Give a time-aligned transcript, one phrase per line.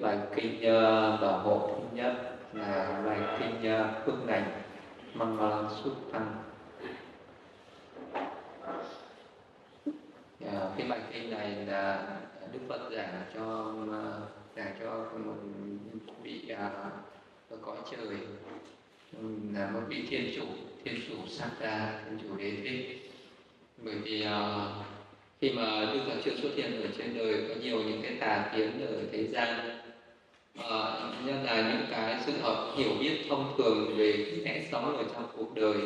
[0.00, 4.62] bài kinh ờ, bảo hộ thứ nhất là bài kinh phương phước lành
[5.14, 6.20] Mangala Sutta.
[10.46, 12.06] À, cái bài kinh này là
[12.52, 14.20] Đức Phật giảng cho ờ,
[14.56, 15.34] giảng cho một
[16.22, 18.16] vị uh, cõi trời
[19.22, 20.44] ừ, là một vị thiên chủ
[20.84, 23.10] thiên chủ sát ra thiên chủ đế thích
[23.78, 24.86] bởi vì uh,
[25.40, 28.50] khi mà đức phật chưa xuất hiện ở trên đời có nhiều những cái tà
[28.56, 29.79] kiến ở thế gian
[30.58, 30.66] à,
[31.44, 35.24] là những cái sự hợp hiểu biết thông thường về cái lẽ sống ở trong
[35.36, 35.76] cuộc đời.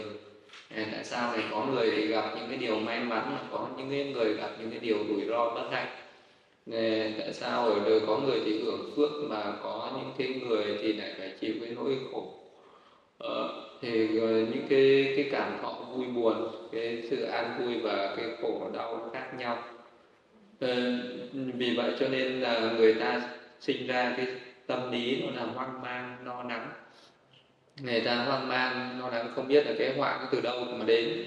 [0.77, 3.68] À, tại sao lại có người thì gặp những cái điều may mắn mà có
[3.77, 5.88] những cái người gặp những cái điều rủi ro bất hạnh?
[6.73, 10.78] À, tại sao ở đời có người thì hưởng phước mà có những cái người
[10.82, 12.34] thì lại phải chịu cái nỗi khổ?
[13.18, 18.26] Ờ, thì những cái cái cảm thọ vui buồn cái sự an vui và cái
[18.42, 19.62] khổ đau khác nhau.
[20.60, 20.74] Ờ,
[21.32, 23.23] vì vậy cho nên là người ta
[23.60, 24.26] sinh ra cái
[24.66, 26.70] tâm lý nó là hoang mang lo no lắng.
[27.82, 30.65] Người ta hoang mang lo no lắng không biết là cái họa nó từ đâu
[30.65, 31.24] mà đến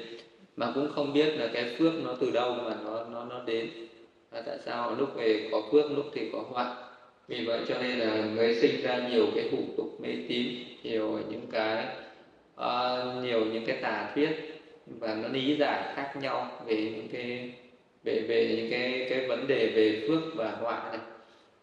[0.56, 3.70] mà cũng không biết là cái phước nó từ đâu mà nó nó nó đến.
[4.32, 6.76] Và tại sao lúc về có phước lúc thì có họa?
[7.28, 10.48] Vì vậy cho nên là người sinh ra nhiều cái hủ tục mê tín
[10.84, 11.86] nhiều những cái
[12.62, 14.30] uh, nhiều những cái tà thuyết
[15.00, 17.54] và nó lý giải khác nhau về những cái
[18.04, 21.00] về về những cái cái vấn đề về phước và họa này.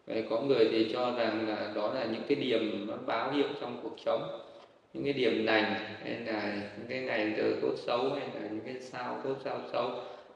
[0.07, 3.79] Vậy có người thì cho rằng là đó là những cái điểm báo hiệu trong
[3.83, 4.41] cuộc sống.
[4.93, 8.61] Những cái điểm lành hay là những cái ngày giờ tốt xấu hay là những
[8.65, 9.91] cái sao tốt sao xấu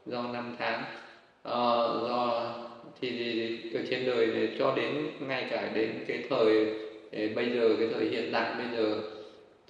[0.06, 0.84] do năm tháng.
[1.44, 2.53] Ờ, do
[3.02, 6.66] thì, thì ở trên đời để cho đến ngay cả đến cái thời
[7.36, 9.02] bây giờ cái thời hiện đại bây giờ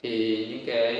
[0.01, 0.93] thì những cái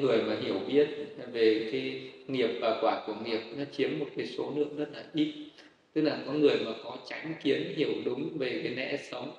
[0.00, 0.88] người mà hiểu biết
[1.32, 5.02] về cái nghiệp và quả của nghiệp nó chiếm một cái số lượng rất là
[5.14, 5.51] ít
[5.92, 9.32] tức là có người mà có tránh kiến hiểu đúng về cái lẽ sống.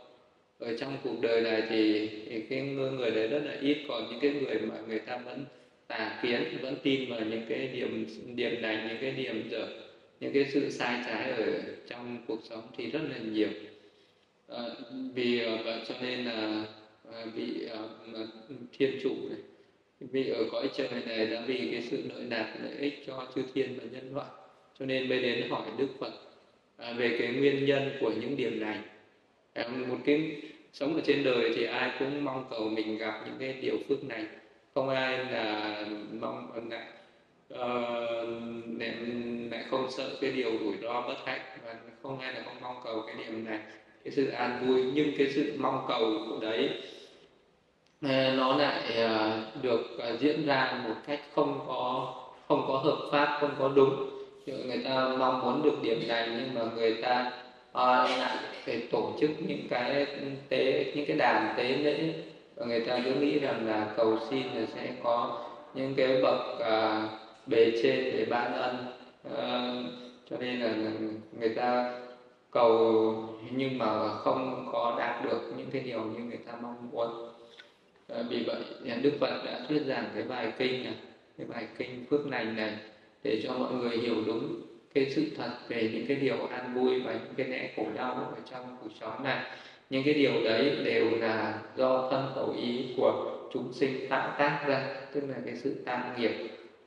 [0.59, 3.77] Ở trong cuộc đời này thì, thì cái người đấy rất là ít.
[3.87, 5.45] Còn những cái người mà người ta vẫn
[5.87, 8.05] tà kiến vẫn tin vào những cái điểm
[8.35, 9.67] điểm này những cái điểm dở
[10.19, 13.49] những cái sự sai trái ở trong cuộc sống thì rất là nhiều.
[14.47, 14.63] À,
[15.13, 16.65] vì ờ, vậy cho nên là
[17.11, 17.67] ờ, bị
[18.77, 19.39] thiên chủ này
[19.99, 23.43] vì ở cõi trời này đã vì cái sự lợi lạc lợi ích cho chư
[23.53, 24.29] thiên và nhân loại.
[24.79, 26.13] Cho nên mới đến hỏi đức phật
[26.77, 28.77] À, về cái nguyên nhân của những điểm này.
[29.53, 30.41] À, một cái
[30.73, 34.03] sống ở trên đời thì ai cũng mong cầu mình gặp những cái điều phước
[34.03, 34.25] này.
[34.75, 36.87] Không ai là mong lại
[37.53, 37.59] uh,
[39.51, 42.81] lại không sợ cái điều rủi ro bất hạnh và không ai là không mong
[42.83, 43.59] cầu cái điểm này.
[44.03, 46.69] Cái sự an vui nhưng cái sự mong cầu của đấy
[48.05, 52.13] uh, nó lại uh, được uh, diễn ra một cách không có
[52.47, 54.12] không có hợp pháp không có đúng
[54.45, 57.31] người ta mong muốn được điểm này nhưng mà người ta
[57.73, 60.07] lại phải tổ chức những cái
[60.49, 62.13] tế những cái đàn tế lễ.
[62.55, 66.59] Và người ta cứ nghĩ rằng là cầu xin là sẽ có những cái bậc
[66.59, 67.07] à,
[67.45, 68.85] bề trên để ban ân.
[69.37, 69.73] À,
[70.29, 70.73] cho nên là
[71.39, 71.99] người ta
[72.51, 73.15] cầu
[73.51, 77.29] nhưng mà không có đạt được những cái điều như người ta mong muốn.
[78.09, 78.61] À, vì vậy
[79.01, 80.93] đức phật đã thuyết giảng cái bài kinh này
[81.37, 82.71] cái bài kinh phước lành này
[83.23, 84.61] để cho mọi người hiểu đúng
[84.93, 88.13] cái sự thật về những cái điều an vui và những cái nẻ khổ đau
[88.13, 89.45] ở trong cuộc sống này.
[89.89, 94.63] Những cái điều đấy đều là do thân khẩu ý của chúng sinh tạo tác
[94.67, 96.31] ra tức là cái sự tạo nghiệp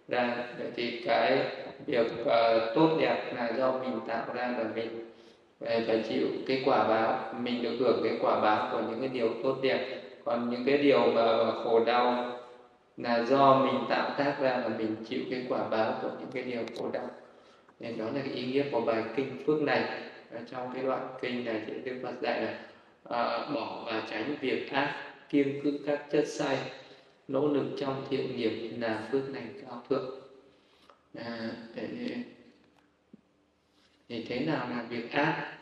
[0.09, 0.37] ra.
[0.59, 1.39] Vậy thì cái
[1.87, 2.27] việc uh,
[2.75, 5.11] tốt đẹp là do mình tạo ra và mình
[5.61, 9.09] ờ, phải chịu cái quả báo mình được hưởng cái quả báo của những cái
[9.09, 10.03] điều tốt đẹp.
[10.25, 12.36] Còn những cái điều mà khổ đau
[12.97, 16.43] là do mình tạo tác ra và mình chịu cái quả báo của những cái
[16.43, 17.11] điều khổ đau
[17.81, 20.03] nên đó là cái ý nghĩa của bài kinh phước này.
[20.31, 22.69] Ở trong cái đoạn kinh này thì đức phật dạy là
[23.05, 26.59] à, bỏ và tránh việc ác kiêng cữ các chất sai
[27.29, 30.21] nỗ lực trong thiện nghiệp là phước lành cao thượng.
[31.15, 31.89] À, để
[34.09, 35.53] thì thế nào là việc ác?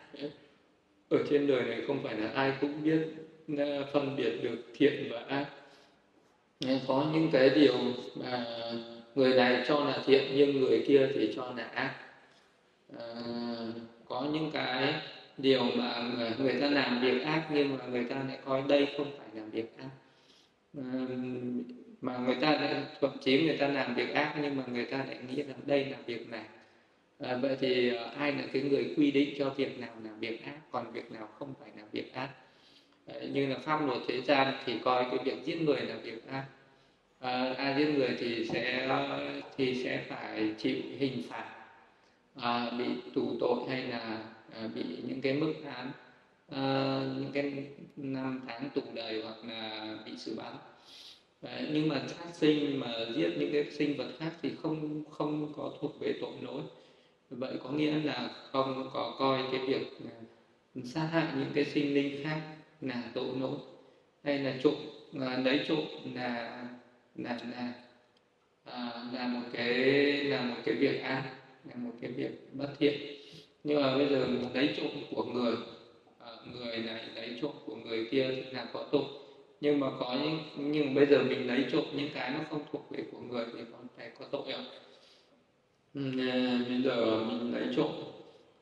[1.09, 2.99] Ở trên đời này không phải là ai cũng biết
[3.59, 5.47] à, phân biệt được thiện và ác
[6.87, 7.75] có những cái điều
[8.15, 8.47] mà
[9.15, 11.95] người này cho là thiện nhưng người kia thì cho là ác.
[12.99, 13.05] À,
[14.05, 14.95] có những cái
[15.39, 19.11] điều mà người ta làm việc ác nhưng mà người ta lại coi đây không
[19.19, 19.89] phải là việc ác.
[20.79, 21.07] À,
[22.01, 24.99] mà người ta lại, thậm chí người ta làm việc ác nhưng mà người ta
[24.99, 26.45] lại nghĩ rằng đây là việc này.
[27.19, 30.45] À, vậy thì à, ai là cái người quy định cho việc nào là việc
[30.45, 32.29] ác còn việc nào không phải là việc ác?
[33.07, 36.29] À, như là pháp luật thế gian thì coi cái việc giết người là việc
[36.29, 36.45] ác
[37.25, 38.89] à, ai giết người thì sẽ
[39.57, 41.45] thì sẽ phải chịu hình phạt
[42.37, 42.85] à, bị
[43.15, 44.19] tù tội hay là
[44.53, 45.91] à, bị những cái mức án
[46.51, 47.67] à, những cái
[47.97, 50.53] năm tháng tù đời hoặc là bị xử bắn.
[51.43, 55.53] À, nhưng mà sát sinh mà giết những cái sinh vật khác thì không không
[55.57, 56.63] có thuộc về tội lỗi.
[57.31, 59.99] Vậy có nghĩa là không có coi cái việc
[60.85, 62.41] sát hại những cái sinh linh khác
[62.81, 63.59] là tội lỗi
[64.25, 64.75] hay là trộm
[65.21, 65.85] à, lấy trộm
[66.15, 66.65] là
[67.17, 67.73] là là
[68.65, 69.75] à, là một cái
[70.25, 71.25] là một cái việc ác
[71.65, 73.01] là một cái việc bất thiện.
[73.65, 75.55] Nhưng mà bây giờ mình lấy trộm của người
[76.19, 79.05] à, người này lấy trộm của người kia thì là có tội.
[79.61, 82.91] Nhưng mà có những nhưng bây giờ mình lấy trộm những cái nó không thuộc
[82.91, 84.67] về của người thì còn phải có tội không
[85.95, 87.91] ừ, à, bây giờ mình lấy trộm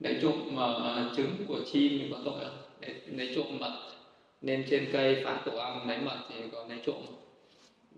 [0.03, 3.93] lấy trộm mà uh, trứng của chim thì có tội không lấy, lấy trộm mật.
[4.41, 6.97] Nên trên cây phá tổ ong lấy mật thì có lấy trộm.
[7.07, 7.22] không?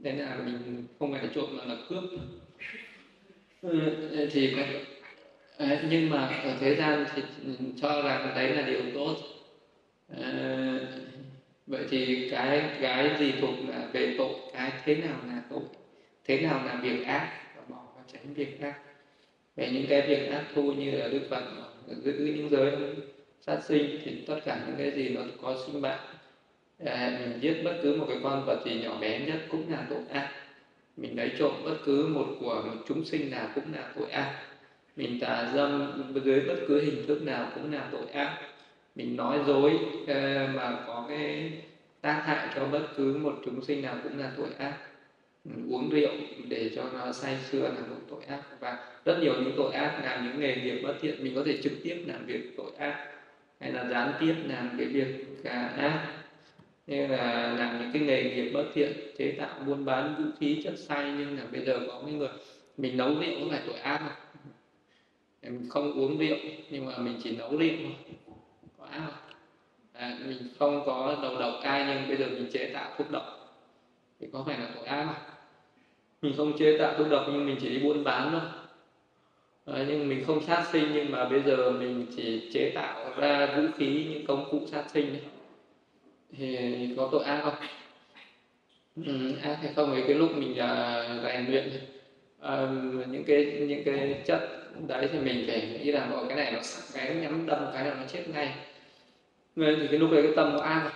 [0.05, 2.05] Thế là mình không phải là trộm mà là cướp.
[3.63, 3.81] Ừ,
[4.11, 4.55] ừ thì
[5.57, 7.23] ờ, nhưng mà ở thế gian thì
[7.81, 9.17] cho rằng đấy là điều tốt.
[10.23, 10.79] À,
[11.67, 15.63] vậy thì cái cái gì thuộc là về tội cái thế nào là tội
[16.25, 17.43] thế nào là việc ác?
[17.57, 18.75] Và bỏ và tránh việc ác.
[19.57, 21.45] Về những cái việc ác thu như là đức phật
[21.87, 22.73] giữ những giới
[23.41, 26.14] sát sinh thì tất cả những cái gì nó có sinh mạng
[26.85, 29.87] à, mình giết bất cứ một cái con vật gì nhỏ bé nhất cũng là
[29.91, 30.31] tội ác.
[30.97, 34.43] Mình lấy trộm bất cứ một của một chúng sinh nào cũng là tội ác.
[34.97, 35.93] Mình tà dâm
[36.25, 38.39] dưới bất cứ hình thức nào cũng là tội ác.
[38.95, 41.53] Mình nói dối ờ, mà có cái
[42.01, 44.75] tác hại cho bất cứ một chúng sinh nào cũng là tội ác.
[45.71, 46.11] Uống rượu
[46.49, 48.43] để cho nó say sưa là một tội ác.
[48.61, 51.59] Và rất nhiều những tội ác làm những nghề nghiệp bất thiện mình có thể
[51.63, 53.07] trực tiếp làm việc tội ác
[53.61, 56.24] hay là gián tiếp làm cái việc ác
[56.87, 60.61] như là làm những cái nghề nghiệp bất thiện chế tạo buôn bán vũ khí
[60.65, 62.29] chất say nhưng là bây giờ có mấy người
[62.77, 64.17] mình nấu rượu cũng phải tội ác mà
[65.43, 66.37] mình không uống rượu
[66.71, 68.17] nhưng mà mình chỉ nấu rượu thôi.
[68.79, 69.13] Có ác mà
[69.93, 73.57] à, mình không có đầu độc ai nhưng bây giờ mình chế tạo thuốc độc.
[74.21, 75.35] Thì có phải là tội ác không?
[76.23, 78.41] Mình không chế tạo thuốc độc nhưng mình chỉ đi buôn bán thôi.
[79.77, 83.57] À, nhưng mình không sát sinh nhưng mà bây giờ mình chỉ chế tạo ra
[83.57, 85.34] vũ khí những công cụ sát sinh thôi
[86.39, 86.59] thì
[86.97, 87.55] có tội ác không?
[89.07, 91.71] Ừ, ác hay không ấy cái lúc mình uh, rèn luyện
[92.43, 94.41] uh, những cái những cái chất
[94.89, 97.85] đấy thì mình phải nghĩ là mọi cái này nó sắc cái nhắm đâm cái
[97.85, 98.55] nào nó chết ngay.
[99.57, 100.93] Nên thì cái lúc đấy cái tâm nó ác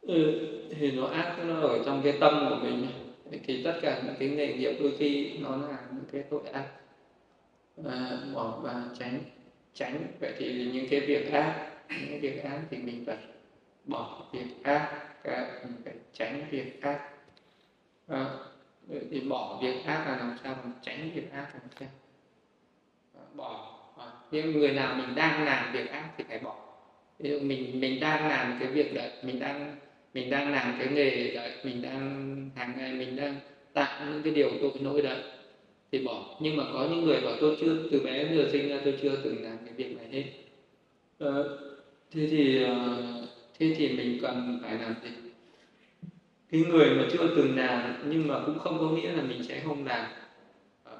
[0.00, 0.48] ừ,
[0.78, 2.86] thì nó ác nó ở trong cái tâm của mình
[3.46, 6.64] thì tất cả những cái nghề nghiệp đôi khi nó là những cái tội ác.
[7.84, 9.18] À, bỏ và tránh
[9.74, 10.06] tránh.
[10.20, 13.16] Vậy thì những cái việc ác những cái việc ác thì mình phải
[13.84, 14.90] bỏ việc ác
[15.64, 17.00] mình phải tránh việc ác
[18.08, 18.26] à,
[18.90, 21.88] ờ, thì bỏ việc ác là làm sao mình tránh việc ác làm sao?
[23.14, 26.56] À, bỏ ờ, à, nhưng người nào mình đang làm việc ác thì phải bỏ.
[27.18, 29.76] Ví dụ mình mình đang làm cái việc đấy mình đang
[30.14, 33.40] mình đang làm cái nghề đấy mình đang hàng ngày mình đang
[33.72, 35.22] tạo những cái điều tội lỗi đấy
[35.92, 36.38] thì bỏ.
[36.42, 39.16] Nhưng mà có những người bảo tôi chưa từ bé vừa sinh ra tôi chưa
[39.24, 40.24] từng làm cái việc này hết.
[41.18, 41.34] À,
[42.10, 43.23] thế thì ờ,
[43.68, 45.10] thế thì mình cần phải làm gì?
[46.52, 49.60] Cái người mà chưa từng làm nhưng mà cũng không có nghĩa là mình sẽ
[49.64, 50.06] không làm.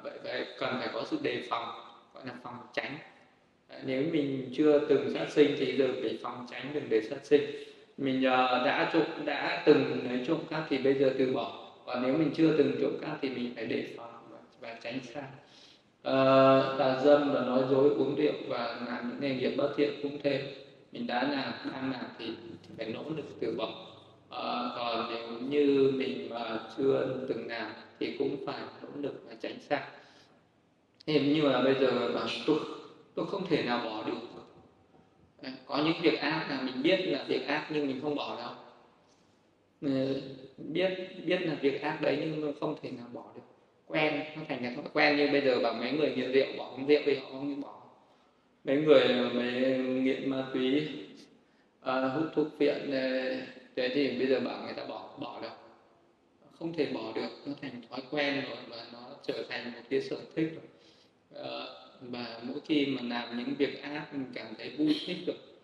[0.03, 1.69] Vậy vậy cần phải có sự đề phòng
[2.13, 2.97] gọi là phòng tránh.
[3.85, 7.41] Nếu mình chưa từng sát sinh thì giờ phải phòng tránh đừng để sát sinh.
[7.97, 11.71] Mình ờ, đã trộm đã từng lấy trộm cắp thì bây giờ từ bỏ.
[11.85, 14.99] Còn nếu mình chưa từng trộm cắp thì mình phải đề phòng và, và tránh
[15.13, 15.23] xa.
[16.01, 19.89] Ờ, tà dâm và nói dối uống rượu và làm những nghề nghiệp bất thiện
[20.03, 20.41] cũng thêm
[20.95, 23.69] mình đã làm đang làm thì, thì phải nỗ lực từ bỏ.
[24.29, 29.33] À, còn nếu như mình mà chưa từng làm thì cũng phải nỗ lực và
[29.41, 29.87] tránh xa.
[31.05, 32.59] Thế nhưng mà bây giờ bảo tôi
[33.15, 34.19] tôi không thể nào bỏ được.
[35.43, 38.37] Ờ, có những việc ác là mình biết là việc ác nhưng mình không bỏ
[38.37, 38.53] đâu.
[39.81, 40.21] Ờ,
[40.57, 40.89] biết
[41.25, 43.41] biết là việc ác đấy nhưng không thể nào bỏ được.
[43.87, 46.65] Quen nó thành cái thói quen như bây giờ bảo mấy người nghiện rượu bỏ
[46.77, 47.84] uống rượu thì họ không bỏ
[48.65, 50.87] mấy người mấy nghiện ma túy
[51.81, 53.31] à, hút thuốc viện à,
[53.75, 55.47] thế thì bây giờ bảo người ta bỏ bỏ được.
[56.59, 60.01] Không thể bỏ được nó thành thói quen rồi và nó trở thành một cái
[60.01, 60.63] sở thích rồi.
[61.33, 65.17] Ờ, à, và mỗi khi mà làm những việc ác mình cảm thấy vui thích
[65.25, 65.61] được.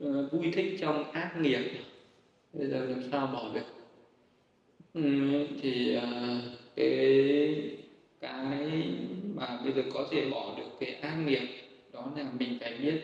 [0.00, 1.70] À, vui thích trong ác nghiệp.
[2.52, 3.66] Bây giờ làm sao bỏ được?
[4.94, 5.02] Ừ,
[5.62, 6.40] thì à,
[6.76, 7.54] cái
[8.20, 8.44] cái
[9.34, 11.69] mà bây giờ có thể bỏ được cái ác nghiệp
[12.00, 13.00] đó là mình phải biết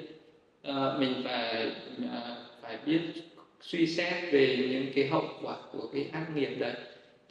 [0.68, 1.72] uh, mình phải
[2.04, 2.10] uh,
[2.62, 3.00] phải biết
[3.60, 6.74] suy xét về những cái hậu quả của cái ác nghiệp đấy.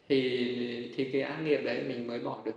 [0.09, 0.47] Thì
[0.95, 2.55] thì cái ác nghiệp đấy mình mới bỏ được.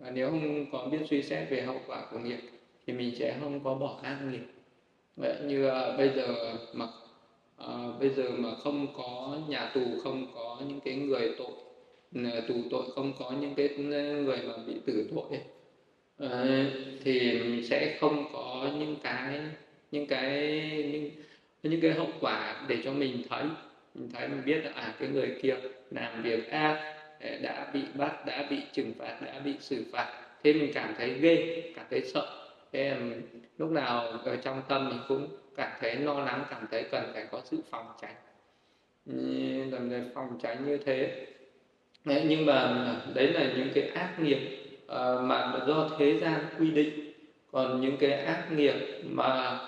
[0.00, 2.40] Và nếu không có biết suy xét về hậu quả của nghiệp
[2.86, 4.44] thì mình sẽ không có bỏ ác nghiệp.
[5.16, 6.84] Vậy như uh, bây giờ mà
[7.64, 11.50] uh, bây giờ mà không có nhà tù không có những cái người tội
[12.48, 15.40] tù tội không có những cái người mà bị tử tội ấy,
[16.18, 16.46] Ờ,
[17.04, 19.40] thì sẽ không có những cái
[19.90, 20.32] những cái
[20.92, 21.10] những
[21.62, 23.44] những cái hậu quả để cho mình thấy.
[23.94, 25.56] Mình thấy mình biết là à cái người kia
[25.90, 30.22] làm việc ác ờ, đã bị bắt đã bị trừng phạt đã bị xử phạt.
[30.44, 32.48] Thế mình cảm thấy ghê cảm thấy sợ.
[32.72, 32.96] Thế
[33.58, 37.26] lúc nào ở trong tâm mình cũng cảm thấy lo lắng cảm thấy cần phải
[37.30, 38.14] có sự phòng tránh.
[39.70, 41.26] Làm phải phòng tránh như thế.
[42.04, 46.70] Đấy, nhưng mà đấy là những cái ác nghiệp uh, mà do thế gian quy
[46.70, 47.12] định
[47.52, 48.74] còn những cái ác nghiệp
[49.10, 49.58] mà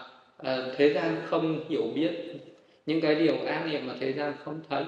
[0.42, 0.46] uh,
[0.76, 2.10] thế gian không hiểu biết
[2.86, 4.84] những cái điều ác nghiệp mà thế gian không thấy.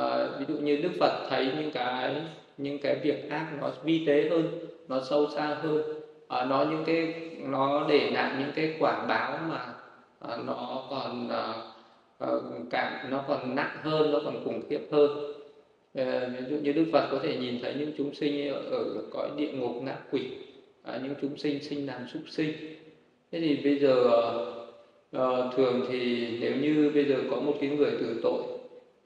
[0.00, 2.14] Uh, ví dụ như đức phật thấy những cái
[2.58, 5.82] những cái việc ác nó vi tế hơn nó sâu xa hơn.
[6.28, 9.66] À, nó những cái nó để lại những cái quả báo mà
[10.20, 11.54] à, nó còn à,
[12.70, 15.10] cảm nó còn nặng hơn nó còn khủng khiếp hơn.
[15.98, 19.30] Ờ, ví dụ như đức phật có thể nhìn thấy những chúng sinh ở, cõi
[19.36, 20.22] địa ngục ngạ quỷ
[20.82, 22.52] à, những chúng sinh sinh làm súc sinh.
[23.32, 23.94] Thế thì bây giờ
[25.12, 28.42] ờ, thường thì nếu như bây giờ có một cái người tử tội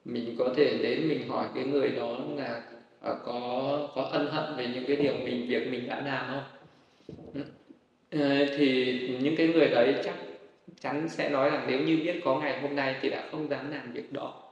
[0.05, 2.61] mình có thể đến mình hỏi cái người đó là
[3.01, 6.43] à, có có ân hận về những cái điều mình việc mình đã làm không?
[8.11, 10.15] Ờ, thì những cái người đấy chắc
[10.81, 13.71] chắn sẽ nói rằng nếu như biết có ngày hôm nay thì đã không dám
[13.71, 14.42] làm việc đó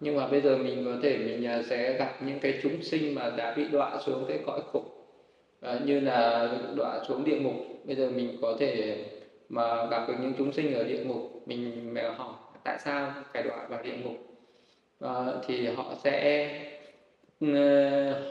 [0.00, 3.14] nhưng mà bây giờ mình có thể mình à, sẽ gặp những cái chúng sinh
[3.14, 4.84] mà đã bị đọa xuống cái cõi khổ.
[5.60, 7.54] À, như là đọa xuống địa ngục.
[7.84, 9.04] Bây giờ mình có thể
[9.48, 11.42] mà gặp được những chúng sinh ở địa ngục.
[11.46, 14.16] Mình hỏi tại sao phải đọa vào địa ngục?
[15.00, 16.48] À, thì họ sẽ
[17.40, 17.46] ừ,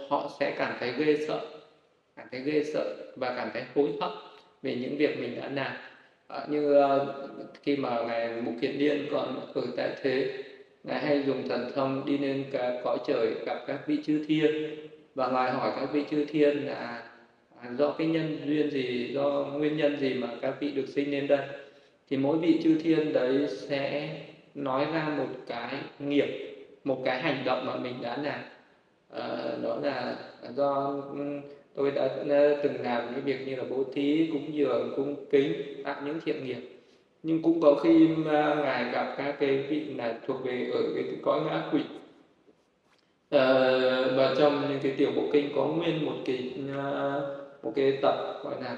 [0.09, 1.41] họ sẽ cảm thấy ghê sợ
[2.15, 4.11] cảm thấy ghê sợ và cảm thấy hối hận
[4.61, 5.75] về những việc mình đã làm.
[6.27, 7.01] À, như uh,
[7.63, 10.43] khi mà ngài mục kiền liên còn ở tại thế
[10.85, 14.75] ngài hay dùng thần thông đi lên cả cõi trời gặp các vị chư thiên
[15.15, 17.03] và ngài hỏi các vị chư thiên là
[17.61, 21.11] à, do cái nhân duyên gì do nguyên nhân gì mà các vị được sinh
[21.11, 21.47] lên đây?
[22.09, 24.09] Thì mỗi vị chư thiên đấy sẽ
[24.55, 28.39] nói ra một cái nghiệp một cái hành động mà mình đã làm.
[29.09, 30.15] À, đó là
[30.55, 31.39] do ừ,
[31.75, 32.07] tôi đã,
[32.63, 36.45] từng làm những việc như là bố thí cúng dường cung kính tạo những thiện
[36.45, 36.74] nghiệp
[37.25, 41.03] nhưng cũng có khi mà ngài gặp các cái vị là thuộc về ở cái
[41.23, 41.81] cõi ngã quỷ.
[43.29, 43.47] À,
[44.15, 48.15] và trong những cái tiểu bộ kinh có nguyên một cái ờ, một cái tập
[48.43, 48.77] gọi là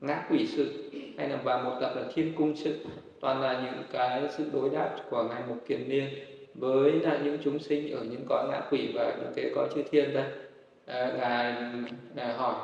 [0.00, 2.78] ngã quỷ sự hay là và một tập là thiên cung sự
[3.20, 6.08] toàn là những cái sự đối đáp của ngài một kiền liên
[6.54, 9.82] với là những chúng sinh ở những cõi ngã quỷ và những cái cõi chư
[9.90, 10.24] thiên đây.
[10.86, 11.54] À, ngài,
[12.14, 12.54] ngài hỏi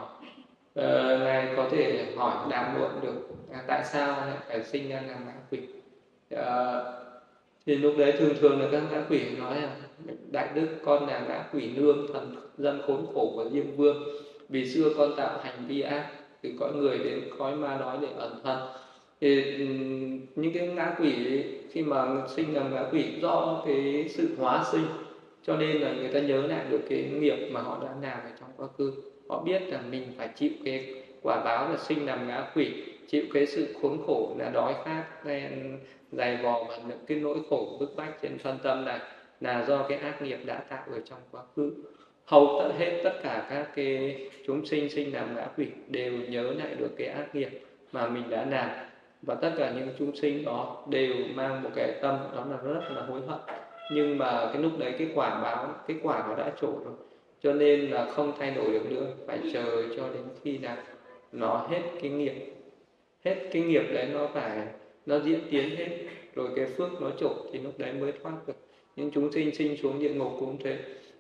[0.75, 5.03] à, ngài có thể hỏi đàm luận được à, tại sao lại phải sinh ra
[5.09, 5.59] làm ngã quỷ?
[6.31, 6.83] À,
[7.67, 9.77] thì lúc đấy thường thường là các ngã quỷ nói là
[10.31, 14.03] đại đức con là ngã quỷ nương thần dân khốn khổ của diêm vương.
[14.49, 16.07] Vì xưa con tạo hành vi ác
[16.43, 18.59] thì có người đến cõi ma nói để ẩn thân.
[19.21, 19.65] Thì ừ,
[20.37, 24.87] những cái ngã quỷ khi mà sinh làm ngã quỷ do cái sự hóa sinh
[25.47, 28.31] cho nên là người ta nhớ lại được cái nghiệp mà họ đã làm ở
[28.41, 28.93] trong quá khứ.
[29.29, 32.73] Họ biết là mình phải chịu cái quả báo là sinh làm ngã quỷ
[33.09, 35.79] chịu cái sự khốn khổ là đói khát nên
[36.13, 38.99] dày vò và những cái nỗi khổ bức bách trên thân tâm này
[39.41, 41.73] là do cái ác nghiệp đã tạo ở trong quá khứ.
[42.25, 46.43] Hầu tất hết tất cả các cái chúng sinh sinh làm ngã quỷ đều nhớ
[46.43, 47.61] lại được cái ác nghiệp
[47.93, 48.71] mà mình đã làm.
[49.23, 52.81] Và tất cả những chúng sinh đó đều mang một cái tâm đó là rất
[52.95, 53.41] là hối hận.
[53.93, 56.95] Nhưng mà cái lúc đấy cái quả báo, cái quả nó đã trổ rồi.
[57.43, 60.77] Cho nên là không thay đổi được nữa, phải chờ cho đến khi nào
[61.33, 62.56] nó hết cái nghiệp
[63.25, 64.67] hết cái nghiệp đấy nó phải
[65.07, 65.89] nó diễn tiến hết
[66.35, 68.55] rồi cái phước nó trổ thì lúc đấy mới thoát được.
[68.97, 70.79] Những chúng sinh sinh xuống địa ngục cũng thế.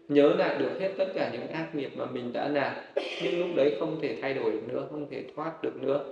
[0.08, 2.76] Nhớ lại được hết tất cả những ác nghiệp mà mình đã làm
[3.22, 6.04] nhưng lúc đấy không thể thay đổi được nữa không thể thoát được nữa.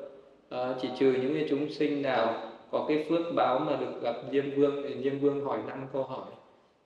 [0.51, 4.15] À, chỉ trừ những cái chúng sinh nào có cái phước báo mà được gặp
[4.33, 6.31] diêm vương thì diêm vương hỏi năm câu hỏi.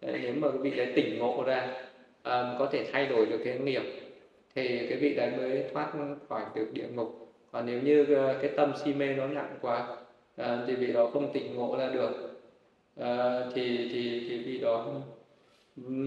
[0.00, 1.75] Đấy, nếu mà cái vị đấy tỉnh ngộ ra
[2.23, 3.83] à, có thể thay đổi được cái nghiệp
[4.55, 5.93] thì cái vị đấy mới thoát
[6.28, 9.97] khỏi được địa ngục còn nếu như ờ, cái tâm si mê nó nặng quá
[10.37, 12.11] à, thì vị đó không tỉnh ngộ ra được
[13.00, 14.87] à, thì thì thì vị đó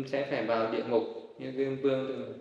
[0.08, 1.04] sẽ phải vào địa ngục.
[1.38, 2.34] Như Diêm Vương từng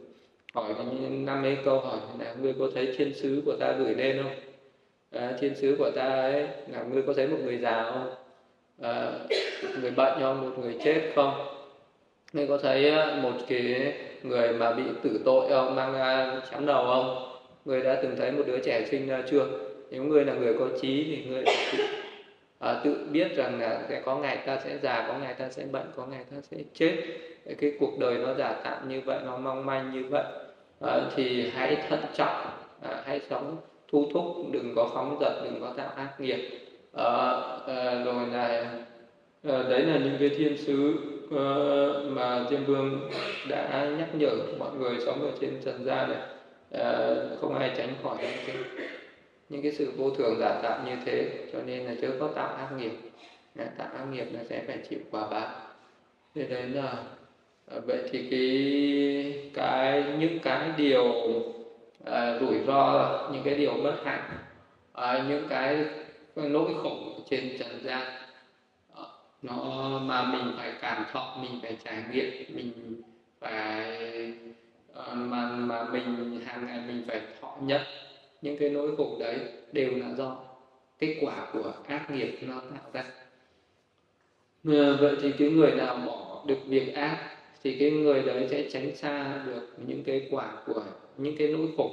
[0.55, 0.75] hỏi
[1.11, 4.33] năm mấy câu hỏi là ngươi có thấy thiên sứ của ta gửi lên không?
[5.11, 8.15] À, thiên sứ của ta ấy là ngươi có thấy một người già không?
[8.83, 9.13] À,
[9.81, 10.41] người bệnh không?
[10.41, 11.35] Một người chết không?
[12.33, 12.93] Ngươi có thấy
[13.23, 15.75] một cái người mà bị tử tội không?
[15.75, 17.30] Mang chém đầu không?
[17.65, 19.47] Người đã từng thấy một đứa trẻ sinh ra à, chưa?
[19.91, 21.45] Nếu người là người có trí thì người
[22.59, 25.65] à, tự biết rằng là sẽ có ngày ta sẽ già có ngày ta sẽ
[25.73, 26.97] bệnh có ngày ta sẽ chết.
[27.59, 30.25] Cái cuộc đời nó giả tạm như vậy nó mong manh như vậy
[30.81, 32.47] à, thì hãy thận trọng
[32.83, 33.57] à, hãy sống
[33.93, 36.51] thu thúc đừng có phóng dật đừng có tạo ác nghiệp.
[36.93, 37.05] À,
[37.67, 38.71] à, rồi là à,
[39.45, 40.95] ờ, đấy là những cái thiên sứ
[41.31, 41.47] à,
[42.09, 43.11] mà thiên vương
[43.49, 46.21] đã nhắc nhở mọi người sống ở trên trần gian này.
[46.71, 48.57] Ờ, không ai tránh khỏi những cái
[49.49, 51.47] những cái sự vô thường giả tạo như thế.
[51.53, 52.93] Cho nên là chớ có tạo ác nghiệp
[53.79, 55.49] tạo ác nghiệp nó sẽ phải chịu quả báo.
[56.35, 57.05] Thế đấy là
[57.67, 61.05] ờ, vậy thì cái cái những cái điều
[62.05, 64.31] à, rủi ro những cái điều bất hạnh
[64.93, 65.85] à, những cái
[66.37, 66.97] nỗi khổ
[67.31, 68.21] trên trần gian
[69.43, 73.03] nó mà mình phải cảm thọ mình phải trải nghiệm mình
[73.41, 74.33] phải
[74.95, 77.83] à, mà mà mình hàng ngày mình phải thọ nhận
[78.43, 79.39] những cái nỗi khổ đấy
[79.73, 80.37] đều là do
[80.99, 83.05] kết quả của ác nghiệp nó tạo ra.
[84.65, 88.71] À, vậy thì cái người nào bỏ được việc ác thì cái người đấy sẽ
[88.71, 90.83] tránh xa được những cái quả của
[91.17, 91.91] những cái nỗi khổ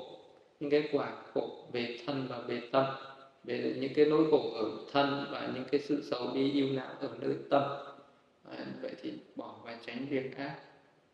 [0.59, 2.85] những cái quả khổ về thân và về tâm
[3.43, 6.95] về những cái nỗi khổ ở thân và những cái sự xấu đi yêu não
[6.99, 7.63] ở nơi tâm.
[8.51, 10.55] À, vậy thì bỏ và tránh việc ác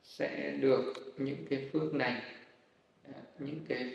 [0.04, 2.22] sẽ được những cái phước này
[3.04, 3.94] à, những cái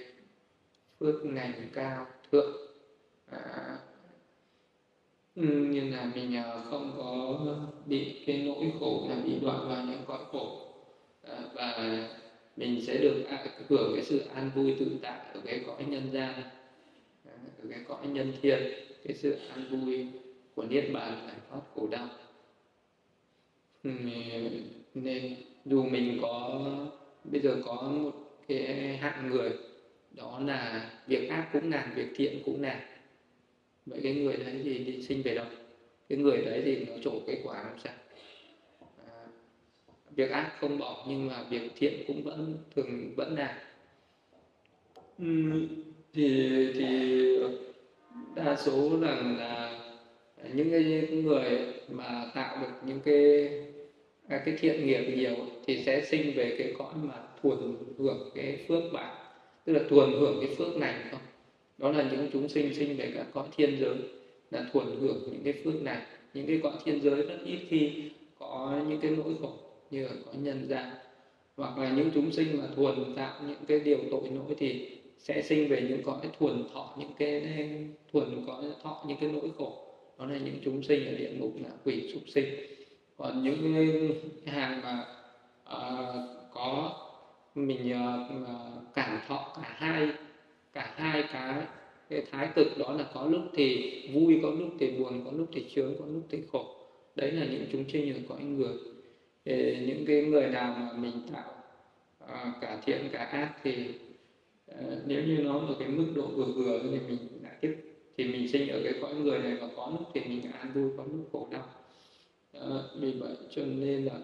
[1.01, 2.57] phước này cao thượng.
[3.31, 3.79] À,
[5.35, 7.39] ừ, như là mình à, không có
[7.87, 10.75] bị cái nỗi khổ là bị đoạn vào những cõi khổ
[11.23, 11.99] à, và
[12.57, 13.25] mình sẽ được
[13.69, 16.35] hưởng cái sự an vui tự tại ở cái cõi nhân gian
[17.25, 18.59] à, ở cái cõi nhân thiên
[19.05, 20.07] cái sự an vui
[20.55, 22.09] của niết bàn giải thoát khổ đau
[24.95, 26.61] nên dù mình có
[27.25, 28.11] bây giờ có một
[28.49, 29.51] cái hạng người
[30.11, 32.79] đó là việc ác cũng làm việc thiện cũng làm
[33.87, 35.47] vậy cái người đấy thì đi sinh về đâu?
[36.09, 37.93] Cái người đấy thì nó trổ cái quả làm sao?
[39.07, 39.27] À,
[40.17, 43.55] việc ác không bỏ nhưng mà việc thiện cũng vẫn thường vẫn làm
[45.19, 45.69] ừ,
[46.13, 47.39] thì thì
[48.35, 49.81] đa số rằng là
[50.55, 53.49] những cái người mà tạo được những cái
[54.29, 55.37] cái thiện nghiệp nhiều
[55.67, 57.59] thì sẽ sinh về cái cõi mà thuần
[57.99, 59.17] hưởng cái phước bạn.
[59.65, 61.21] Tức là thuần hưởng cái phước này không?
[61.79, 63.97] Đó là những chúng sinh sinh về các cõi thiên giới
[64.51, 66.03] là thuần hưởng những cái phước này.
[66.35, 67.91] Những cái cõi thiên giới rất ít khi
[68.39, 69.53] có những cái nỗi khổ
[69.91, 70.91] như ở cõi nhân gian.
[71.57, 75.43] Hoặc là những chúng sinh mà thuần tạo những cái điều tội lỗi thì sẽ
[75.43, 77.43] sinh về những cõi thuần thọ, những cái
[78.13, 79.85] thuần cõi thọ, những cái nỗi khổ.
[80.19, 82.45] Đó là những chúng sinh ở địa ngục là quỷ súc sinh
[83.19, 84.17] còn những cái
[84.53, 85.07] hàng mà
[85.77, 86.93] uh, có
[87.55, 90.09] mình ờ, uh, cảm thọ cả hai
[90.73, 91.55] cả hai cái
[92.11, 95.49] cái thái cực đó là có lúc thì vui có lúc thì buồn có lúc
[95.53, 96.75] thì chướng có lúc thì khổ.
[97.17, 98.77] Đấy là những chúng sinh ở cõi người
[99.45, 101.53] thì những cái người nào mà mình tạo
[102.19, 103.89] ờ, uh, cả thiện cả ác thì
[104.71, 104.77] uh,
[105.07, 107.77] nếu như nó ở cái mức độ vừa vừa thì mình đã tiếp
[108.17, 110.91] thì mình sinh ở cái cõi người này và có lúc thì mình an vui
[110.97, 111.69] có lúc khổ đau
[112.67, 114.21] uh, vì vậy cho nên là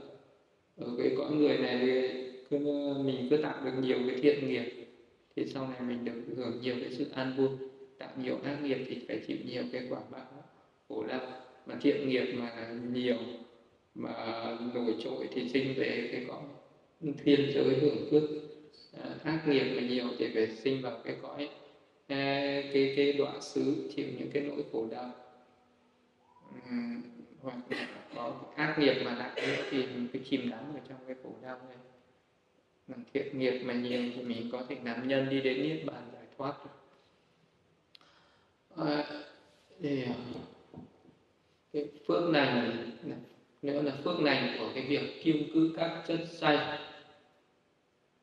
[0.77, 2.11] ở cái cõi người này
[2.51, 2.59] cứ
[3.05, 4.87] mình cứ tạo được nhiều cái thiện nghiệp
[5.37, 7.49] thì sau này mình được hưởng nhiều cái sự an vui.
[7.99, 10.27] Tạo nhiều ác nghiệp thì phải chịu nhiều cái quả báo
[10.89, 11.21] khổ đau
[11.67, 13.17] mà thiện nghiệp mà nhiều
[13.95, 14.13] mà
[14.75, 16.43] nổi trội thì sinh về cái cõi
[17.25, 18.23] thiên giới hưởng phước.
[18.93, 21.49] À, ác nghiệp mà nhiều thì phải sinh vào cái cõi
[22.07, 25.11] à, cái cái đoạn xứ chịu những cái nỗi khổ đau.
[26.49, 27.03] Uhm,
[27.45, 27.57] hoặc
[28.15, 29.35] có ác nghiệp mà nặng
[29.71, 31.77] thì mình cứ chìm đắm ở trong cái khổ đau này.
[32.89, 36.11] Bằng thiện nghiệp mà nhiều thì mình có thể làm nhân đi đến niết bàn
[36.13, 36.55] giải thoát
[38.77, 39.05] à,
[39.83, 40.13] thì ờ,
[41.73, 42.91] cái phước lành
[43.63, 46.57] nữa là phước lành của cái việc kiêng cữ các chất say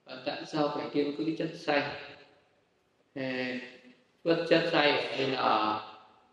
[0.06, 1.84] à, tại sao phải kiêng cữ chất say
[3.16, 3.24] ờ,
[4.24, 5.82] phước chất say ở đây là ở,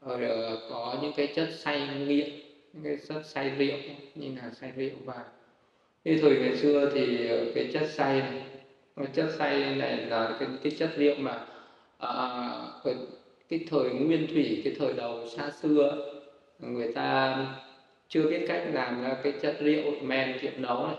[0.00, 3.78] ở có những cái chất say nghiện những cái chất say rượu
[4.14, 5.24] như là say rượu và
[6.04, 8.42] cái thời ngày xưa thì ờ, cái chất say này
[8.96, 11.46] cái chất say này là cái, cái chất liệu mà
[11.98, 12.38] à,
[12.84, 12.94] cái,
[13.48, 16.14] cái thời nguyên thủy cái thời đầu xa xưa
[16.58, 17.36] người ta
[18.08, 20.96] chưa biết cách làm ra cái chất rượu men rượu nấu này.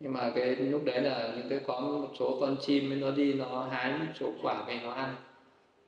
[0.00, 3.34] Nhưng mà cái lúc đấy là những cái có một số con chim nó đi
[3.34, 5.14] nó hái một số quả về nó ăn.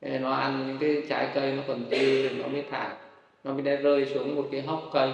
[0.01, 2.97] Nó ăn những cái trái cây nó còn dư thì nó mới thả
[3.49, 5.13] nó mới rơi xuống một cái hốc cây.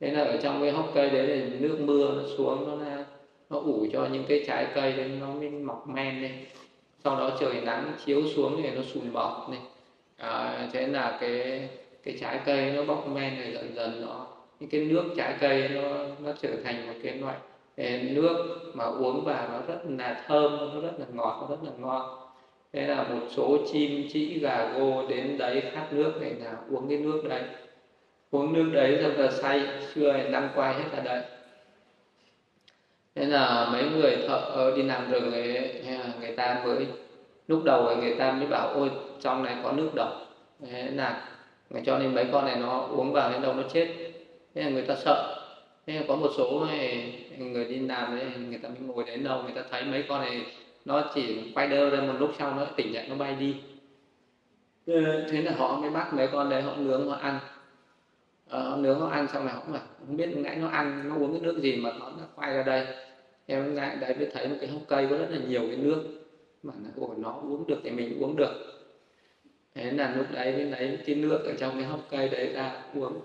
[0.00, 3.04] Thế là ở trong cái hốc cây đấy là nước mưa nó xuống nó là
[3.50, 6.32] nó ủ cho những cái trái cây đấy nó mới mọc men lên.
[7.04, 9.60] Sau đó trời nắng chiếu xuống thì nó sùn bọt này.
[10.16, 11.68] À, thế là cái
[12.02, 14.26] cái trái cây nó bóc men này dần dần nó
[14.60, 15.82] những cái nước trái cây nó
[16.24, 17.36] nó trở thành một cái loại
[18.02, 21.70] nước mà uống vào nó rất là thơm nó rất là ngọt nó rất là
[21.78, 22.27] ngon
[22.72, 26.88] thế là một số chim chỉ gà gô đến đấy khát nước này là uống
[26.88, 27.42] cái nước đấy.
[28.30, 29.62] Uống nước đấy rất là say
[29.94, 31.22] xưa đăng quay hết ở đấy
[33.14, 35.82] thế là mấy người thợ đi làm rừng ấy,
[36.20, 36.86] người ta mới
[37.48, 40.08] lúc đầu người ta mới bảo ôi trong này có nước độc.
[40.70, 41.28] Thế là
[41.86, 43.88] cho nên mấy con này nó uống vào đến đâu nó chết.
[44.54, 45.44] Thế là người ta sợ.
[45.86, 46.66] Thế là có một số
[47.38, 50.20] người đi làm đấy người ta mới ngồi đến đâu người ta thấy mấy con
[50.20, 50.42] này
[50.88, 53.56] nó chỉ quay đơ ra một lúc sau nó tỉnh dậy nó bay đi.
[55.30, 57.38] Thế là họ mới bắt mấy con đấy họ nướng họ ăn.
[58.48, 61.32] Ờ, nướng họ ăn xong rồi họ mà không biết nãy nó ăn nó uống
[61.32, 62.86] cái nước gì mà nó, nó quay ra đây?
[63.46, 66.04] Em lại đấy mới thấy một cái hốc cây có rất là nhiều cái nước.
[66.62, 68.54] Mà nó, nó uống được thì mình uống được.
[69.74, 72.82] Thế là lúc đấy mới lấy cái nước ở trong cái hốc cây đấy ra
[72.94, 73.20] uống.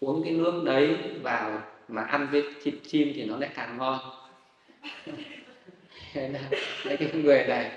[0.00, 3.98] Uống cái nước đấy vào mà ăn với thịt chim thì nó lại càng ngon.
[6.16, 6.40] thế là
[6.86, 7.70] mấy cái người này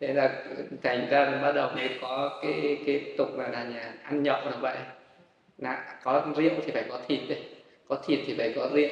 [0.00, 0.44] thế là
[0.82, 4.56] thành ra bắt đầu mới có cái cái tục là, là nhà ăn nhậu là
[4.60, 4.76] vậy.
[5.58, 7.38] Là có rượu thì phải có thịt đấy
[7.88, 8.90] có thịt thì phải có rượu.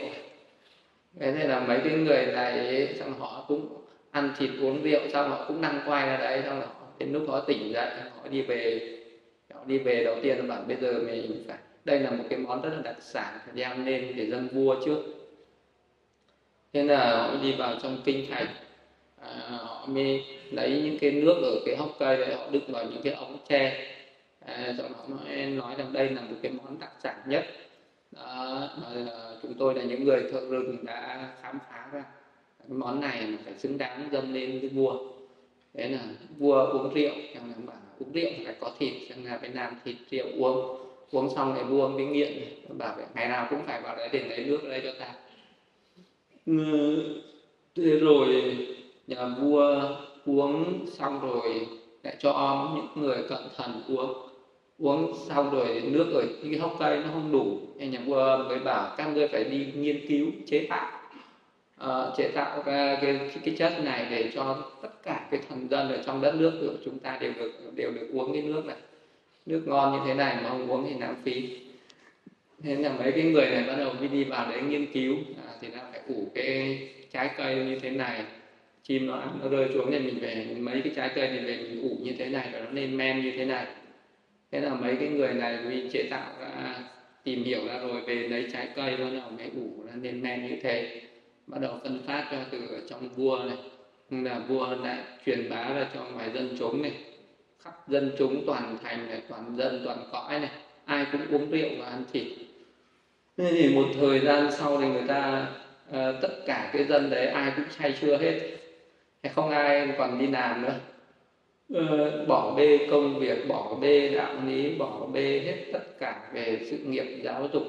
[1.20, 5.30] Thế nên là mấy cái người này xong họ cũng ăn thịt uống rượu xong
[5.30, 6.66] họ cũng năng quay ra đấy xong là
[6.98, 8.90] đến lúc họ tỉnh dậy họ đi về
[9.54, 12.38] họ đi về đầu tiên là bảo bây giờ mình phải đây là một cái
[12.38, 14.98] món rất là đặc sản phải đem lên để dâng vua trước.
[16.72, 18.46] Thế là họ đi vào trong kinh thành
[19.24, 22.84] à, họ mới lấy những cái nước ở cái hốc cây đấy họ đựng vào
[22.84, 23.90] những cái ống tre.
[24.46, 27.44] À, rồi họ mới nói rằng đây là một cái món đặc sản nhất.
[28.12, 32.04] Đó, mà à, chúng tôi là những người thợ rừng đã khám phá ra.
[32.58, 34.98] Cái món này mà phải xứng đáng dâng lên với vua.
[35.74, 36.00] Đấy là
[36.38, 39.74] vua uống rượu chẳng là bảo uống rượu phải có thịt chẳng là phải làm
[39.84, 40.80] thịt rượu uống.
[41.10, 42.32] Uống xong thì vua mới nghiện.
[42.78, 45.14] Bảo phải ngày nào cũng phải vào đấy để lấy nước ở đây cho ta.
[46.46, 47.20] Ừ,
[47.76, 48.56] thế rồi
[49.07, 49.83] nhà vua
[50.27, 51.67] uống xong rồi
[52.03, 54.12] lại cho những người cận thần uống.
[54.79, 58.38] Uống xong rồi nước ở những cái hốc cây nó không đủ nên nhà vua
[58.49, 61.01] mới bảo các ngươi phải đi nghiên cứu chế tạo.
[61.85, 65.88] Uh, chế tạo cái, cái cái chất này để cho tất cả cái thần dân
[65.88, 68.77] ở trong đất nước của chúng ta đều được đều được uống cái nước này.
[69.47, 71.59] Nước ngon như thế này mà không uống thì lãng phí.
[72.62, 75.17] Thế là mấy cái người này bắt đầu mới đi vào đấy nghiên cứu.
[75.47, 76.79] À, thì ta phải ủ cái
[77.12, 78.25] trái cây như thế này
[78.88, 81.57] chim nó ăn nó rơi xuống thì mình về mấy cái trái cây này về
[81.57, 83.66] mình ủ như thế này và nó lên men như thế này.
[84.53, 86.79] Thế là mấy cái người này vì chế tạo ra
[87.25, 90.47] tìm hiểu ra rồi về lấy trái cây bắt đầu mới ủ nó lên men
[90.49, 91.01] như thế.
[91.47, 93.57] Bắt đầu phân phát ra từ ở trong vua này.
[94.11, 96.92] Là vua lại truyền bá ra cho ngoài dân chúng này.
[97.59, 100.51] Khắp dân chúng toàn thành này toàn dân toàn cõi này.
[100.85, 102.27] Ai cũng uống rượu và ăn thịt.
[103.37, 105.47] Thế thì một thời gian sau thì người ta
[105.88, 108.40] uh, tất cả cái dân đấy ai cũng say chưa hết
[109.28, 110.74] không ai còn đi làm nữa.
[111.78, 116.58] Uh, bỏ bê công việc bỏ bê đạo lý bỏ bê hết tất cả về
[116.70, 117.62] sự nghiệp giáo dục.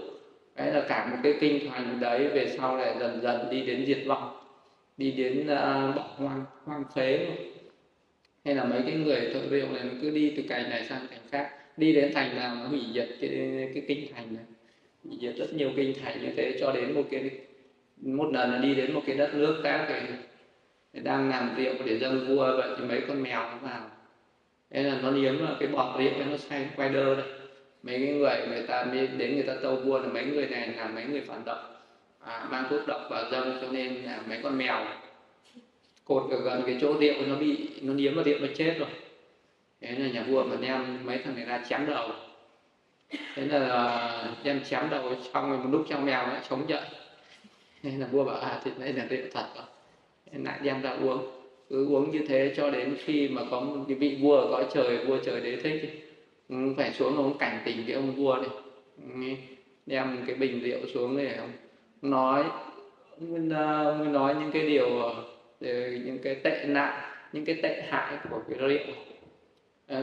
[0.55, 3.85] Đấy là cả một cái kinh thành đấy về sau này dần dần đi đến
[3.85, 4.37] diệt vong
[4.97, 7.37] đi đến uh, bỏ hoang hoang phế rồi
[8.45, 11.19] hay là mấy cái người thợ rượu này cứ đi từ cành này sang cành
[11.31, 13.29] khác đi đến thành nào nó hủy diệt cái
[13.73, 14.43] cái kinh thành này.
[15.03, 17.29] Hủy diệt rất nhiều kinh thành như thế cho đến một cái
[18.01, 19.95] một lần là đi đến một cái đất nước khác thì
[21.03, 23.89] đang làm rượu để dâng vua vậy thì mấy con mèo nó vào.
[24.69, 27.25] Thế là nó liếm là cái bọt rượu nó say quay đơ đây
[27.84, 28.84] mấy cái người người ta
[29.17, 31.75] đến người ta tâu vua là mấy người này là mấy người phản động.
[32.19, 34.86] À, mang thuốc độc vào dâng cho nên là mấy con mèo
[36.05, 38.89] cột ở gần cái chỗ rượu nó bị nó nhiễm vào rượu nó chết rồi.
[39.81, 42.10] Thế là nhà vua mà đem mấy thằng này ra chém đầu.
[43.36, 46.81] Thế là à, đem chém đầu xong rồi một lúc trong mèo nó chống dậy
[47.84, 49.65] thế là vua bảo à thì đấy là rượu thật rồi
[50.33, 51.19] lại đem ra uống.
[51.69, 54.65] Cứ uống như thế cho đến khi mà có một cái vị vua ở cõi
[54.73, 55.89] trời vua trời đế thích
[56.49, 58.49] ừ, phải xuống ông cảnh tỉnh cái ông vua này.
[58.97, 59.03] Ừ,
[59.85, 61.51] đem cái bình rượu xuống để ông
[62.01, 62.43] nói
[63.19, 65.13] ông ờ, nói những cái điều ờ,
[65.61, 68.95] ờ, những cái tệ nạn những cái tệ hại của cái rượu.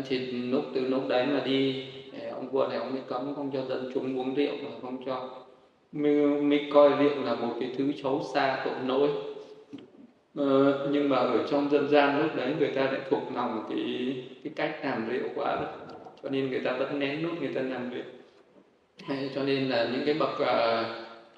[0.09, 1.87] Thì lúc từ lúc đấy mà đi
[2.31, 5.45] ông vua này ông mới cấm không cho dân chúng uống rượu mà không cho.
[5.93, 9.32] Mới, mới coi rượu là một cái thứ xấu xa tội lỗi
[10.37, 14.17] ờ, nhưng mà ở trong dân gian lúc đấy người ta lại thuộc lòng cái
[14.45, 15.93] cái cách làm rượu quá rồi
[16.23, 18.05] cho nên người ta vẫn nén nút người ta làm rượu.
[19.35, 20.85] Cho nên là những cái bậc à,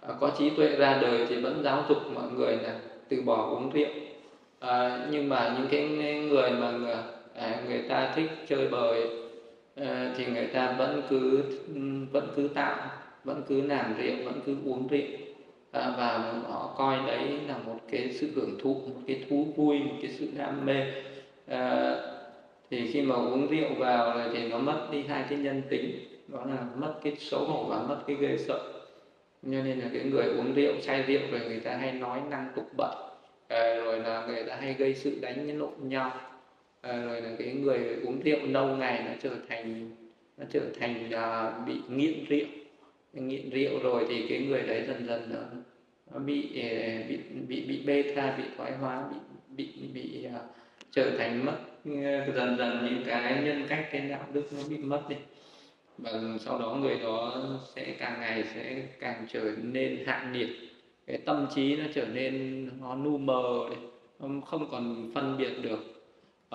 [0.00, 2.78] à, có trí tuệ ra đời thì vẫn giáo dục mọi người là
[3.08, 3.88] từ bỏ uống rượu.
[4.60, 5.88] À, nhưng mà những cái
[6.28, 6.94] người mà người,
[7.34, 9.08] à, người ta thích chơi bời
[9.76, 11.42] à, thì người ta vẫn cứ
[12.12, 12.76] vẫn cứ tạo
[13.24, 15.23] vẫn cứ làm rượu vẫn cứ uống rượu
[15.74, 19.78] à, và họ coi đấy là một cái sự hưởng thụ một cái thú vui
[19.78, 20.92] một cái sự đam mê.
[21.46, 21.96] À,
[22.70, 26.44] thì khi mà uống rượu vào thì nó mất đi hai cái nhân tính đó
[26.44, 28.72] là mất cái xấu hổ và mất cái ghê sợ.
[29.42, 32.48] Cho nên là cái người uống rượu say rượu rồi người ta hay nói năng
[32.56, 32.94] tục bậy
[33.48, 36.12] à, rồi là người ta hay gây sự đánh lộn nhau.
[36.80, 39.90] À, rồi là cái người uống rượu lâu ngày nó trở thành
[40.36, 42.46] nó trở thành là bị nghiện rượu
[43.14, 45.40] nghiện rượu rồi thì cái người đấy dần dần nó,
[46.12, 49.04] nó bị ờ, bị bị bị bê tha bị thoái hóa
[49.56, 50.32] bị bị bị uh,
[50.90, 54.76] trở thành mất ờ, dần dần những cái nhân cách cái đạo đức nó bị
[54.76, 55.16] mất đi.
[55.98, 60.48] Và sau đó người đó sẽ càng ngày sẽ càng trở nên hạ nhiệt
[61.06, 63.68] cái tâm trí nó trở nên nó nu mờ
[64.20, 65.80] nó không còn phân biệt được.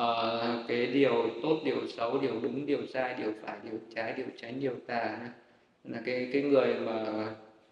[0.02, 4.26] Uh, cái điều tốt điều xấu điều đúng điều sai điều phải điều trái điều
[4.42, 5.30] tránh điều tà
[5.84, 7.04] là cái cái người mà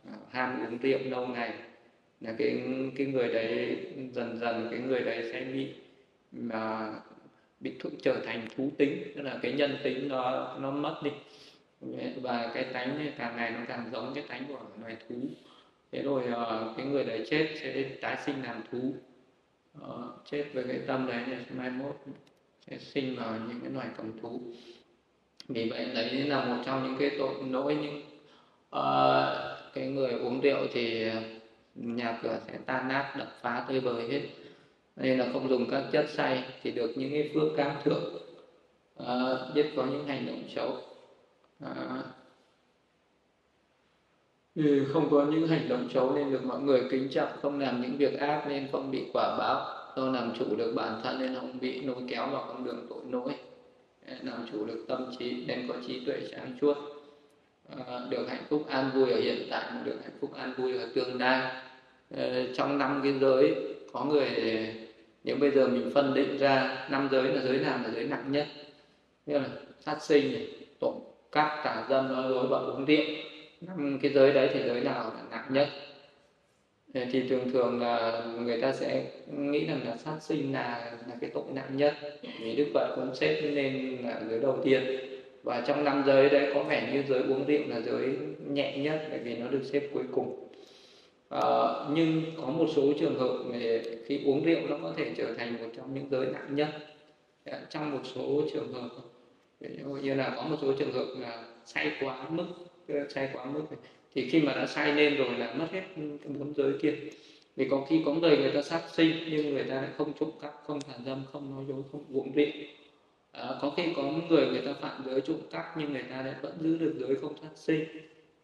[0.08, 1.54] à, ham uống rượu lâu ngày
[2.22, 2.62] là cái
[2.98, 3.78] cái người đấy
[4.12, 5.68] dần dần cái người đấy sẽ bị
[6.32, 6.94] mà
[7.60, 11.12] bị thụ, trở thành thú tính tức là cái nhân tính nó nó mất đi.
[12.22, 15.16] Và cái tánh càng ngày nó càng giống cái tánh của loài thú.
[15.92, 18.94] Thế rồi uh, cái người đấy chết sẽ tái sinh làm thú.
[19.82, 21.96] Uh, chết với cái tâm đấy thì mai mốt
[22.68, 24.42] sẽ sinh vào những cái loài cầm thú
[25.48, 28.02] vì vậy đấy là một trong những cái tội lỗi những
[28.76, 31.12] uh, cái người uống rượu thì
[31.76, 34.22] nhà cửa sẽ tan nát đập phá tơi bời hết.
[34.96, 38.16] Nên là không dùng các chất say thì được những cái phước cám thượng
[39.04, 40.78] uh, biết có những hành động xấu.
[41.64, 42.06] Uh,
[44.56, 47.60] thì ừ, không có những hành động xấu nên được mọi người kính trọng không
[47.60, 51.20] làm những việc ác nên không bị quả báo do làm chủ được bản thân
[51.20, 53.34] nên không bị nối kéo vào con đường tội lỗi
[54.24, 56.78] làm chủ được tâm trí nên có trí tuệ sáng suốt
[57.88, 60.88] à, được hạnh phúc an vui ở hiện tại được hạnh phúc an vui ở
[60.96, 61.64] tương lai.
[62.16, 63.56] Ờ, trong năm cái giới,
[63.94, 64.30] có người,
[65.24, 68.32] nếu bây giờ mình phân định ra năm giới là giới nào là giới nặng
[68.32, 68.48] nhất?
[69.26, 70.48] Như là sát sinh này
[70.80, 70.94] tội
[71.32, 73.06] các tà dâm, nói dối và uống rượu.
[73.62, 75.70] Năm cái giới đấy thì giới nào là nặng nhất?
[77.12, 81.30] Thì thường thường là người ta sẽ nghĩ rằng là sát sinh là là cái
[81.34, 81.94] tội nặng nhất.
[82.40, 84.84] Vì đức phật cũng xếp nên là giới đầu tiên.
[85.44, 89.08] Và trong năm giới đấy có vẻ như giới uống rượu là giới nhẹ nhất
[89.10, 90.50] bởi vì nó được xếp cuối cùng.
[91.30, 91.42] À,
[91.94, 93.38] nhưng có một số trường hợp
[94.06, 96.70] khi uống rượu nó có thể trở thành một trong những giới nặng nhất.
[97.46, 98.90] Dạ, trong một số trường hợp
[99.60, 102.46] ví dụ như là có một số trường hợp là say quá mức
[103.10, 103.64] say quá mức
[104.18, 106.94] thì khi mà đã sai lên rồi là mất hết cái bốn giới kia.
[107.56, 110.30] Vì có khi có người người ta sát sinh nhưng người ta lại không trộm
[110.42, 112.48] cắp không tàn dâm không nói dối không uống rượu
[113.32, 116.22] à, ờ, có khi có người người ta phạm giới trộm cắp nhưng người ta
[116.22, 117.86] lại vẫn giữ được giới không sát sinh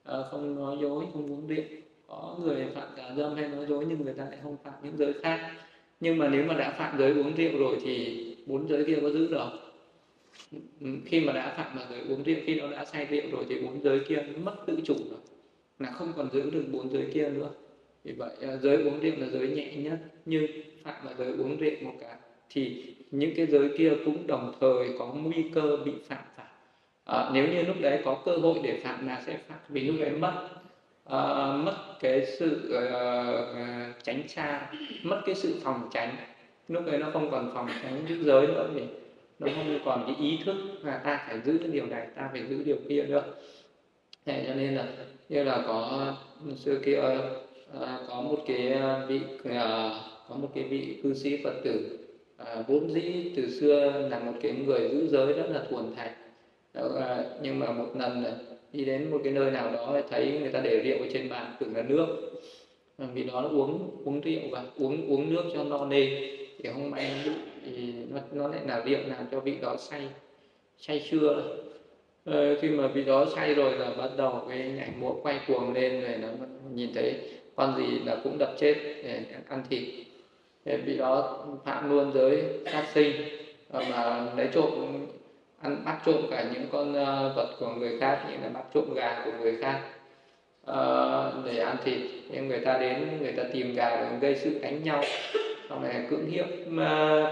[0.03, 1.63] à, không nói dối không uống rượu
[2.07, 4.97] có người phạm tà dâm hay nói dối nhưng người ta lại không phạm những
[4.97, 5.51] giới khác.
[5.99, 9.09] Nhưng mà nếu mà đã phạm giới uống rượu rồi thì bốn giới kia có
[9.09, 9.49] giữ được
[10.51, 13.23] ừ, ừ, khi mà đã phạm vào giới uống rượu khi nó đã say rượu
[13.31, 15.32] rồi thì bốn giới kia mất tự chủ rồi
[15.79, 17.49] là không còn giữ được bốn giới kia nữa.
[18.03, 20.47] Vì vậy à, giới uống rượu là giới nhẹ nhất nhưng
[20.83, 22.15] phạm vào giới uống rượu một cái
[22.49, 26.45] thì những cái giới kia cũng đồng thời có nguy cơ bị phạm phải.
[27.05, 29.95] À, nếu như lúc đấy có cơ hội để phạm là sẽ phạm vì lúc
[29.99, 30.47] đấy mất
[31.05, 34.71] à, mất cái sự uh, tránh xa
[35.03, 36.15] mất cái sự phòng tránh.
[36.67, 38.81] Lúc đấy nó không còn phòng tránh giữ giới nữa thì
[39.39, 42.45] nó không còn cái ý thức là ta phải giữ cái điều này ta phải
[42.45, 43.23] giữ điều kia nữa.
[44.25, 44.87] Thế cho nên là
[45.29, 46.13] như là có
[46.45, 47.41] ừ, xưa kia ờ,
[47.81, 49.91] à, có một cái à, vị à,
[50.29, 51.97] có một cái vị cư sĩ phật tử
[52.37, 56.13] à, vốn dĩ từ xưa là một cái người giữ giới rất là thuần thành
[56.73, 58.23] à, nhưng mà một lần
[58.73, 61.55] đi đến một cái nơi nào đó thấy người ta để rượu ở trên bàn
[61.59, 62.07] tưởng là nước.
[62.97, 66.05] Vì đó nó uống uống rượu và uống uống nước cho no nê
[66.57, 67.11] thì không may
[67.65, 70.07] thì nó, nó lại là rượu làm cho vị đó say
[70.77, 71.55] say chưa
[72.25, 75.73] ờ, khi mà bị đó say rồi là bắt đầu cái nhảy múa quay cuồng
[75.73, 76.27] lên rồi nó
[76.73, 77.15] nhìn thấy
[77.55, 79.83] con gì là cũng đập chết để ăn thịt.
[80.65, 83.11] Để bị đó phạm luôn giới sát sinh.
[83.69, 84.71] Ờ, mà lấy trộm
[85.61, 88.93] ăn bắt trộm cả những con ờ, vật của người khác như là bắt trộm
[88.95, 89.81] gà của người khác.
[90.71, 94.59] Uh, để ăn thịt nhưng người ta đến người ta tìm gà để gây sự
[94.61, 95.03] đánh nhau.
[95.69, 96.45] Sau này cưỡng hiếp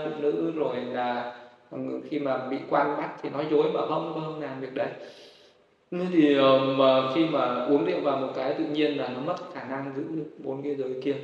[0.03, 1.40] phụ nữ rồi là
[2.09, 4.89] khi mà bị quan bắt thì nói dối mà không không làm việc đấy.
[5.91, 9.35] Thì ờ, mà khi mà uống rượu vào một cái tự nhiên là nó mất
[9.53, 11.15] khả năng giữ được bốn cái giới kia.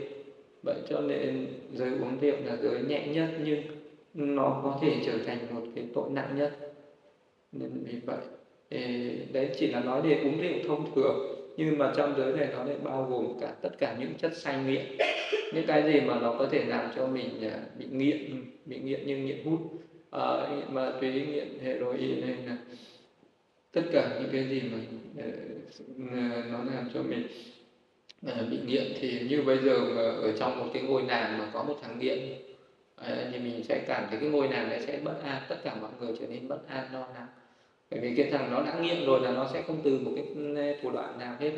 [0.64, 3.62] Vậy cho nên giới uống rượu là giới nhẹ nhất, nhưng
[4.14, 6.58] nó có thể trở thành một cái tội nặng nhất.
[7.52, 8.18] Nên vì vậy,
[8.70, 11.38] thì đấy chỉ là nói về uống rượu thông thường.
[11.58, 14.56] Nhưng mà trong giới này nó lại bao gồm cả tất cả những chất say
[14.68, 14.86] nghiện.
[15.54, 19.08] Những cái gì mà nó có thể làm cho mình à, bị nghiện bị nghiện
[19.08, 19.60] như nghiện hút
[20.12, 22.58] à, ma túy nghiện heroin hay là
[23.72, 24.78] tất cả những cái gì mà
[25.18, 25.32] ờ,
[26.12, 27.28] ờ, nó làm cho mình
[28.26, 31.50] ờ, bị nghiện thì như bây giờ mà ở trong một cái ngôi làng mà
[31.54, 32.20] có một thằng nghiện
[33.32, 35.92] thì mình sẽ cảm thấy cái ngôi làng này sẽ bất an tất cả mọi
[36.00, 37.28] người trở nên bất an lo lắng.
[37.92, 40.26] Bởi vì cái thằng nó đã nghiện rồi là nó sẽ không từ một cái
[40.36, 41.52] ừ, thủ đoạn nào hết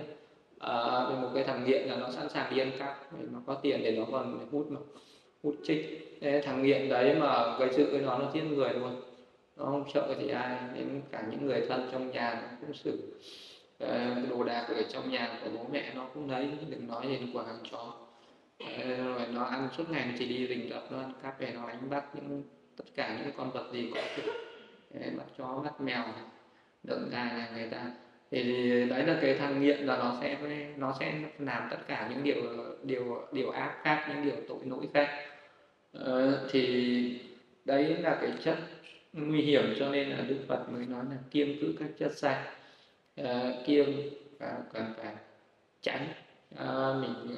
[0.59, 0.73] à,
[1.21, 3.91] một cái thằng nghiện là nó sẵn sàng đi ăn cắp nó có tiền để
[3.91, 4.79] nó còn hút mà
[5.43, 9.01] hút trích Thế thằng nghiện đấy mà gây sự với nó nó giết người luôn.
[9.57, 13.13] Nó không sợ thì ai, đến cả những người thân trong nhà nó cũng xử
[13.79, 17.17] ờ, đồ đạc ở trong nhà của bố mẹ nó cũng lấy đừng nói gì
[17.33, 17.93] của hàng chó
[18.59, 21.67] ờ, rồi nó ăn suốt ngày chỉ đi rình rập, nó ăn cắp về nó
[21.67, 22.43] đánh bắt những,
[22.77, 24.33] tất cả những con vật gì có được
[25.17, 26.03] bắt chó, bắt mèo
[26.83, 27.91] đựng gà nhà người ta.
[28.31, 28.43] Thì
[28.89, 30.37] đấy là cái thằng nghiện là nó sẽ
[30.77, 32.35] nó sẽ làm tất cả những điều
[32.83, 35.28] điều điều ác khác, những điều tội lỗi khác
[35.93, 37.19] ờ, thì
[37.65, 38.57] đấy là cái chất
[39.13, 42.33] nguy hiểm cho nên là đức phật mới nói là kiêng cữ các chất sai
[43.15, 45.15] à, ờ, kiêng và cần phải
[45.81, 46.07] tránh.
[46.55, 47.35] À, mình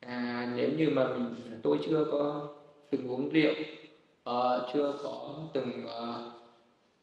[0.00, 2.48] à, nếu như mà mình tôi chưa có
[2.90, 3.54] từng uống rượu
[4.30, 6.32] uh, chưa có từng uh,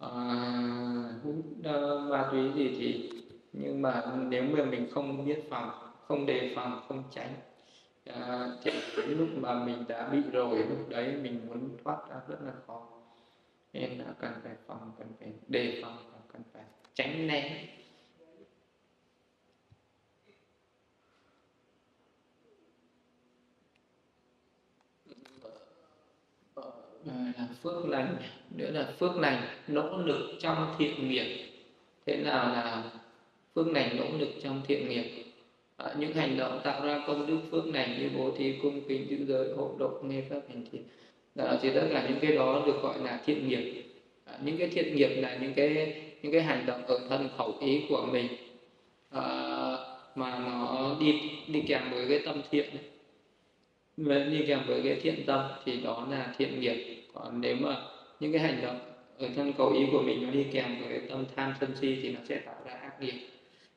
[0.06, 3.10] uh, hút uh, ma túy gì thì
[3.53, 5.69] nhưng mà nếu mà mình không biết phòng
[6.08, 7.34] không đề phòng không tránh
[8.05, 8.71] à, thì
[9.05, 12.87] lúc mà mình đã bị rồi lúc đấy mình muốn thoát ra rất là khó.
[13.73, 16.63] Nên là cần phải phòng cần phải đề phòng và cần phải
[16.93, 17.67] tránh né.
[26.53, 26.63] Ờ,
[27.05, 28.17] ờ, là phước lành
[28.49, 31.53] nữa là phước lành nỗ lực trong thiện nghiệp.
[32.05, 32.91] Thế nào là
[33.55, 35.22] phước lành nỗ lực trong thiện nghiệp?
[35.77, 39.09] À, những hành động tạo ra công đức phước lành như bố thí cung kính
[39.09, 40.83] giữ giới hộ độ nghe pháp hành thiện
[41.36, 43.83] đó thì tất cả những cái đó được gọi là thiện nghiệp.
[44.25, 47.53] À, những cái thiện nghiệp là những cái những cái hành động ở thân khẩu
[47.62, 48.27] ý của mình
[49.09, 49.21] à,
[50.15, 52.69] mà nó đi đi kèm với cái tâm thiện
[53.97, 54.29] ấy.
[54.29, 57.05] đi kèm với cái thiện tâm thì đó là thiện nghiệp.
[57.13, 57.77] Còn nếu mà
[58.19, 58.79] những cái hành động
[59.17, 62.09] ở thân khẩu ý của mình nó đi kèm với tâm tham sân si thì
[62.09, 63.13] nó sẽ tạo ra ác nghiệp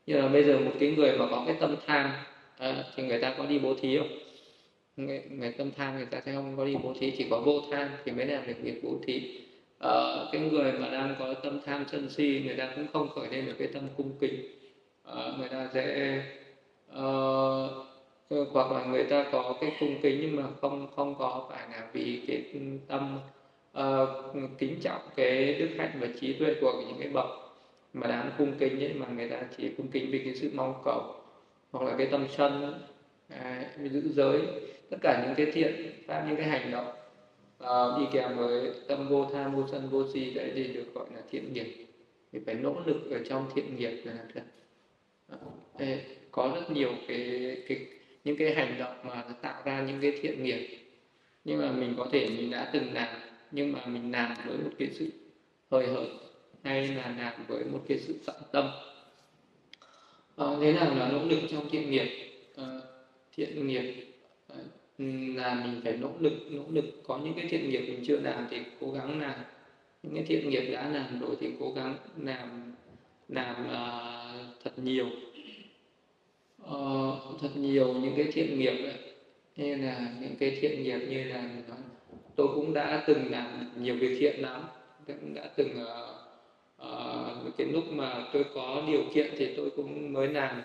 [0.07, 2.11] như là bây giờ một cái người mà có cái tâm tham
[2.59, 4.09] à, thì người ta có đi bố thí không?
[4.97, 7.61] Người, người tâm tham người ta sẽ không có đi bố thí chỉ có vô
[7.71, 9.23] tham thì mới làm được việc bố thí.
[9.79, 9.91] À,
[10.33, 13.47] cái người mà đang có tâm tham sân si người ta cũng không khởi lên
[13.47, 14.35] được cái tâm cung kính.
[15.05, 16.17] À, người ta sẽ
[16.93, 21.69] uh, hoặc là người ta có cái cung kính nhưng mà không không có phải
[21.73, 22.45] là vì cái
[22.89, 23.19] tâm
[23.79, 27.46] uh, kính trọng cái đức hạnh và trí tuệ của những cái bậc
[27.97, 30.83] mà đáng cung kính ấy mà người ta chỉ cung kính vì cái sự mong
[30.85, 31.15] cầu
[31.71, 32.75] hoặc là cái tâm sân
[33.29, 34.41] à, giữ giới
[34.91, 36.95] tất cả những cái thiện pháp những cái hành động
[37.59, 41.07] à, đi kèm với tâm vô tham vô sân vô si đấy thì được gọi
[41.15, 41.87] là thiện nghiệp.
[42.33, 44.43] Thì phải nỗ lực ở trong thiện nghiệp là thật
[45.29, 45.39] à,
[45.75, 45.87] ờ,
[46.31, 47.87] có rất nhiều cái cái
[48.25, 50.79] những cái hành động mà nó tạo ra những cái thiện nghiệp.
[51.45, 53.09] Nhưng mà mình có thể mình đã từng làm
[53.51, 55.11] nhưng mà mình làm với một cái sự
[55.71, 56.26] hời hợt
[56.67, 58.71] hay là làm với một cái sự tận tâm.
[60.37, 62.09] À, thế nào là nỗ lực trong thiện nghiệp?
[62.57, 62.65] À,
[63.37, 63.95] thiện nghiệp
[64.49, 64.57] à,
[65.37, 66.85] là mình phải nỗ lực nỗ lực.
[67.07, 69.35] Có những cái thiện nghiệp mình chưa làm thì cố gắng làm.
[70.03, 72.75] Những cái thiện nghiệp đã làm rồi thì cố gắng làm
[73.29, 75.07] làm uh, thật nhiều.
[76.63, 78.99] Uh, thật nhiều những cái thiện nghiệp ấy.
[79.57, 81.51] như là những cái thiện nghiệp như là
[82.37, 84.65] tôi cũng đã từng làm nhiều việc thiện lắm.
[85.07, 86.16] Tôi cũng đã từng uh,
[87.47, 90.63] uh, cái lúc mà tôi có điều kiện thì tôi cũng mới làm.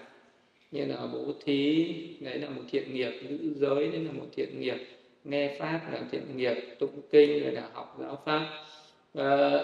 [0.72, 4.60] Như là bố thí đấy là một thiện nghiệp nữ giới đấy là một thiện
[4.60, 4.78] nghiệp
[5.24, 8.48] nghe pháp là thiện nghiệp tụng kinh rồi là học giáo pháp.
[9.20, 9.62] Uh,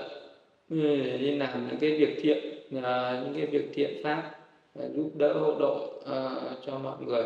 [0.70, 2.38] đi làm những cái việc thiện
[2.84, 4.32] ờ, những cái việc thiện pháp
[4.95, 7.24] giúp đỡ hộ độ uh, cho mọi người.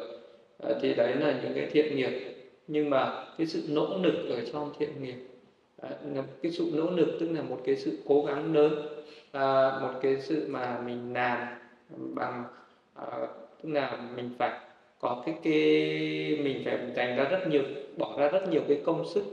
[0.68, 2.12] Uh, thì đấy là những cái thiện nghiệp.
[2.68, 5.16] Nhưng mà cái sự nỗ lực ở trong thiện nghiệp
[5.88, 8.74] uh, cái sự nỗ lực tức là một cái sự cố gắng lớn
[9.32, 11.48] à, một cái sự mà mình làm
[12.16, 12.44] bằng
[12.96, 13.06] à,
[13.64, 14.60] tức là mình phải
[15.00, 15.54] có cái cái
[16.44, 17.64] mình phải dành ra rất nhiều
[17.98, 19.24] bỏ ra rất nhiều cái công sức.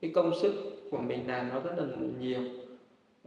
[0.00, 0.52] Cái công sức
[0.90, 1.84] của mình làm nó rất là
[2.20, 2.40] nhiều.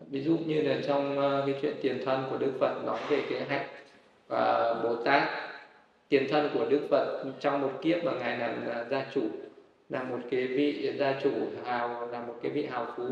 [0.10, 3.22] Ví dụ như là trong ờ, cái chuyện tiền thân của đức phật nói về
[3.30, 3.68] cái hạnh
[4.28, 5.24] và bồ tát.
[6.10, 9.22] Tiền thân của đức phật trong một kiếp mà ngài làm là gia chủ
[9.90, 11.32] là một cái vị gia chủ
[11.64, 13.04] hào là một cái vị hào phú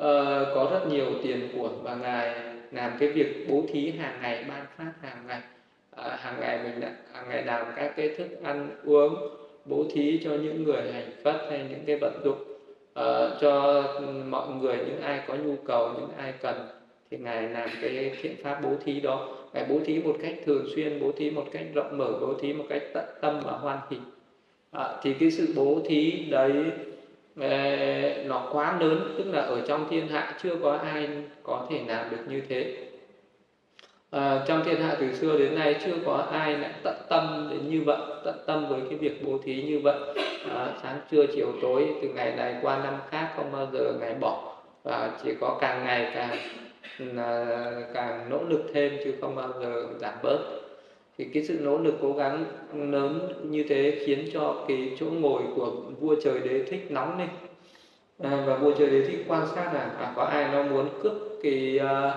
[0.00, 2.34] uh, có rất nhiều tiền của và ngài
[2.72, 5.40] làm cái việc bố thí hàng ngày ban phát hàng ngày.
[5.96, 6.80] À, hàng ngày mình
[7.12, 9.14] hàng ngày làm các cái thức ăn uống
[9.64, 12.38] bố thí cho những người hành phất hay những cái vật dụng
[13.00, 13.84] uh, cho
[14.28, 16.68] mọi người những ai có nhu cầu những ai cần
[17.10, 19.36] thì ngài làm cái thiện pháp bố thí đó.
[19.52, 22.52] Ngài bố thí một cách thường xuyên bố thí một cách rộng mở bố thí
[22.52, 23.96] một cách tận tâm và hoan hỷ.
[24.70, 26.52] À, thì cái sự bố thí đấy
[28.24, 31.08] nó quá lớn tức là ở trong thiên hạ chưa có ai
[31.42, 32.76] có thể làm được như thế.
[34.10, 37.68] À, trong thiên hạ từ xưa đến nay chưa có ai lại tận tâm đến
[37.68, 39.98] như vậy tận tâm với cái việc bố thí như vậy.
[40.50, 44.14] À, sáng trưa chiều tối từ ngày này qua năm khác không bao giờ ngày
[44.14, 44.56] bỏ.
[44.82, 46.36] Và chỉ có càng ngày càng
[47.16, 47.46] à,
[47.94, 50.38] càng nỗ lực thêm chứ không bao giờ giảm bớt
[51.20, 52.44] thì cái sự nỗ lực cố gắng
[52.74, 57.28] lớn như thế khiến cho cái chỗ ngồi của vua trời đế thích nóng lên.
[58.22, 61.12] À, và vua trời đế thích quan sát là à, có ai nó muốn cướp
[61.42, 62.14] cái à,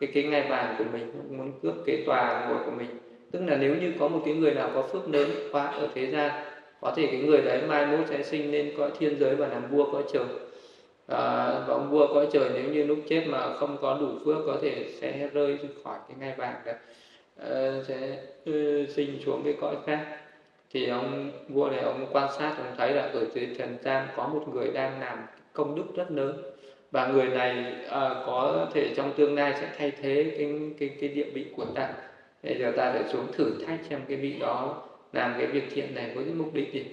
[0.00, 2.86] cái cái ngai vàng của mình muốn cướp cái tòa ngồi của mình.
[3.32, 6.06] Tức là nếu như có một cái người nào có phước lớn quá ở thế
[6.06, 6.44] gian
[6.80, 9.70] có thể cái người đấy mai mốt sẽ sinh lên cõi thiên giới và làm
[9.70, 10.26] vua cõi trời.
[11.06, 14.46] À, và ông vua cõi trời nếu như lúc chết mà không có đủ phước
[14.46, 16.74] có thể sẽ rơi khỏi cái ngai vàng đấy.
[17.36, 18.18] Ờ, sẽ
[18.88, 20.06] sinh xuống cái cõi khác.
[20.70, 24.28] Thì ông vua này ông quan sát ông thấy là ở dưới trần gian có
[24.28, 25.18] một người đang làm
[25.52, 26.42] công đức rất lớn.
[26.90, 31.08] Và người này à, có thể trong tương lai sẽ thay thế cái cái cái
[31.08, 31.88] địa vị của ta.
[32.42, 34.82] Bây giờ ta phải xuống thử thách xem cái vị đó
[35.12, 36.84] làm cái việc thiện này với cái mục đích gì.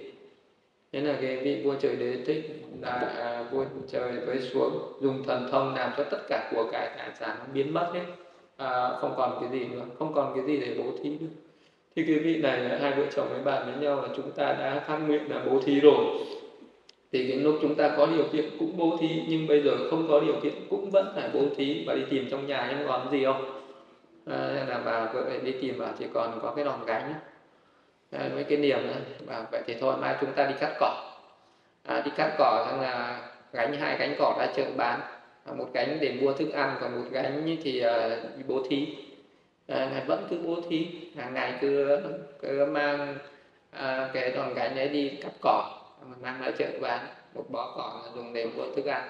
[0.92, 5.22] Thế là cái vị vua trời đế thích là à, vua trời với xuống dùng
[5.26, 8.21] thần thông làm cho tất cả của cải tài sản biến mất hết
[8.64, 11.26] à, không còn cái gì nữa không còn cái gì để bố thí nữa.
[11.96, 14.84] Thì cái vị này hai vợ chồng với bạn với nhau là chúng ta đã
[14.86, 16.04] phát nguyện là bố thí rồi.
[17.12, 20.06] Thì cái lúc chúng ta có điều kiện cũng bố thí nhưng bây giờ không
[20.10, 23.10] có điều kiện cũng vẫn phải bố thí và đi tìm trong nhà em còn
[23.12, 23.62] gì không?
[24.26, 27.14] À, là bà vợ đi tìm bà chỉ còn có cái đòn gánh.
[28.10, 28.94] À, mấy cái niềm đó.
[29.26, 31.12] bà vậy thì thôi mai chúng ta đi cắt cỏ.
[31.88, 33.20] À, đi cắt cỏ xong là
[33.52, 35.00] gánh hai cánh cỏ ra chợ bán.
[35.44, 38.86] Ờ, một gánh để mua thức ăn còn một gánh thì uh, bố thí.
[39.66, 40.86] Ờ, à, ngài vẫn cứ bố thí.
[41.16, 41.98] Hàng ngày cứ
[42.42, 43.18] cứ mang
[43.70, 45.80] à, cái đòn gánh đấy đi cắt cỏ
[46.22, 47.06] mang ra chợ bán.
[47.34, 49.08] Một bó cỏ dùng để mua thức ăn.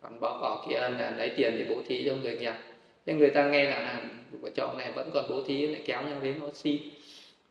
[0.00, 2.54] Còn bó cỏ kia là lấy tiền để bố thí cho người nghèo.
[3.06, 4.00] Nhưng người ta nghe là à,
[4.40, 6.78] vợ chồng này vẫn còn bố thí lại kéo nhau đến nó xin.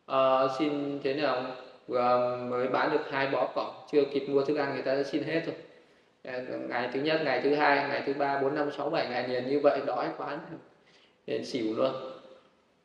[0.06, 1.44] À, xin thế nào?
[1.86, 5.02] Vừa mới bán được hai bó cỏ chưa kịp mua thức ăn người ta đã
[5.02, 5.54] xin hết rồi.
[6.26, 9.28] Dạ, ngày thứ nhất ngày thứ hai ngày thứ ba bốn năm sáu bảy ngày
[9.28, 10.38] liền như vậy đói quá.
[11.26, 11.92] Liền xỉu luôn.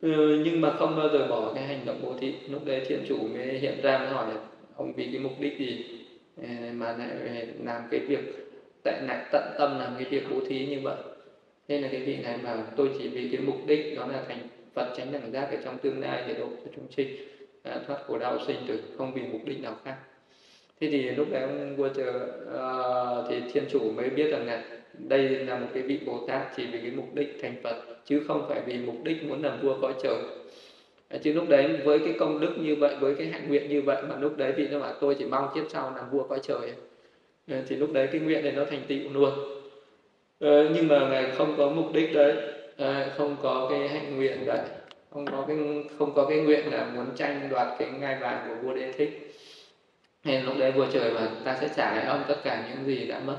[0.01, 3.05] Ừ, nhưng mà không bao giờ bỏ cái hành động bố thí lúc đấy thiên
[3.07, 4.41] chủ mới hiện ra mới hỏi là
[4.75, 5.85] ông vì cái mục đích gì
[6.37, 8.19] ừ, mà lại làm cái việc
[8.83, 10.97] tại lại tận tâm làm cái việc bố thí như vậy.
[11.67, 14.47] Nên là cái vị này mà tôi chỉ vì cái mục đích đó là thành
[14.73, 17.07] Phật tránh đẳng giác ở trong tương lai để độ cho chúng sinh
[17.63, 19.95] à, thoát khổ đau sinh tử không vì mục đích nào khác
[20.81, 24.63] thế thì lúc đấy ông vua chờ uh, thì thiên chủ mới biết rằng là
[24.93, 27.75] đây là một cái vị bồ tát chỉ vì cái mục đích thành phật
[28.05, 30.17] chứ không phải vì mục đích muốn làm vua cõi trời
[31.23, 34.03] chứ lúc đấy với cái công đức như vậy với cái hạnh nguyện như vậy
[34.09, 36.73] mà lúc đấy vị nó bảo tôi chỉ mong kiếp sau làm vua cõi trời
[37.67, 39.33] thì lúc đấy cái nguyện này nó thành tựu luôn.
[40.39, 42.35] Ờ, nhưng mà ngài không có mục đích đấy
[42.77, 44.59] à, không có cái hạnh nguyện đấy
[45.09, 45.57] không có cái
[45.99, 49.30] không có cái nguyện là muốn tranh đoạt cái ngai vàng của vua đế thích
[50.23, 53.07] nên lúc đấy vua trời mà ta sẽ trả lại ông tất cả những gì
[53.07, 53.37] đã mất.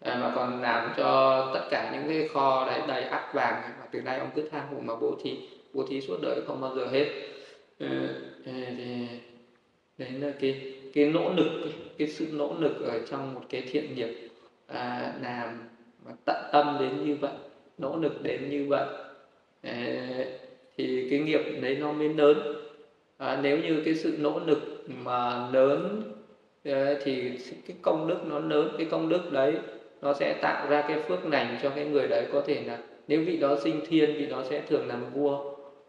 [0.00, 3.86] À, mà còn làm cho tất cả những cái kho đấy đầy ắt vàng mà
[3.92, 5.36] từ nay ông cứ tham hủ mà bố thí
[5.72, 7.06] bố thí suốt đời không bao giờ hết.
[7.78, 7.86] Ừ,
[8.44, 8.52] thì
[9.98, 13.62] đấy là cái cái nỗ lực cái, cái sự nỗ lực ở trong một cái
[13.70, 14.28] thiện nghiệp
[14.66, 15.58] à, làm
[16.04, 17.32] mà tận tâm đến như vậy
[17.78, 18.86] nỗ lực đến như vậy
[19.62, 19.96] à,
[20.76, 22.54] thì cái nghiệp đấy nó mới lớn.
[23.18, 26.02] À, nếu như cái sự nỗ lực mà lớn
[26.64, 29.54] ờ, thì cái công đức, nó lớn cái công đức đấy,
[30.02, 32.26] nó sẽ tạo ra cái phước lành cho cái người đấy.
[32.32, 32.78] Có thể là
[33.08, 35.38] nếu vị đó sinh thiên, vị đó sẽ thường làm vua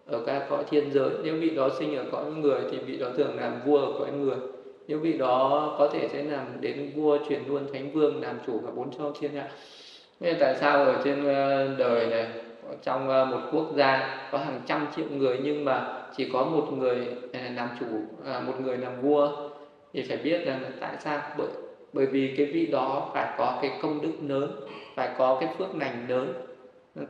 [0.06, 1.10] ở các cõi thiên giới.
[1.24, 4.12] Nếu vị đó sinh ở cõi người thì vị đó thường làm vua ở cõi
[4.12, 4.38] người.
[4.88, 8.60] Nếu vị đó có thể sẽ làm đến vua chuyển luôn thánh vương, làm chủ
[8.66, 9.48] cả bốn châu thiên hạ.
[10.20, 12.28] Nên tại sao ở trên ờ, đời này,
[12.84, 16.68] trong ờ, một quốc gia có hàng trăm triệu người nhưng mà chỉ có một
[16.78, 17.86] người à, làm chủ
[18.26, 19.50] à, một người làm vua
[19.94, 21.22] thì phải biết rằng là tại sao?
[21.38, 21.48] Bởi
[21.94, 24.52] bởi vì cái vị đó phải có cái công đức lớn
[24.96, 26.34] phải có cái phước lành lớn.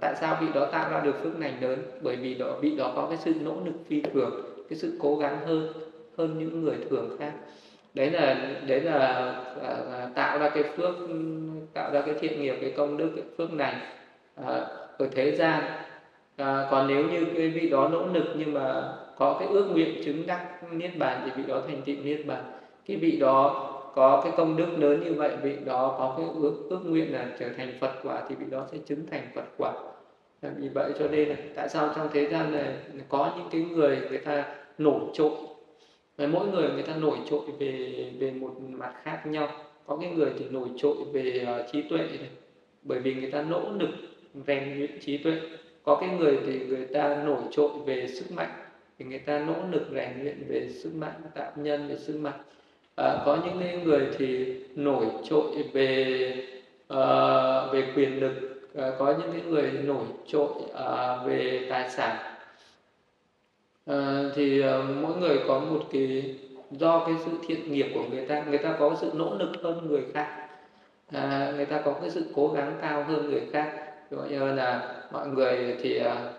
[0.01, 1.79] Tại sao vị đó tạo ra được phước lành lớn?
[2.01, 5.15] Bởi vì đó vị đó có cái sự nỗ lực phi thường cái sự cố
[5.15, 5.73] gắng hơn
[6.17, 7.31] hơn những người thường khác.
[7.93, 8.97] Đấy là đấy là,
[9.63, 10.95] à, à tạo ra cái phước
[11.73, 13.79] tạo ra cái thiện nghiệp cái công đức cái phước lành
[14.35, 14.65] à,
[14.97, 15.63] ở thế gian
[16.39, 20.01] à, còn nếu như cái vị đó nỗ lực nhưng mà có cái ước nguyện
[20.05, 22.43] chứng đắc niết bàn thì vị đó thành tựu niết bàn.
[22.85, 23.65] Cái vị đó
[23.95, 27.25] có cái công đức lớn như vậy vị đó có cái ước ước nguyện là
[27.39, 29.73] trở thành Phật quả thì vị đó sẽ chứng thành Phật quả.
[30.41, 32.73] Là vì vậy cho nên là tại sao trong thế gian này
[33.09, 35.31] có những cái người người ta nổi trội?
[36.17, 39.47] Và mỗi người người ta nổi trội về về một mặt khác nhau.
[39.85, 42.29] Có cái người thì nổi trội về uh, trí tuệ này.
[42.83, 43.89] Bởi vì người ta nỗ lực
[44.47, 45.33] rèn luyện trí tuệ
[45.89, 48.51] có cái người thì người ta nổi trội về sức mạnh
[48.99, 52.39] thì người ta nỗ lực rèn luyện về sức mạnh tạo nhân về sức mạnh.
[52.95, 56.31] À, có những người thì nổi trội về
[56.93, 58.33] uh, về quyền lực
[58.75, 62.17] à, có những cái người nổi trội uh, về tài sản.
[63.85, 64.65] À, thì uh,
[65.01, 66.35] mỗi người có một cái
[66.71, 69.87] do cái sự thiện nghiệp của người ta người ta có sự nỗ lực hơn
[69.87, 70.47] người khác.
[71.11, 73.73] À, người ta có cái sự cố gắng cao hơn người khác.
[74.09, 76.31] Gọi như là mọi người thì à,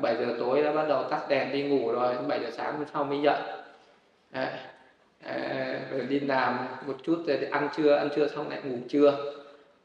[0.00, 2.86] 7 giờ tối đã bắt đầu tắt đèn đi ngủ rồi 7 giờ sáng hôm
[2.92, 3.40] sau mới dậy.
[4.30, 4.58] À,
[5.24, 9.34] à, rồi đi làm một chút rồi ăn trưa ăn trưa xong lại ngủ trưa.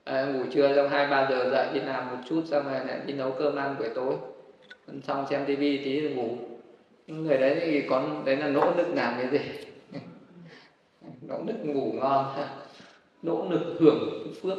[0.03, 2.99] À, ngủ trưa xong hai ba giờ dậy đi làm một chút xong rồi lại
[3.05, 4.13] đi nấu cơm ăn buổi tối.
[5.03, 6.37] Xong xem tivi tí rồi ngủ.
[7.07, 9.39] Những người đấy thì có đấy là nỗ lực làm cái gì?
[11.21, 12.35] Nỗ lực ngủ ngon
[13.21, 14.57] nỗ lực hưởng phước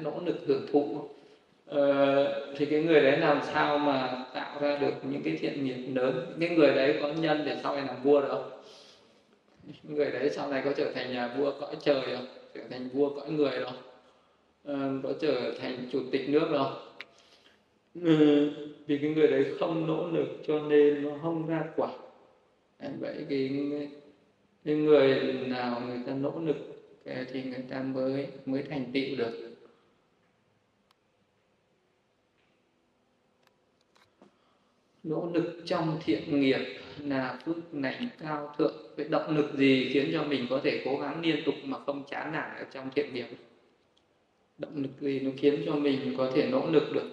[0.00, 1.08] nỗ lực hưởng thụ
[2.56, 6.36] thì cái người đấy làm sao mà tạo ra được những cái thiện nghiệp lớn?
[6.40, 8.50] Cái người đấy có nhân để sau này làm vua được không?
[9.82, 12.26] Người đấy sau này có trở thành nhà vua cõi trời không?
[12.54, 13.72] Trở thành vua cõi người đâu
[14.64, 16.66] ờ, có trở thành chủ tịch nước đâu
[17.94, 18.50] ừ,
[18.86, 21.88] vì cái người đấy không nỗ lực cho nên nó không ra quả.
[23.00, 23.50] Vậy cái,
[24.64, 26.56] cái người nào người ta nỗ lực
[27.04, 29.45] thì người ta mới mới thành tựu được
[35.06, 36.60] nỗ lực trong thiện nghiệp
[37.04, 38.74] là phước lành cao thượng.
[38.96, 42.04] Cái động lực gì khiến cho mình có thể cố gắng liên tục mà không
[42.10, 43.26] chán nản ở trong thiện nghiệp?
[44.58, 47.10] Động lực gì nó khiến cho mình có thể nỗ lực được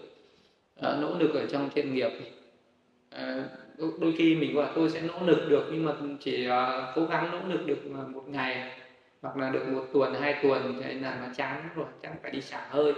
[0.82, 2.12] à, nỗ lực ở trong thiện nghiệp?
[3.10, 7.06] À, đôi khi mình bảo tôi sẽ nỗ lực được nhưng mà chỉ uh, cố
[7.06, 8.72] gắng nỗ lực được một ngày
[9.22, 12.42] hoặc là được một tuần hai tuần thế là nó chán rồi chắc phải đi
[12.42, 12.94] xả hơi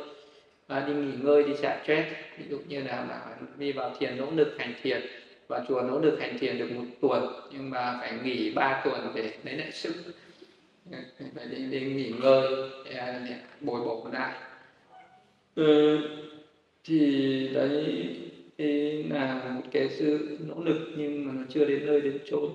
[0.67, 2.09] à, đi nghỉ ngơi đi xả stress.
[2.37, 5.01] Ví dụ như là mà đi vào thiền nỗ lực hành thiền.
[5.47, 9.11] Và chùa nỗ lực hành thiền được một tuần nhưng mà phải nghỉ ba tuần
[9.15, 9.93] để lấy lại sức.
[11.35, 14.39] Phải đi, đi nghỉ ngơi để, để bồi bổ lại.
[15.55, 15.99] Ừ,
[16.83, 18.15] thì đấy
[19.09, 22.51] là một cái sự nỗ lực nhưng mà nó chưa đến nơi đến chốn.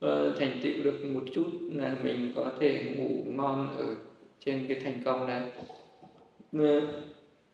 [0.00, 3.94] Ờ, thành tựu được một chút là mình có thể ngủ ngon ở
[4.44, 5.42] trên cái thành công này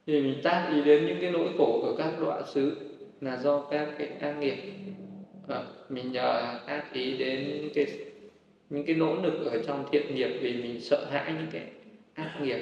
[0.06, 2.76] thì mình tác ý đến những cái nỗi khổ của các đoạn xứ
[3.20, 4.56] là do các cái ác nghiệp.
[5.48, 7.86] À, mình nhờ tác ý đến những cái
[8.70, 11.62] những cái nỗ lực ở trong thiện nghiệp vì mình sợ hãi những cái
[12.14, 12.58] ác nghiệp.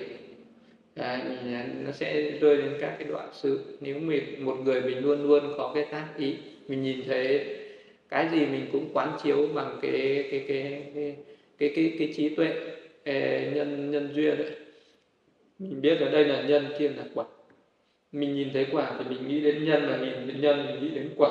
[0.94, 4.98] À, mình, nó sẽ rơi đến các cái đoạn sự nếu mình một người mình
[4.98, 6.34] luôn luôn có cái tác ý
[6.68, 7.46] mình nhìn thấy
[8.08, 11.16] cái gì mình cũng quán chiếu bằng cái cái cái cái
[11.58, 12.54] cái cái, cái trí tuệ
[13.54, 14.59] nhân nhân duyên đấy
[15.60, 17.24] mình biết ở đây là nhân kia là quả.
[18.12, 20.88] Mình nhìn thấy quả thì mình nghĩ đến nhân và nhìn đến nhân mình nghĩ
[20.94, 21.30] đến quả.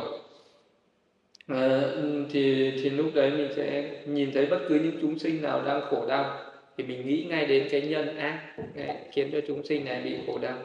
[1.48, 1.82] À,
[2.32, 5.82] thì thì lúc đấy mình sẽ nhìn thấy bất cứ những chúng sinh nào đang
[5.82, 6.40] khổ đau
[6.78, 8.56] thì mình nghĩ ngay đến cái nhân ác
[9.12, 10.58] khiến cho chúng sinh này bị khổ đau.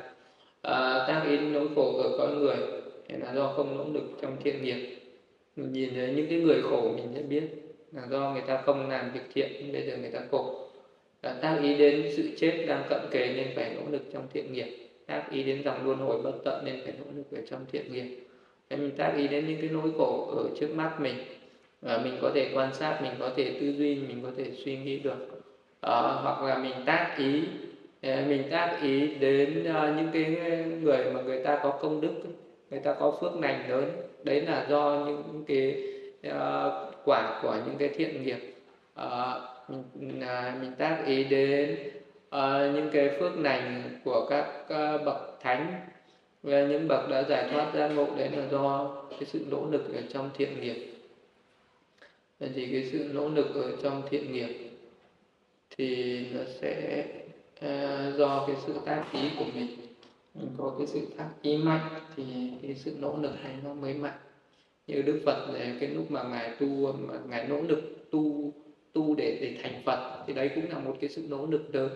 [0.62, 2.57] À, tác ý nỗi khổ ở con người
[3.09, 4.97] thì là do không nỗ lực trong thiện nghiệp.
[5.57, 7.43] Mình nhìn thấy những cái người khổ mình sẽ biết
[7.93, 10.64] là do người ta không làm việc thiện bây giờ người ta khổ
[11.33, 14.91] tác ý đến sự chết đang cận kề nên phải nỗ lực trong thiện nghiệp.
[15.07, 17.93] Tác ý đến dòng luân hồi bất tận nên phải nỗ lực ở trong thiện
[17.93, 18.27] nghiệp.
[18.70, 21.16] Thế mình tác ý đến những cái nỗi khổ ở trước mắt mình.
[21.83, 24.77] Và mình có thể quan sát mình có thể tư duy mình có thể suy
[24.77, 25.43] nghĩ được.
[25.81, 27.43] À, hoặc là mình tác ý
[28.03, 30.37] ờ, mình tác ý đến ờ, những cái
[30.83, 32.12] người mà người ta có công đức
[32.70, 33.91] người ta có phước lành lớn.
[34.22, 35.83] Đấy là do những cái
[36.29, 38.39] uh, quả của những cái thiện nghiệp.
[39.01, 41.79] Uh, mình, à, mình tác ý đến
[42.31, 45.81] à, những cái phước lành của các à, bậc thánh.
[46.43, 49.95] Và những bậc đã giải thoát ra ngộ đấy là do cái sự nỗ lực
[49.95, 50.93] ở trong thiện nghiệp.
[52.41, 54.71] Vậy thì cái sự nỗ lực ở trong thiện nghiệp
[55.71, 57.05] thì nó sẽ
[57.61, 59.69] à, do cái sự tác ý của mình.
[60.35, 62.25] Mình có cái sự tác ý mạnh thì
[62.62, 64.19] cái sự nỗ lực này nó mới mạnh.
[64.87, 68.53] Như đức phật này cái lúc mà ngài tu mà ngài nỗ lực tu
[68.95, 71.91] tu để để thành phật thì đấy cũng là một cái sự nỗ lực lớn.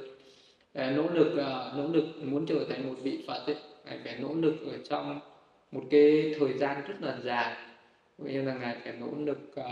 [0.75, 4.17] Ờ, nỗ lực ờ, nỗ lực muốn trở thành một vị phật ấy phải phải
[4.21, 5.21] nỗ lực ở trong
[5.73, 7.57] một cái thời gian rất là dài.
[8.19, 9.65] Như là ngài phải nỗ lực uh,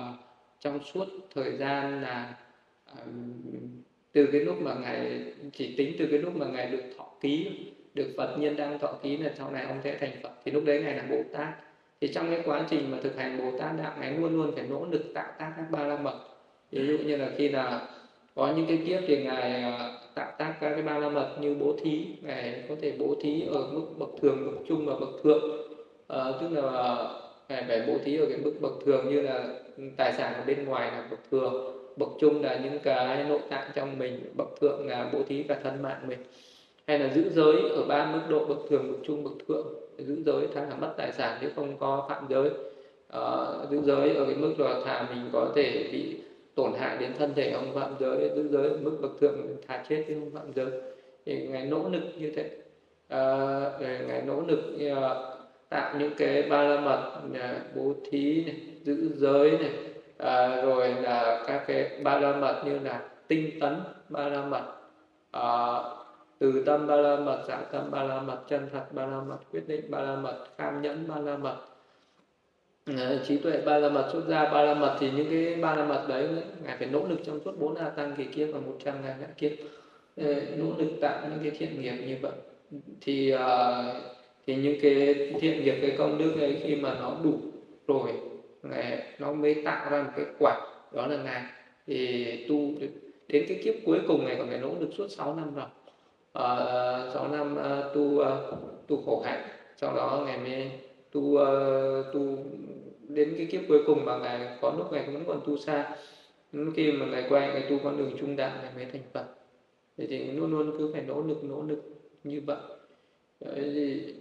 [0.61, 1.05] trong suốt
[1.35, 2.35] thời gian là
[2.93, 2.99] uh,
[4.13, 7.49] từ cái lúc mà ngài chỉ tính từ cái lúc mà ngài được thọ ký
[7.95, 10.31] được Phật nhân đang thọ ký là sau này ông sẽ thành Phật.
[10.45, 11.49] Thì lúc đấy ngài là Bồ Tát.
[12.01, 14.67] Thì trong cái quá trình mà thực hành Bồ Tát đạo ngài luôn luôn phải
[14.69, 16.36] nỗ lực tạo tác các ba la mật
[16.79, 17.89] ví dụ như là khi là
[18.35, 21.55] có những cái kiếp thì ngài à, tạo tác các cái ba la mật như
[21.55, 22.07] bố thí.
[22.23, 25.43] Ngài có thể bố thí ở mức bậc thường bậc trung và bậc thượng.
[26.09, 26.97] À, tức là
[27.49, 29.49] ngài phải bố thí ở cái mức bậc thường như là
[29.97, 33.71] tài sản ở bên ngoài là bậc thường bậc trung là những cái nội tạng
[33.75, 36.19] trong mình bậc thượng là bố thí cả thân mạng mình.
[36.87, 39.67] Hay là giữ giới ở ba mức độ bậc thường bậc trung bậc thượng.
[39.99, 42.51] Giữ giới thà là mất tài sản chứ không có phạm giới.
[43.09, 43.21] À,
[43.71, 46.17] giữ giới ở cái mức là thà mình có thể bị
[46.57, 49.37] tổn hại đến thân thể ông phạm giới giữ giới mức bậc thượng
[49.67, 50.71] thà chết chứ không phạm giới.
[51.27, 52.51] Thì ngài nỗ lực như thế.
[53.09, 53.21] À,
[53.81, 55.15] ngài nỗ lực à,
[55.69, 59.71] tạo những cái ba la mật à, bố thí này, giữ giới này
[60.19, 63.77] à, rồi là các cái ba la mật như là tinh tấn
[64.09, 64.63] ba la mật
[65.31, 65.79] à,
[66.39, 69.39] từ tâm ba la mật giả tâm ba la mật chân thật ba la mật
[69.53, 71.57] quyết định ba la mật kham nhẫn ba la mật
[72.87, 72.93] Ừ,
[73.29, 75.85] trí tuệ ba la mật xuất ra ba la mật thì những cái ba la
[75.85, 76.29] mật đấy
[76.65, 79.17] ngài phải nỗ lực trong suốt bốn a tăng kỳ kiếp và một trăm ngàn
[79.21, 79.53] đại kiếp.
[80.17, 82.33] Ờ, nỗ lực tạo những cái thiện nghiệp như vậy.
[83.01, 83.41] Thì uh,
[84.47, 87.39] thì những cái thiện nghiệp cái công đức ấy khi mà nó đủ
[87.87, 88.13] rồi
[88.63, 90.61] ngài nó mới tạo ra một cái quả
[90.93, 91.43] đó là ngài.
[91.87, 92.71] Thì tu
[93.29, 95.67] đến cái kiếp cuối cùng này còn phải nỗ lực suốt 6 năm rồi.
[96.33, 98.27] Ờ, uh, 6 năm uh, tu uh,
[98.87, 99.43] tu khổ hạnh
[99.77, 100.71] sau đó ngài mới
[101.13, 102.39] tu uh, tu
[103.09, 105.97] đến cái kiếp cuối cùng mà ngài có lúc ngài vẫn còn tu xa
[106.77, 109.27] khi mà ngài quay ngài tu con đường trung đạo ngài mới thành phật.
[109.97, 111.83] Thì, thì luôn luôn cứ phải nỗ lực nỗ lực
[112.25, 112.61] như vậy.
[113.41, 114.15] Đấy, thì,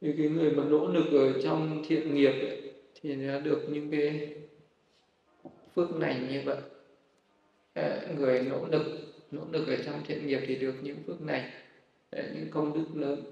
[0.00, 3.90] như cái người mà nỗ lực ở trong thiện nghiệp ấy, thì nó được những
[3.90, 4.34] cái
[5.74, 6.56] phước này như vậy.
[8.16, 8.82] Người nỗ lực
[9.30, 11.52] nỗ lực ở trong thiện nghiệp thì được những phước này
[12.12, 13.22] những công đức lớn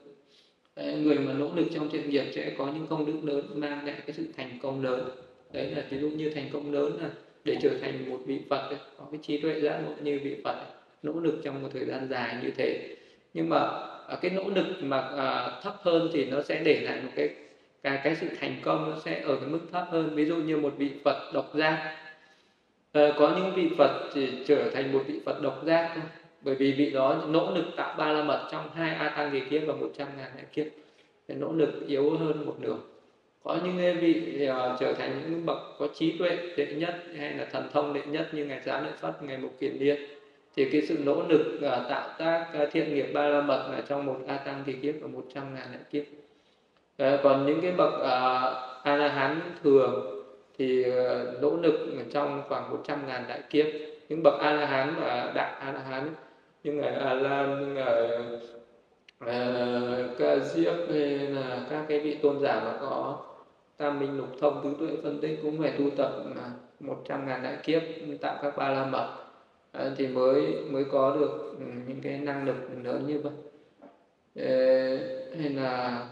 [0.77, 3.97] người mà nỗ lực trong thiện nghiệp sẽ có những công đức lớn mang lại
[4.07, 5.11] cái sự thành công lớn.
[5.53, 7.11] Đấy là ví dụ như thành công lớn là
[7.45, 10.37] để trở thành một vị Phật ấy, có cái trí tuệ giác ngộ như vị
[10.45, 10.72] Phật ấy,
[11.03, 12.97] nỗ lực trong một thời gian dài như thế.
[13.35, 13.59] Nhưng mà
[14.09, 17.31] à, cái nỗ lực mà à, thấp hơn thì nó sẽ để lại một cái
[17.83, 20.14] cái cái sự thành công nó sẽ ở cái mức thấp hơn.
[20.14, 21.97] Ví dụ như một vị Phật độc giác.
[22.93, 26.05] À, có những vị Phật chỉ trở thành một vị Phật độc giác thôi
[26.45, 29.40] bởi vì vị đó nỗ lực tạo ba la mật trong hai a tăng kỳ
[29.40, 30.66] kiếp và một trăm ngàn đại kiếp.
[31.28, 32.76] Thì nỗ lực yếu hơn một nửa.
[33.42, 37.45] Có những vị uh, trở thành những bậc có trí tuệ đệ nhất hay là
[37.53, 39.97] thần thông đệ nhất như ngài giá lợi phất ngài mục kiền liên
[40.57, 43.68] thì cái sự nỗ lực uh, tạo tác ờ, uh, thiện nghiệp ba la mật
[43.72, 46.05] là trong một a tăng kỳ kiếp và một trăm ngàn đại kiếp.
[47.03, 48.05] Uh, còn những cái bậc uh,
[48.82, 50.22] a la hán thường
[50.59, 53.66] thì uh, nỗ lực trong khoảng một trăm ngàn đại kiếp.
[54.09, 56.14] Những bậc a la hán và đại a la hán
[56.64, 58.18] như ngài a lan như ngài
[59.24, 63.18] uh, ca diếp hay là các cái vị tôn giả mà có
[63.76, 66.12] tam minh lục thông tứ tuệ phân tích cũng phải tu tập
[66.80, 67.82] một trăm ngàn đại kiếp
[68.20, 69.08] tạo các ba la mật.
[69.72, 73.32] À, thì mới mới có được ừ, những cái năng lực lớn như vậy.
[74.34, 74.98] Ê,
[75.38, 76.06] hay là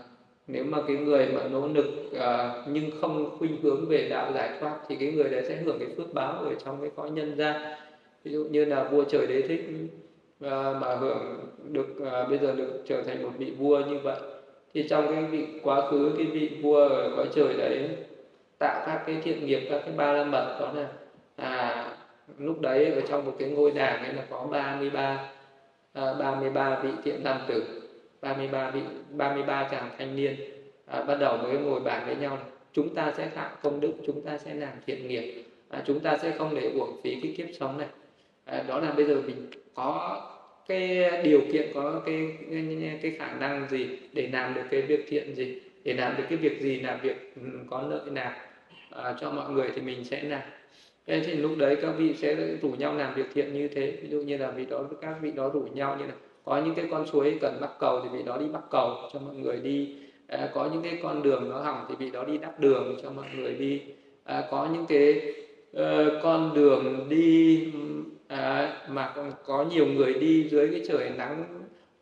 [0.46, 4.59] nếu mà cái người mà nỗ lực à, nhưng không khuynh hướng về đạo giải
[4.61, 7.36] thoát thì cái người đấy sẽ hưởng cái phước báo ở trong cái cõi nhân
[7.36, 7.76] gian.
[8.24, 9.64] Ví dụ như là vua trời đế thích
[10.43, 11.38] à, mà hưởng
[11.68, 14.20] được à, bây giờ được trở thành một vị vua như vậy.
[14.74, 17.88] Thì trong cái vị quá khứ cái vị vua ở cõi trời đấy
[18.59, 20.88] tạo các cái thiện nghiệp các cái ba la mật đó là
[21.36, 21.86] à
[22.38, 25.30] lúc đấy ở trong một cái ngôi đàng ấy là có 33
[25.93, 27.82] à, 33 vị thiện nam tử
[28.20, 28.80] 33 vị
[29.11, 30.36] 33 chàng thanh niên.
[30.86, 32.38] À, bắt đầu mới ngồi bàn với nhau
[32.72, 35.45] chúng ta sẽ tạo công đức chúng ta sẽ làm thiện nghiệp.
[35.68, 37.88] À, chúng ta sẽ không để uổng phí cái kiếp sống này.
[38.45, 40.20] À, đó là bây giờ mình có
[40.69, 42.37] cái điều kiện có cái
[43.03, 46.39] cái khả năng gì để làm được cái việc thiện gì để làm được cái
[46.39, 48.33] việc gì là việc ừ, có lợi nào
[48.91, 50.41] à, cho mọi người thì mình sẽ làm.
[51.07, 54.09] Thế thì lúc đấy các vị sẽ rủ nhau làm việc thiện như thế ví
[54.09, 56.13] dụ như là vị đó các vị đó rủ nhau như là
[56.45, 59.21] có những cái con suối cần bắc cầu thì vị đó đi bắc cầu cho
[59.21, 59.95] mọi người đi
[60.27, 63.11] à, có những cái con đường nó hỏng thì vị đó đi đắp đường cho
[63.11, 63.83] mọi người đi
[64.25, 65.35] à, có những cái
[65.77, 67.65] uh, con đường đi
[68.33, 71.45] à, mà còn có nhiều người đi dưới cái trời nắng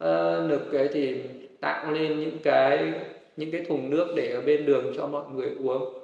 [0.05, 1.21] uh, nực cái thì
[1.61, 2.93] tạo lên những cái
[3.37, 5.95] những cái thùng nước để ở bên đường cho mọi người uống.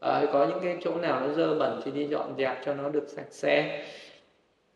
[0.00, 2.88] À, có những cái chỗ nào nó dơ bẩn thì đi dọn dẹp cho nó
[2.88, 3.84] được sạch sẽ.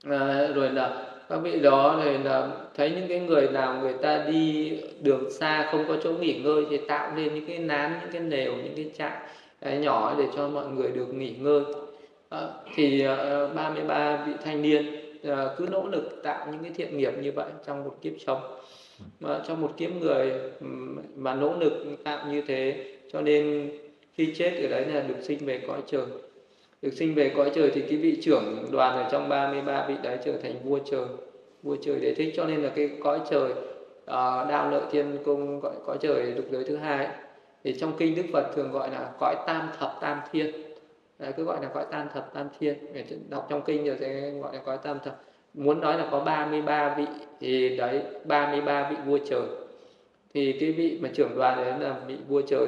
[0.04, 4.24] À, rồi là các vị đó thì là thấy những cái người nào người ta
[4.32, 8.12] đi đường xa không có chỗ nghỉ ngơi thì tạo nên những cái nán những
[8.12, 11.62] cái nều những cái trại nhỏ để cho mọi người được nghỉ ngơi.
[12.28, 12.40] À,
[12.74, 17.12] thì uh, 33 vị thanh niên Ờ, cứ nỗ lực tạo những cái thiện nghiệp
[17.20, 18.40] như vậy trong một kiếp sống.
[19.20, 20.32] Mà trong một kiếp người
[21.16, 21.72] mà nỗ lực
[22.04, 23.70] tạo như thế cho nên
[24.14, 26.04] khi chết ở đấy là được sinh về cõi trời.
[26.82, 30.18] Được sinh về cõi trời thì cái vị trưởng đoàn ở trong 33 vị đấy
[30.24, 31.06] trở thành vua trời
[31.62, 32.32] vua trời đế thích.
[32.36, 33.52] Cho nên là cái cõi trời
[34.04, 37.08] ờ, uh, đạo lợi thiên cung gọi cõi trời lục giới thứ hai.
[37.64, 40.69] Thì trong kinh đức phật thường gọi là cõi tam thập tam thiên
[41.20, 42.74] đấy, cứ gọi là cõi tam thập tam thiên.
[42.92, 45.22] Để đọc trong kinh rồi sẽ gọi là cõi tam thập.
[45.54, 47.06] Muốn nói là có 33 vị
[47.40, 49.42] thì đấy 33 vị vua trời.
[50.34, 52.66] Thì cái vị mà trưởng đoàn đấy là vị vua trời.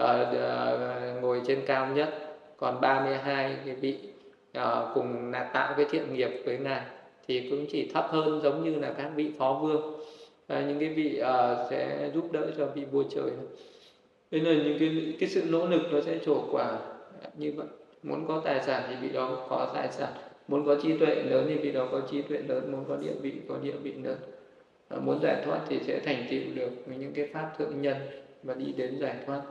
[0.00, 2.08] Uh, ngồi trên cao nhất
[2.56, 3.98] còn 32 cái vị
[4.58, 4.64] uh,
[4.94, 6.82] cùng là tạo cái thiện nghiệp với ngài
[7.28, 9.94] thì cũng chỉ thấp hơn giống như là các vị phó vương.
[10.52, 13.30] Uh, những cái vị uh, sẽ giúp đỡ cho vị vua trời.
[14.30, 16.78] Nên là những cái cái sự nỗ lực nó sẽ trổ quả
[17.38, 17.66] như vậy
[18.02, 20.12] muốn có tài sản thì vị đó có tài sản.
[20.48, 22.72] Muốn có trí tuệ lớn thì vị đó có trí tuệ lớn.
[22.72, 24.16] Muốn có địa vị có địa vị lớn.
[24.88, 27.96] À, muốn giải thoát thì sẽ thành tựu được những cái pháp thượng nhân
[28.42, 29.42] và đi đến giải thoát.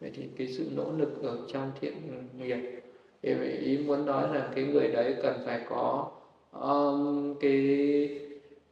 [0.00, 1.94] Vậy thì cái sự nỗ lực ở trong thiện
[2.38, 2.80] nghiệp
[3.22, 6.10] thì ý muốn nói là cái người đấy cần phải có
[6.52, 8.20] um, cái,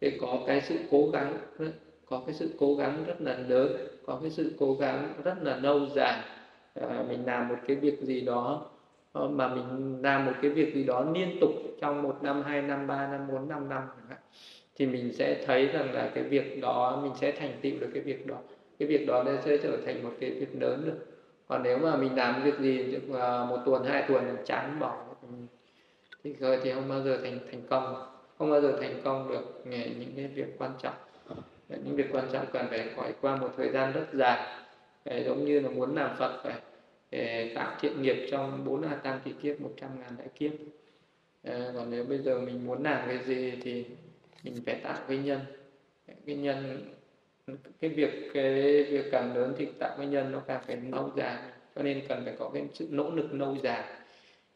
[0.00, 1.38] cái có cái sự cố gắng
[2.06, 3.76] có cái sự cố gắng rất là lớn
[4.06, 6.22] có cái sự cố gắng rất là lâu dài.
[6.80, 8.66] Ờ, mình làm một cái việc gì đó
[9.12, 11.50] ờ, mà mình làm một cái việc gì đó liên tục
[11.80, 13.82] trong một năm, hai năm, ba năm, bốn năm năm
[14.78, 18.02] thì mình sẽ thấy rằng là cái việc đó, mình sẽ thành tựu được cái
[18.02, 18.36] việc đó.
[18.78, 21.06] Cái việc đó sẽ trở thành một cái việc lớn được.
[21.48, 25.04] Còn nếu mà mình làm việc gì ờ, một tuần, hai tuần chán bỏ.
[26.24, 27.94] Thì thì không bao giờ thành thành công.
[28.38, 30.94] Không bao giờ thành công được những cái việc quan trọng.
[31.68, 34.65] Những việc quan trọng cần phải trải qua một thời gian rất dài
[35.10, 36.60] giống như là muốn làm Phật phải
[37.10, 40.52] ờ, tạo thiện nghiệp trong bốn a tam kỳ kiếp, một trăm ngàn đại kiếp.
[41.42, 43.84] Ờ, còn nếu bây giờ mình muốn làm cái gì thì
[44.42, 45.40] mình phải tạo cái nhân.
[46.26, 46.90] Cái nhân,
[47.80, 51.42] cái việc cái việc càng lớn thì tạo cái nhân nó càng phải lâu dài,
[51.74, 53.84] cho nên cần phải có cái sự nỗ lực lâu dài.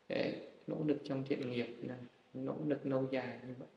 [0.09, 0.35] Để
[0.67, 1.99] nỗ lực trong thiện nghiệp này
[2.35, 3.69] nỗ lực lâu dài như vậy.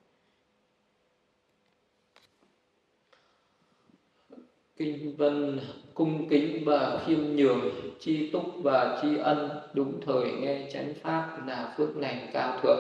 [4.84, 5.60] Kinh vân
[5.94, 7.62] cung kính và khiêm nhường
[8.00, 12.80] chi túc và chi ân đúng thời nghe chánh pháp là phước lành cao thượng.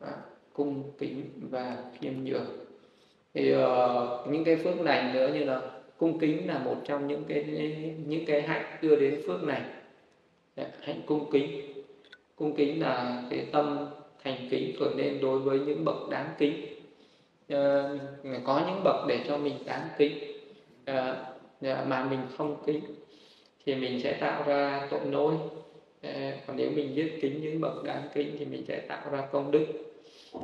[0.00, 0.12] À,
[0.52, 2.46] cung kính và khiêm nhường.
[3.34, 5.60] Thì uh, những cái phước lành nữa như là
[5.96, 7.44] cung kính là một trong những cái
[8.06, 9.62] những cái hạnh đưa đến phước này
[10.56, 11.72] dạ, hạnh cung kính.
[12.36, 13.86] Cung kính là cái tâm
[14.24, 16.66] thành kính khởi lên đối với những bậc đáng kính.
[17.52, 18.00] Uh,
[18.44, 20.37] có những bậc để cho mình đáng kính.
[20.88, 21.16] Ờ,
[21.86, 22.80] mà mình không kính
[23.66, 25.34] thì mình sẽ tạo ra tội lỗi.
[26.06, 29.28] Uh, còn nếu mình biết kính những bậc đáng kính thì mình sẽ tạo ra
[29.32, 29.66] công đức.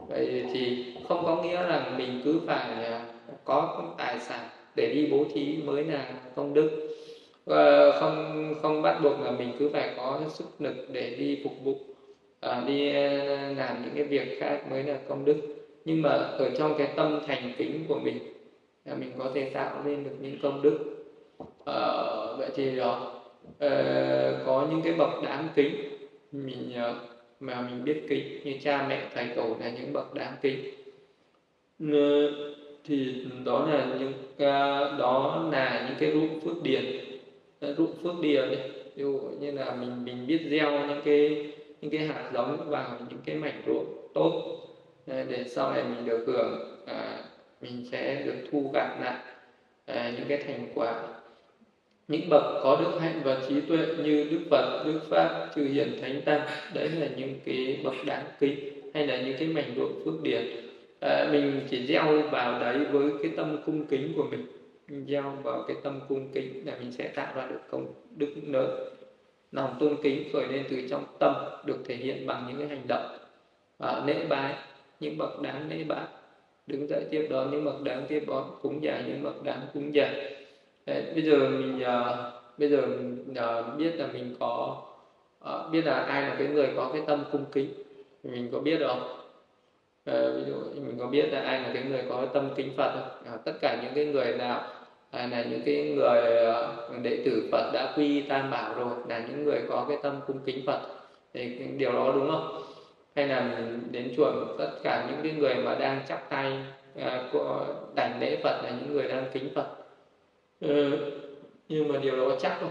[0.09, 3.01] Vậy thì không có nghĩa là mình cứ phải ờ,
[3.45, 6.71] có tài sản để đi bố thí mới là công đức.
[8.01, 11.75] Không không bắt buộc là mình cứ phải có sức lực để đi phục vụ
[12.41, 12.93] à, đi
[13.57, 15.37] làm những cái việc khác mới là công đức.
[15.85, 18.19] Nhưng mà ở trong cái tâm thành kính của mình
[18.85, 20.79] là mình có thể tạo nên được những công đức.
[21.67, 22.03] À,
[22.39, 23.13] vậy thì đó
[23.49, 25.75] uh, có những cái bậc đáng kính
[26.33, 26.97] mình uh,
[27.41, 30.59] mà mình biết kính như cha mẹ thầy tổ là những bậc đáng kính.
[32.85, 34.13] Thì đó là những
[34.99, 36.85] đó là những cái ruộng phước điền.
[37.61, 38.49] Ruộng phước điền
[38.95, 42.99] ví dụ như là mình mình biết gieo những cái những cái hạt giống vào
[43.11, 44.43] những cái mảnh ruộng tốt
[45.07, 47.24] để sau này mình được hưởng à,
[47.61, 49.19] mình sẽ được thu gặt lại
[49.87, 51.03] à, những cái thành quả.
[52.09, 55.99] Những bậc có đức hạnh và trí tuệ như đức phật đức pháp chư hiền
[56.01, 56.41] thánh tăng
[56.75, 60.43] đấy là những cái bậc đáng kính hay là những cái mảnh độ phước điển.
[61.01, 64.47] À, mình chỉ gieo vào đấy với cái tâm cung kính của mình.
[64.89, 67.87] Mình gieo vào cái tâm cung kính là mình sẽ tạo ra được công
[68.17, 68.95] đức lớn
[69.55, 71.35] lòng tôn kính khởi lên từ trong tâm
[71.65, 73.19] được thể hiện bằng những cái hành động
[73.79, 74.55] à, lễ bái
[75.01, 76.07] những bậc đáng lễ bái
[76.67, 79.95] đứng dậy tiếp đón những bậc đáng tiếp đón cúng dường những bậc đáng cúng
[79.95, 80.15] dường.
[80.87, 82.17] Đấy, bây giờ mình uh,
[82.59, 82.83] bây giờ
[83.31, 84.83] uh, biết là mình có
[85.45, 87.75] uh, biết là ai là cái người có cái tâm cung kính.
[88.23, 89.03] Mình có biết không?
[90.11, 92.73] Uh, ví dụ mình có biết là ai là cái người có cái tâm kính
[92.77, 93.35] phật không?
[93.35, 94.63] Uh, tất cả những cái người nào
[95.11, 99.27] à, là những cái người uh, đệ tử phật đã quy tam bảo rồi là
[99.29, 100.81] những người có cái tâm cung kính phật.
[101.35, 102.63] Thì điều đó đúng không?
[103.15, 106.53] Hay là mình đến chùa tất cả những cái người mà đang chắp tay
[107.01, 109.77] à, của đảnh lễ Phật là những người đang kính Phật.
[110.61, 110.99] Ừ,
[111.69, 112.71] nhưng mà điều đó chắc không?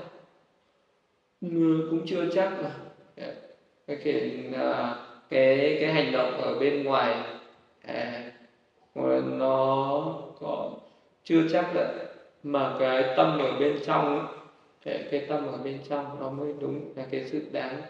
[1.42, 2.72] Ừ, cũng chưa chắc mà.
[3.18, 3.28] Dạ.
[3.88, 4.96] Cái cái, à,
[5.30, 7.16] cái cái hành động ở bên ngoài
[7.82, 8.32] à,
[9.24, 10.72] nó có
[11.24, 11.88] chưa chắc đấy
[12.44, 14.28] mà cái tâm ở bên trong
[14.86, 17.82] cái, cái tâm ở bên trong nó mới đúng là cái sự đáng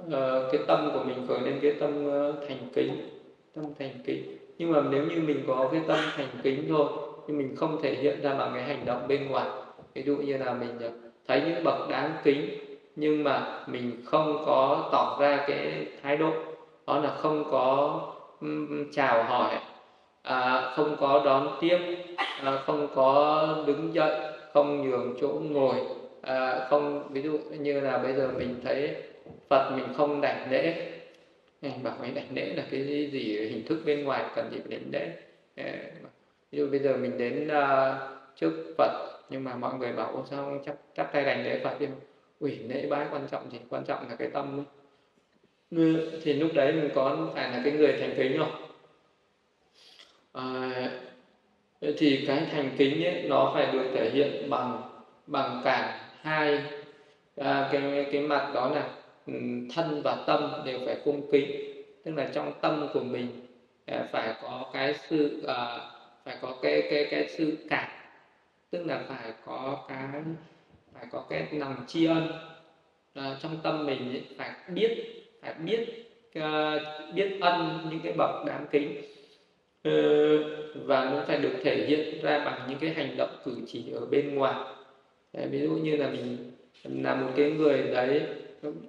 [0.00, 3.16] uh, cái tâm của mình khởi lên cái tâm uh, thành kính
[3.56, 4.36] tâm thành kính.
[4.58, 6.86] Nhưng mà nếu như mình có cái tâm thành kính thôi
[7.26, 9.48] nhưng mình không thể hiện ra bằng cái hành động bên ngoài.
[9.94, 10.90] Ví dụ như là mình ờ,
[11.28, 12.48] thấy những bậc đáng kính
[12.96, 16.30] nhưng mà mình không có tỏ ra cái thái độ.
[16.86, 18.00] Đó là không có
[18.40, 19.58] um, chào hỏi
[20.22, 21.78] à, không có đón tiếp
[22.42, 24.20] à, không có đứng dậy
[24.52, 25.74] không nhường chỗ ngồi
[26.22, 28.94] à, không ví dụ như là bây giờ mình thấy
[29.48, 30.92] phật mình không đảnh lễ.
[31.82, 33.48] Bảo mình đảnh lễ là cái gì?
[33.48, 35.08] Hình thức bên ngoài cần gì phải đảnh lễ.
[36.50, 40.44] Ví dụ bây giờ mình đến uh, trước phật nhưng mà mọi người bảo sao
[40.44, 41.86] không chắp, chắp tay đảnh lễ phật đi?
[42.40, 43.58] Ủy lễ bái quan trọng gì?
[43.68, 44.64] Quan trọng là cái tâm ấy.
[46.22, 48.66] thì lúc đấy mình có phải là cái người thành kính không
[50.32, 50.72] à,
[51.80, 54.82] ờ, thì cái thành kính ấy, nó phải được thể hiện bằng
[55.26, 56.62] bằng cả hai
[57.36, 58.95] à, cái cái mặt đó là
[59.74, 61.50] thân và tâm đều phải cung kính.
[62.04, 63.28] Tức là trong tâm của mình
[63.86, 65.78] à, phải có cái sự à,
[66.24, 67.88] phải có cái cái cái sự cảm.
[68.70, 70.22] Tức là phải có cái
[70.94, 72.32] phải có cái lòng tri ân.
[73.14, 75.04] À, trong tâm mình ấy, phải biết
[75.42, 79.02] phải biết uh, biết ân những cái bậc đáng kính.
[79.88, 79.92] Uh,
[80.84, 84.06] và nó phải được thể hiện ra bằng những cái hành động cử chỉ ở
[84.06, 84.54] bên ngoài.
[85.32, 86.52] Đấy, ví dụ như là mình
[86.84, 88.22] là một cái người đấy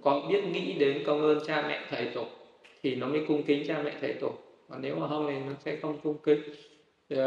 [0.02, 2.26] có biết nghĩ đến công ơn cha mẹ thầy tổ
[2.84, 4.32] thì nó mới cung kính cha mẹ thầy tổ.
[4.70, 6.40] Còn nếu mà không thì nó sẽ không cung kính
[7.14, 7.20] uh,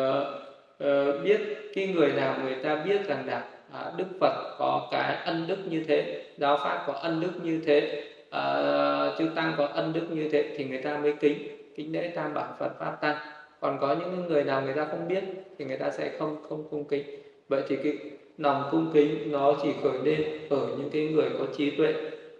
[0.84, 1.40] uh, biết
[1.74, 5.58] cái người nào người ta biết rằng là uh, đức phật có cái ân đức
[5.70, 10.06] như thế giáo pháp có ân đức như thế uh, chư tăng có ân đức
[10.10, 13.16] như thế thì người ta mới kính kính lễ tam bảo phật pháp tăng.
[13.60, 15.24] Còn có những người nào người ta không biết
[15.58, 17.04] thì người ta sẽ không không cung kính.
[17.48, 17.98] Vậy thì cái
[18.38, 21.94] lòng cung kính nó chỉ khởi lên ở những cái người có trí tuệ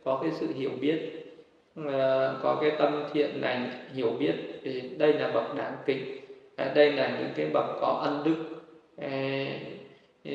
[0.04, 0.98] có cái sự hiểu biết
[1.86, 6.20] ờ, có cái tâm thiện lành hiểu biết thì đây là bậc đáng kính
[6.56, 8.60] à, đây là những cái bậc có ân đức
[8.96, 9.46] à,
[10.24, 10.30] ờ,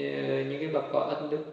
[0.49, 1.45] những cái bậc có ân đức.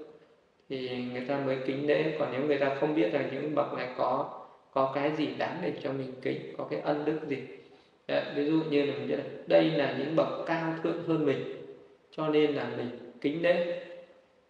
[0.69, 3.75] Thì người ta mới kính lễ còn nếu người ta không biết rằng những bậc
[3.75, 4.39] này có
[4.73, 7.39] có cái gì đáng để cho mình kính có cái ân đức gì.
[8.09, 11.27] Đấy, ví dụ như là mình biết là đây là những bậc cao thượng hơn
[11.27, 11.63] mình
[12.17, 12.89] cho nên là mình
[13.21, 13.83] kính lễ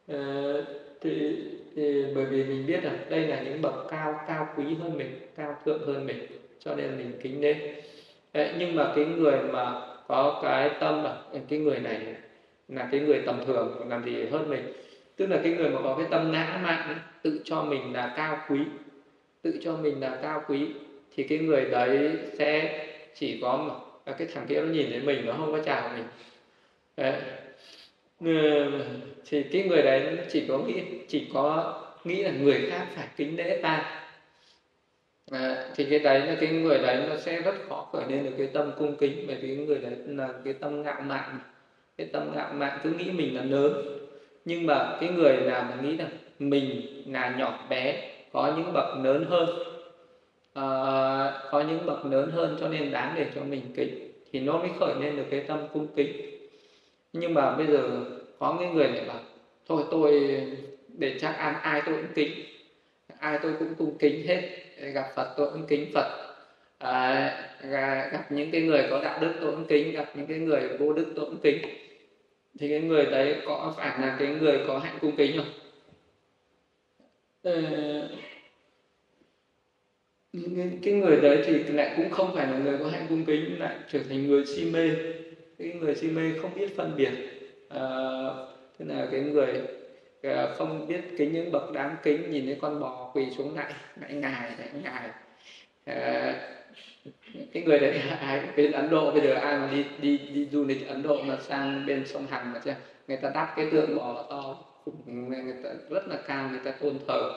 [0.09, 0.65] ờ,
[1.01, 1.37] thì,
[1.77, 5.20] thì bởi vì mình biết là đây là những bậc cao cao quý hơn mình,
[5.37, 6.27] cao thượng hơn mình,
[6.59, 7.83] cho nên mình kính đấy,
[8.59, 11.16] nhưng mà cái người mà có cái tâm là,
[11.49, 12.01] cái người này
[12.68, 14.73] là cái người tầm thường, làm gì hơn mình.
[15.16, 18.39] Tức là cái người mà có cái tâm ngã mạn tự cho mình là cao
[18.49, 18.59] quý,
[19.43, 20.66] tự cho mình là cao quý,
[21.16, 22.79] thì cái người đấy sẽ
[23.14, 26.05] chỉ có một, cái thằng kia nó nhìn thấy mình, nó không có chào mình.
[26.97, 27.14] Đấy
[29.27, 33.37] thì cái người đấy chỉ có nghĩ chỉ có nghĩ là người khác phải kính
[33.37, 34.03] lễ ta.
[35.31, 38.31] À, thì cái đấy là cái người đấy nó sẽ rất khó khởi lên được
[38.39, 41.39] cái tâm cung kính bởi vì người đấy là cái tâm ngạo mạn
[41.99, 43.73] cái tâm ngạo mạn cứ nghĩ mình là lớn.
[44.45, 49.05] Nhưng mà cái người nào mà nghĩ rằng mình là nhỏ bé có những bậc
[49.05, 49.49] lớn hơn
[50.55, 50.64] à,
[51.51, 54.70] có những bậc lớn hơn cho nên đáng để cho mình kính thì nó mới
[54.81, 56.32] khởi lên được cái tâm cung kính
[57.13, 58.05] nhưng mà bây giờ
[58.39, 59.21] có những người lại bảo
[59.69, 60.41] thôi tôi
[60.99, 62.31] để chắc ăn ai tôi cũng kính.
[63.19, 64.41] Ai tôi cũng cung kính hết.
[64.93, 66.35] Gặp phật tôi cũng kính phật.
[66.79, 67.59] À,
[68.11, 70.93] gặp những cái người có đạo đức tôi cũng kính gặp những cái người vô
[70.93, 71.59] đức tôi cũng kính.
[72.59, 75.53] Thì cái người đấy có phải là cái người có hạnh cung kính không?
[77.43, 77.53] Ờ,
[80.83, 83.77] cái người đấy thì lại cũng không phải là người có hạnh cung kính lại
[83.89, 84.91] trở thành người si mê
[85.59, 87.11] cái người si mê không biết phân biệt
[87.69, 87.81] à,
[88.79, 89.61] tức là cái người
[90.23, 93.73] à, không biết kính những bậc đáng kính nhìn thấy con bò quỳ xuống lại
[94.01, 95.11] lại ngài lại ngài.
[95.85, 96.49] À,
[97.53, 98.43] cái người đấy ai?
[98.57, 101.37] Bên Ấn Độ bây giờ ai mà đi đi đi du lịch Ấn Độ mà
[101.41, 102.75] sang bên sông Hằng mà chưa?
[103.09, 104.57] Người ta đắp cái tượng bò to
[105.07, 107.33] người ta rất là cao người ta tôn thờ.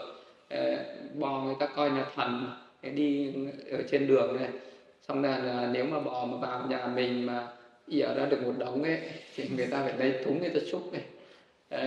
[1.14, 2.48] Bò người ta coi là thần
[2.82, 3.34] đi
[3.72, 4.50] ở trên đường này.
[5.02, 7.48] Xong là, là nếu mà bò mà vào nhà mình mà
[7.88, 9.00] ỉa ra được một đống ấy,
[9.36, 11.02] thì người ta phải lấy thúng người ta xúc này.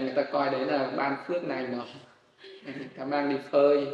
[0.02, 1.84] Người ta coi đấy là ban phước này nọ
[2.64, 3.86] người ta mang đi phơi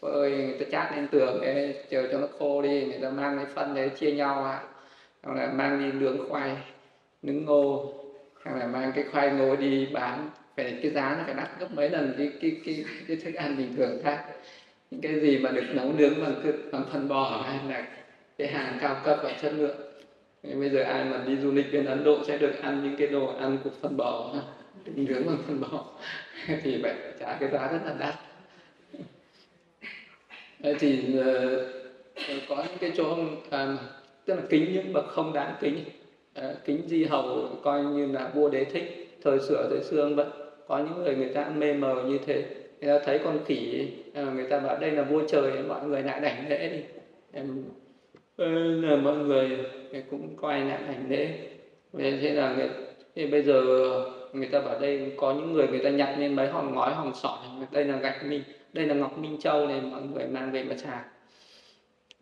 [0.00, 3.36] phơi người ta chát lên tường để chờ cho nó khô đi, người ta mang
[3.36, 4.60] cái phân để chia nhau ạ.
[5.22, 6.56] Hoặc là mang đi nướng khoai,
[7.22, 7.94] nướng ngô,
[8.44, 10.30] hoặc là mang cái khoai ngô đi bán.
[10.56, 13.56] Phải, cái giá nó phải đắt gấp mấy lần cái cái cái cái thức ăn
[13.56, 14.24] bình thường khác.
[14.90, 16.42] Những cái gì mà được nấu nướng bằng
[16.72, 17.86] bằng phân bò hay là
[18.38, 19.91] cái hàng cao cấp và chất lượng
[20.42, 23.08] bây giờ ai mà đi du lịch bên Ấn Độ sẽ được ăn những cái
[23.08, 24.34] đồ ăn của phân bò
[24.84, 25.84] được nướng bằng phân bò.
[26.62, 28.14] Thì vậy, trả cái giá rất là đắt.
[30.80, 31.24] Thì uh,
[32.48, 33.78] có những cái chỗ uh,
[34.24, 35.84] tức là kính những bậc không đáng kính.
[36.38, 40.26] Uh, kính di hầu coi như là vua đế thích thời sửa thời xương vậy
[40.68, 42.44] có những người người ta mê mờ như thế.
[42.80, 46.02] Người ta thấy con khỉ à, người ta bảo đây là vua trời mọi người
[46.02, 46.80] lại đảnh lễ đi.
[48.36, 49.58] Ờ, là mọi người
[50.10, 51.38] cũng coi lại hành lễ
[51.98, 52.68] thế là người,
[53.14, 53.62] thì bây giờ
[54.32, 57.12] người ta bảo đây có những người người ta nhặt lên mấy hòn ngói hòn
[57.14, 57.38] sỏi
[57.72, 60.76] đây là gạch minh đây là ngọc minh châu này mọi người mang về mà
[60.76, 61.02] xài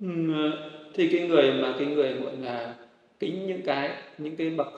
[0.00, 0.06] ừ,
[0.94, 2.74] thì cái người mà cái người gọi là
[3.18, 4.68] kính những cái những cái bậc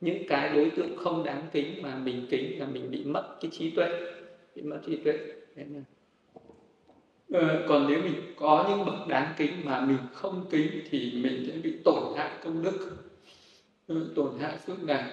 [0.00, 3.50] những cái đối tượng không đáng kính mà mình kính là mình bị mất cái
[3.50, 3.88] trí tuệ
[4.54, 5.18] bị mất trí tuệ
[7.32, 11.44] ờ, còn nếu mình có những bậc đáng kính mà mình không kính thì mình
[11.46, 12.90] sẽ bị tổn hại công đức.
[13.88, 15.10] Ờ, tổn hại phước lành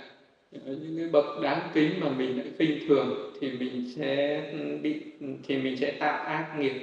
[0.51, 4.78] ờ, những cái bậc đáng kính mà mình lại khinh thường thì mình sẽ ừ,
[4.84, 6.74] bị ừ, thì mình sẽ tạo ác nghiệp.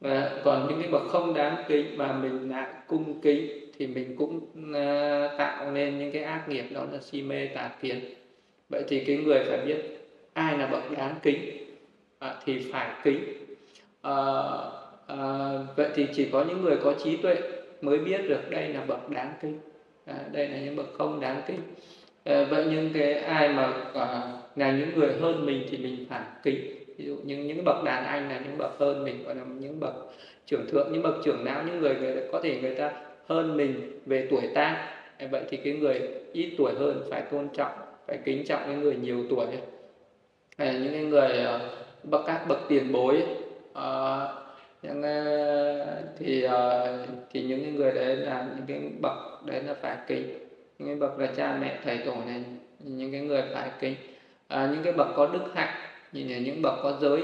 [0.00, 4.16] Và còn những cái bậc không đáng kính mà mình lại cung kính thì mình
[4.16, 4.40] cũng
[4.74, 8.00] ờ, tạo nên những cái ác nghiệp đó là si mê tà kiến.
[8.68, 9.78] Vậy thì cái người phải biết
[10.32, 11.38] ai là bậc đáng kính
[12.18, 13.47] à, thì phải kính
[14.02, 14.12] à,
[15.06, 15.16] à,
[15.76, 17.36] vậy thì chỉ có những người có trí tuệ
[17.80, 19.58] mới biết được đây là bậc đáng kính
[20.04, 21.60] à, ờ, đây là những bậc không đáng kính
[22.24, 26.20] à, vậy nhưng cái ai mà à, là những người hơn mình thì mình phải
[26.42, 26.60] kính
[26.98, 29.80] ví dụ những những bậc đàn anh là những bậc hơn mình gọi là những
[29.80, 29.94] bậc
[30.46, 32.92] trưởng thượng những bậc trưởng não những người người có thể người ta
[33.28, 34.94] hơn mình về tuổi tác.
[35.30, 36.00] Vậy thì cái người
[36.32, 37.72] ít tuổi hơn phải tôn trọng
[38.06, 39.46] phải kính trọng cái người nhiều tuổi.
[40.58, 41.46] Hay là những cái người
[42.02, 43.22] bậc các bậc tiền bối
[43.78, 44.28] à,
[44.82, 46.98] nhưng ờ, thì ờ,
[47.30, 50.38] thì những cái người đấy là những cái bậc đấy là phải kính.
[50.78, 52.44] Những cái bậc là cha mẹ thầy tổ này
[52.78, 53.94] những cái người phải kính.
[54.48, 55.74] À, những cái bậc có đức hạnh
[56.12, 57.22] như là những bậc có giới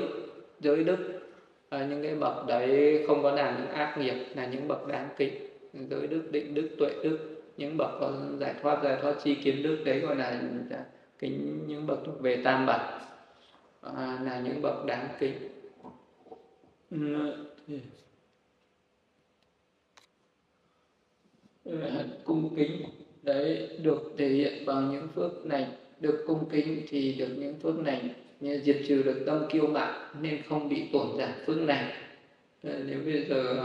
[0.61, 1.21] giới đức.
[1.69, 5.09] À, những cái bậc đấy không có làm những ác nghiệp là những bậc đáng
[5.17, 5.35] kính.
[5.73, 7.19] Giới đức định đức tuệ đức.
[7.57, 10.41] Những bậc có giải thoát giải thoát chi kiến đức đấy gọi là
[11.19, 13.01] kính những bậc thuộc về tam bảo
[13.97, 15.35] à, là những bậc đáng kính.
[16.91, 16.97] Ừ.
[21.65, 21.73] Ừ,
[22.25, 22.83] cung kính
[23.23, 25.67] đấy được thể hiện bằng những phước này
[26.01, 29.95] được cung kính thì được những phước này như diệt trừ được tâm kiêu mạn
[30.23, 31.93] nên không bị tổn giảm phước này
[32.63, 33.57] nếu bây giờ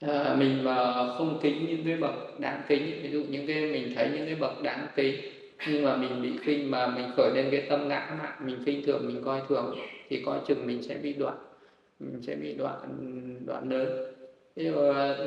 [0.00, 3.92] à, mình mà không kính những cái bậc đáng kính ví dụ những cái mình
[3.94, 5.14] thấy những cái bậc đáng kính
[5.68, 8.82] nhưng mà mình bị khinh mà mình khởi lên cái tâm ngã mạn mình khinh
[8.86, 9.74] thường mình coi thường
[10.08, 11.49] thì coi chừng mình sẽ bị đoạn
[12.00, 12.78] mình sẽ bị đoạn
[13.46, 14.14] đoạn lớn.
[14.56, 14.72] Ví dụ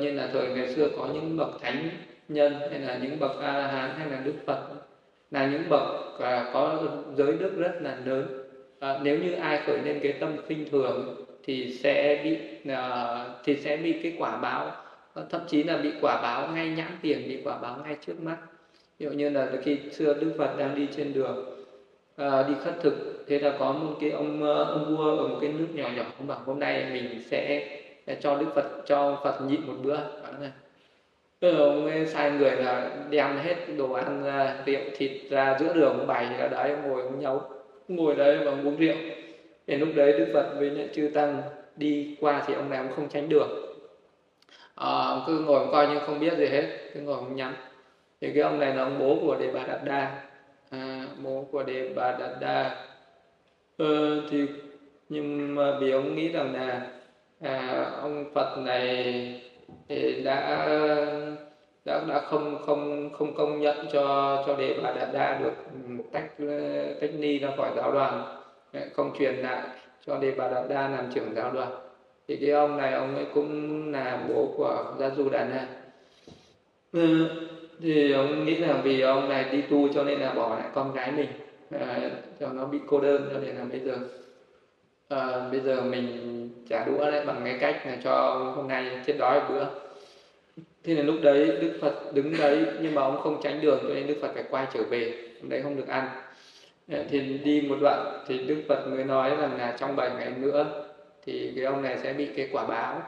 [0.00, 1.88] như là thời ngày xưa có những bậc thánh
[2.28, 4.68] nhân hay là những bậc a la hán hay là đức phật
[5.30, 6.82] là những bậc à, có
[7.16, 8.26] giới đức rất là lớn.
[8.80, 12.38] À, nếu như ai khởi lên cái tâm khinh thường thì sẽ bị
[12.72, 14.72] à, thì sẽ bị cái quả báo
[15.30, 18.36] thậm chí là bị quả báo ngay nhãn tiền bị quả báo ngay trước mắt.
[18.98, 21.63] Ví dụ như là khi xưa đức phật đang đi trên đường
[22.16, 23.24] à, đi khất thực.
[23.28, 26.02] Thế là có một cái ông ờ, ông vua ở một cái nước nhỏ nhỏ
[26.18, 27.68] ông bảo hôm nay mình sẽ
[28.06, 29.96] ờ, cho đức phật cho phật nhịn một bữa.
[30.40, 30.50] Này
[31.40, 35.74] Tức ông ấy sai người là đem hết đồ ăn ra, rượu thịt ra giữa
[35.74, 37.42] đường bày ra đấy ngồi ông nhấu
[37.88, 38.96] ngồi đấy và uống rượu.
[39.66, 41.42] Thì lúc đấy đức phật với lại chư tăng
[41.76, 43.46] đi qua thì ông này ông không tránh được.
[44.74, 47.54] À, cứ ngồi coi như không biết gì hết cứ ngồi ông nhắm.
[48.20, 50.23] Thì cái ông này là ông bố của đề bà đạt đa
[50.80, 52.86] à, bố của đề bà đạt đa
[53.76, 54.46] ờ, thì
[55.08, 56.90] nhưng mà vì ông nghĩ rằng là
[57.40, 59.40] à, ông phật này
[59.88, 60.66] thì đã
[61.84, 65.54] đã đã không không không công nhận cho cho đề bà đạt đa được
[66.12, 66.30] tách
[67.00, 68.40] tách ni ra khỏi giáo đoàn.
[68.72, 69.68] Ờ, không truyền lại
[70.06, 71.72] cho đề bà đạt đa làm trưởng giáo đoàn.
[72.28, 75.66] Thì cái ông này ông ấy cũng là bố của gia du đà na.
[76.92, 77.00] Ờ,
[77.82, 80.94] thì ông nghĩ là vì ông này đi tu cho nên là bỏ lại con
[80.94, 81.28] gái mình
[81.70, 82.10] à,
[82.40, 83.98] cho nó bị cô đơn cho nên là bây giờ
[85.08, 88.12] à, bây giờ mình trả đũa lại bằng cái cách là cho
[88.56, 89.66] hôm nay chết đói bữa.
[90.84, 93.94] Thế là lúc đấy đức phật đứng đấy nhưng mà ông không tránh đường cho
[93.94, 96.08] nên đức phật phải quay trở về hôm đấy không được ăn.
[96.88, 100.32] À, thì đi một đoạn thì đức phật mới nói rằng là trong 7 ngày
[100.40, 100.86] nữa
[101.26, 103.02] thì cái ông này sẽ bị cái quả báo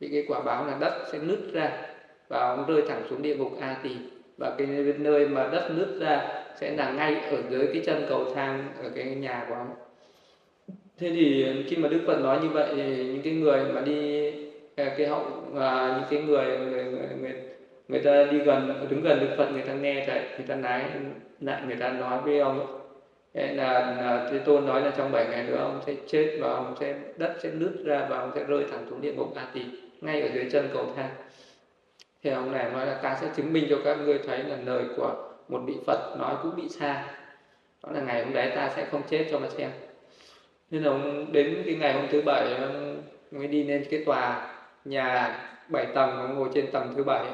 [0.00, 1.89] bị cái quả báo là đất sẽ nứt ra
[2.30, 3.90] và ông rơi thẳng xuống địa ngục a tỳ
[4.38, 4.66] và cái
[4.98, 8.90] nơi mà đất nứt ra sẽ là ngay ở dưới cái chân cầu thang ở
[8.94, 9.70] cái nhà của ông.
[10.98, 14.30] Thế thì khi mà đức phật nói như vậy thì những cái người mà đi
[14.76, 17.34] à, cái hậu và những cái người người, người, người
[17.88, 20.82] người ta đi gần đứng gần đức phật người ta nghe vậy người ta nói
[21.40, 22.80] lại người ta nói với ông
[23.34, 26.52] Thế là, là Thế Tôn nói là trong 7 ngày nữa ông sẽ chết và
[26.52, 29.46] ông sẽ đất sẽ nứt ra và ông sẽ rơi thẳng xuống địa ngục A
[29.54, 29.60] Tỳ
[30.00, 31.10] ngay ở dưới chân cầu thang.
[32.22, 34.84] Thì ông này nói là ta sẽ chứng minh cho các ngươi thấy là lời
[34.96, 35.14] của
[35.48, 37.04] một vị Phật nói cũng bị xa.
[37.82, 39.70] Đó là ngày hôm đấy ta sẽ không chết cho mà xem.
[40.70, 44.54] Nên là ông đến cái ngày hôm thứ bảy, ông mới đi lên cái tòa
[44.84, 47.24] nhà bảy tầng, ông ngồi trên tầng thứ bảy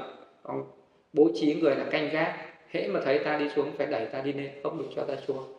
[0.42, 0.64] ông
[1.12, 2.36] bố trí người là canh gác
[2.70, 5.14] hễ mà thấy ta đi xuống, phải đẩy ta đi lên, không được cho ta
[5.26, 5.56] xuống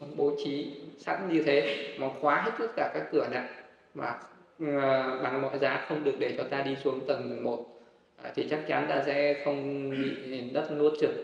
[0.00, 3.48] ông bố trí sẵn như thế, mà khóa hết tất cả các cửa lại
[3.94, 4.18] mà
[4.60, 7.66] ờ, bằng mọi giá không được để cho ta đi xuống tầng một
[8.34, 11.16] thì chắc chắn ta sẽ không bị đất nuốt chửng.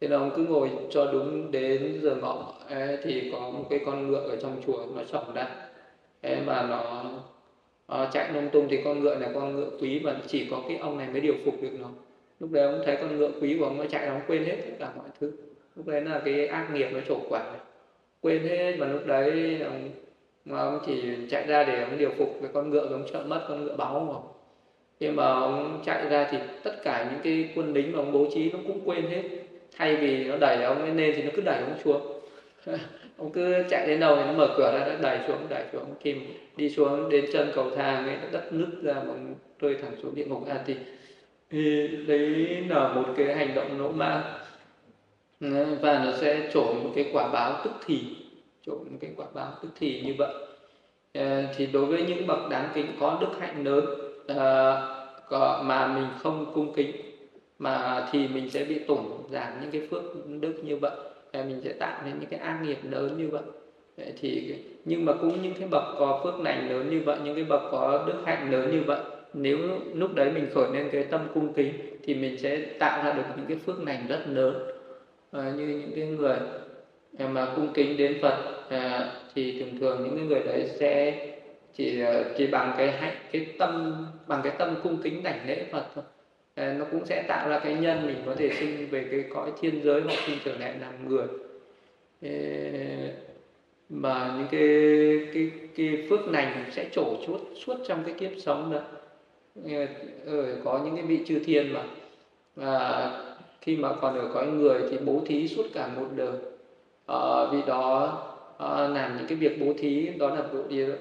[0.00, 2.54] Thế là ông cứ ngồi cho đúng đến giờ ngọ.
[3.02, 5.48] Thì có một cái con ngựa ở trong chùa, nó chồng ra.
[6.22, 7.04] Thế mà nó
[7.88, 8.68] nó chạy lung tung.
[8.70, 11.34] Thì con ngựa là con ngựa quý và chỉ có cái ông này mới điều
[11.44, 11.88] phục được nó.
[12.40, 14.76] Lúc đấy ông thấy con ngựa quý của ông nó chạy nó quên hết tất
[14.78, 15.32] cả mọi thứ.
[15.76, 17.54] Lúc đấy là cái ác nghiệp nó trổ quả.
[18.20, 19.90] Quên hết và lúc đấy ông,
[20.44, 23.46] mà ông chỉ chạy ra để ông điều phục cái con ngựa, ông sợ mất
[23.48, 24.35] con ngựa báo mà
[25.00, 28.26] khi mà ông chạy ra thì tất cả những cái quân lính mà ông bố
[28.34, 29.22] trí nó cũng quên hết.
[29.76, 32.20] Thay vì nó đẩy ông lên thì nó cứ đẩy ông xuống.
[33.18, 35.94] Ông cứ chạy đến đầu thì nó mở cửa ra, nó đẩy xuống đẩy xuống.
[36.02, 36.26] Kìm
[36.56, 40.14] đi xuống đến chân cầu thang ấy đất nứt ra mà ông rơi thẳng xuống
[40.14, 40.46] địa ngục.
[40.48, 40.64] A
[41.50, 44.22] thì đấy là một cái hành động lỗ mãng.
[45.80, 48.00] Và nó sẽ trổ một cái quả báo tức thì,
[48.66, 50.34] trổ một cái quả báo tức thì như vậy.
[51.12, 56.06] À, thì đối với những bậc đáng kính có đức hạnh lớn uh, mà mình
[56.22, 56.92] không cung kính
[57.58, 60.02] mà thì mình sẽ bị tổn giảm những cái phước
[60.40, 60.92] đức như vậy
[61.32, 63.42] mình sẽ tạo nên những cái ác nghiệp lớn như vậy.
[64.20, 64.54] Thì
[64.84, 67.60] nhưng mà cũng những cái bậc có phước lành lớn như vậy những cái bậc
[67.70, 69.00] có đức hạnh lớn như vậy
[69.34, 69.58] nếu
[69.94, 71.72] lúc đấy mình khởi lên cái tâm cung kính
[72.02, 74.70] thì mình sẽ tạo ra được những cái phước lành rất lớn.
[75.32, 76.36] À, như những cái người
[77.28, 81.16] mà cung kính đến Phật à, thì thường thường những cái người đấy sẽ
[81.76, 85.64] chỉ ờ, chỉ bằng cái hạnh cái tâm bằng cái tâm cung kính đảnh lễ
[85.72, 86.04] Phật thôi.
[86.54, 89.52] Ờ, nó cũng sẽ tạo ra cái nhân mình có thể sinh về cái cõi
[89.60, 91.26] thiên giới hoặc sinh trở lại làm người.
[92.22, 92.28] Ờ,
[93.88, 98.72] mà những cái cái cái phước lành sẽ trổ chuốt suốt trong cái kiếp sống
[98.72, 98.80] đó
[100.24, 101.82] ừ, có những cái vị chư thiên mà
[102.56, 103.10] à,
[103.60, 106.38] khi mà còn ở cõi người thì bố thí suốt cả một đời.
[107.06, 110.42] À, vì đó Ờ, làm những cái việc bố thí đó là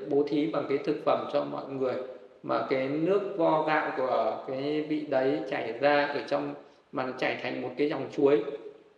[0.09, 1.93] bố thí bằng cái thực phẩm cho mọi người.
[2.43, 6.53] Mà cái nước vo gạo của cái vị đấy chảy ra ở trong
[6.91, 8.43] mà chảy thành một cái dòng chuối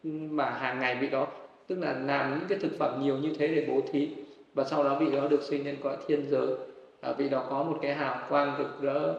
[0.03, 1.27] ừ, mà hàng ngày vị đó
[1.67, 4.09] tức là làm những cái thực phẩm nhiều như thế để bố thí.
[4.53, 6.47] Và sau đó vị đó được sinh lên cõi thiên giới.
[7.01, 9.13] À, vị đó có một cái hào quang rực rỡ.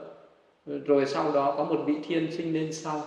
[0.67, 3.03] Rồi sau đó có một vị thiên sinh lên sau.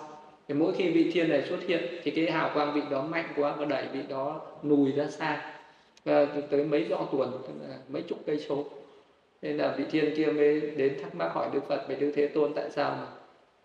[0.47, 3.25] Thì mỗi khi vị thiên này xuất hiện thì cái hào quang vị đó mạnh
[3.35, 5.60] quá và đẩy vị đó lùi ra xa.
[6.05, 8.65] Ờ, và tới mấy do tuần tức là mấy chục cây số.
[9.41, 12.27] Nên là vị thiên kia mới đến thắc mắc hỏi đức phật về đức thế
[12.27, 13.07] tôn tại sao mà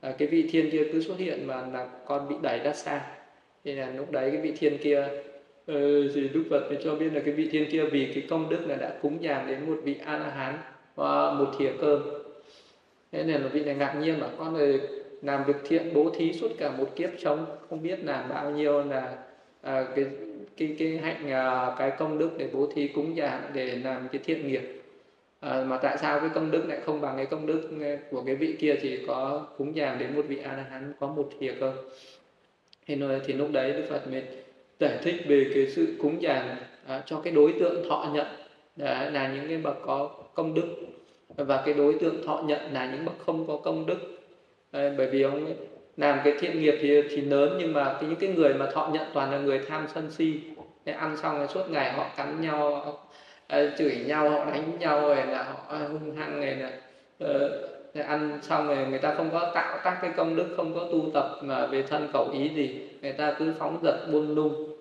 [0.01, 3.07] à, cái vị thiên kia cứ xuất hiện mà là con bị đẩy ra xa?
[3.65, 5.09] Nên là lúc đấy cái vị thiên kia
[5.67, 8.49] ừ, thì đức phật mới cho biết là cái vị thiên kia vì cái công
[8.49, 10.59] đức là đã cúng dường đến một vị a la hán
[10.95, 12.03] và một thìa cơm.
[13.13, 14.81] Thế nên là vị này ngạc nhiên mà con này
[15.23, 18.85] làm việc thiện bố thí suốt cả một kiếp sống không biết làm bao nhiêu
[18.85, 19.26] là
[19.67, 20.05] à, cái
[20.57, 24.21] cái cái hạnh à, cái công đức để bố thí cúng dường để làm cái
[24.25, 24.83] thiện nghiệp.
[25.41, 27.71] À, mà tại sao cái công đức lại không bằng cái công đức
[28.11, 31.07] của cái vị kia thì có cúng dường đến một vị a la hán có
[31.07, 31.73] một thìa cơ.
[32.87, 34.23] Thì, thì lúc đấy đức phật mới
[34.81, 36.47] giải thích về cái sự cúng dường
[36.87, 38.27] à, cho cái đối tượng thọ nhận
[38.77, 40.77] đấy, là những cái bậc có công đức.
[41.37, 43.99] Và cái đối tượng thọ nhận là những bậc không có công đức.
[44.71, 45.55] À, bởi vì ông ấy
[45.97, 48.89] làm cái thiện nghiệp thì thì lớn nhưng mà cái, những cái người mà thọ
[48.93, 50.41] nhận toàn là người tham sân si.
[50.85, 52.93] Để ăn xong rồi suốt ngày họ cắn nhau họ,
[53.63, 56.71] uh, chửi nhau họ đánh nhau rồi là họ ờ, hung hăng này là
[57.25, 60.81] uh, ăn xong rồi người ta không có tạo các cái công đức không có
[60.93, 64.73] tu tập mà về thân khẩu ý gì người ta cứ phóng dật buôn lung.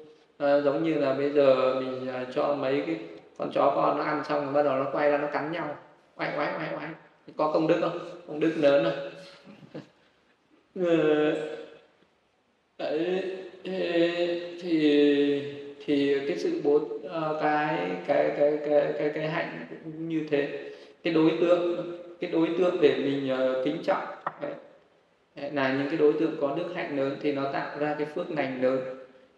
[0.44, 2.96] Uh, giống như là bây giờ mình uh, cho mấy cái
[3.38, 5.76] con chó con nó ăn xong rồi bắt đầu nó quay ra nó cắn nhau.
[6.20, 6.90] Oai oai oai oai
[7.38, 8.00] có công đức không?
[8.28, 9.15] Công đức lớn không
[10.76, 11.34] Ờ,
[12.78, 13.24] đấy
[14.62, 15.42] thì
[15.86, 20.72] thì cái sự bố ờ, cái cái cái cái cái cái hạnh cũng như thế.
[21.04, 24.06] Cái đối tượng, cái đối tượng để mình ờ, kính trọng,
[24.42, 24.54] đấy.
[25.36, 28.32] là những cái đối tượng có đức hạnh lớn thì nó tạo ra cái phước
[28.32, 28.80] lành lớn.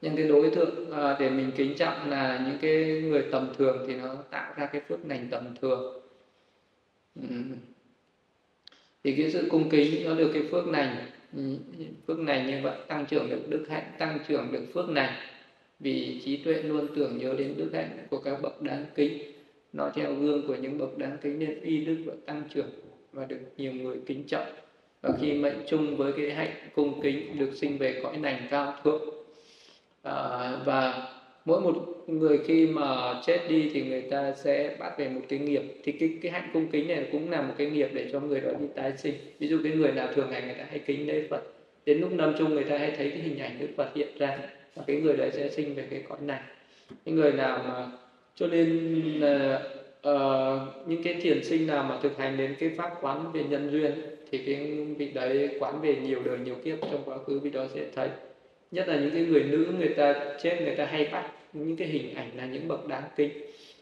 [0.02, 3.96] Nhưng cái đối tượng để mình kính trọng là những cái người tầm thường thì
[3.96, 6.02] nó tạo ra cái phước lành tầm thường.
[9.04, 10.96] Thì cái sự cung kính nó được cái phước lành
[12.08, 15.18] phước này như vậy tăng trưởng được đức hạnh tăng trưởng được phước này.
[15.80, 19.18] Vì trí tuệ luôn tưởng nhớ đến đức hạnh của các bậc đáng kính.
[19.74, 22.70] Nó theo gương của những bậc đáng kính nên y đức và tăng trưởng
[23.14, 24.48] và được nhiều người kính trọng.
[25.02, 28.74] Và khi mệnh chung với cái hạnh cung kính được sinh về cõi lành cao
[28.84, 29.04] thượng
[30.04, 31.14] à, và
[31.48, 31.74] mỗi một
[32.08, 35.62] người khi mà chết đi thì người ta sẽ bắt về một cái nghiệp.
[35.84, 38.42] Thì cái cái hạnh cung kính này cũng là một cái nghiệp để cho người
[38.42, 39.14] đó đi tái sinh.
[39.40, 41.42] Ví dụ cái người nào thường ngày người ta hay kính lễ phật
[41.86, 44.40] đến lúc năm chung người ta hay thấy cái hình ảnh đức phật hiện ra
[44.76, 46.40] và cái người đấy sẽ sinh về cái cõi này.
[47.06, 47.88] Những người nào mà
[48.36, 48.68] cho nên
[49.20, 49.62] là
[50.10, 53.70] uh, những cái thiền sinh nào mà thực hành đến cái pháp quán về nhân
[53.72, 53.92] duyên
[54.32, 54.56] thì cái
[54.98, 58.10] vị đấy quán về nhiều đời nhiều kiếp trong quá khứ vị đó sẽ thấy.
[58.72, 61.88] Nhất là những cái người nữ người ta chết người ta hay bắt những cái
[61.88, 63.32] hình ảnh là những bậc đáng kính.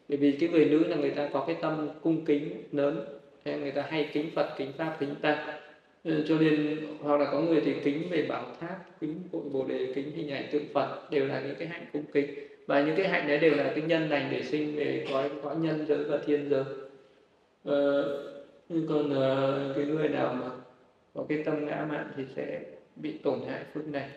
[0.09, 3.05] Bởi vì cái người nữ là người ta có cái tâm cung kính lớn
[3.45, 5.37] nên người ta hay kính phật kính pháp kính tăng
[6.03, 9.65] ừ, cho nên hoặc là có người thì kính về bảo tháp kính cội bồ
[9.67, 12.25] đề kính hình ảnh tượng phật đều là những cái hạnh cung kính.
[12.67, 15.53] Và những cái hạnh đấy đều là cái nhân lành để sinh về cõi có
[15.53, 16.63] nhân giới và thiên giới.
[17.63, 18.03] Ờ,
[18.69, 20.49] còn uh, cái người nào mà
[21.13, 22.61] có cái tâm ngã mạn thì sẽ
[22.95, 24.09] bị tổn hại phước này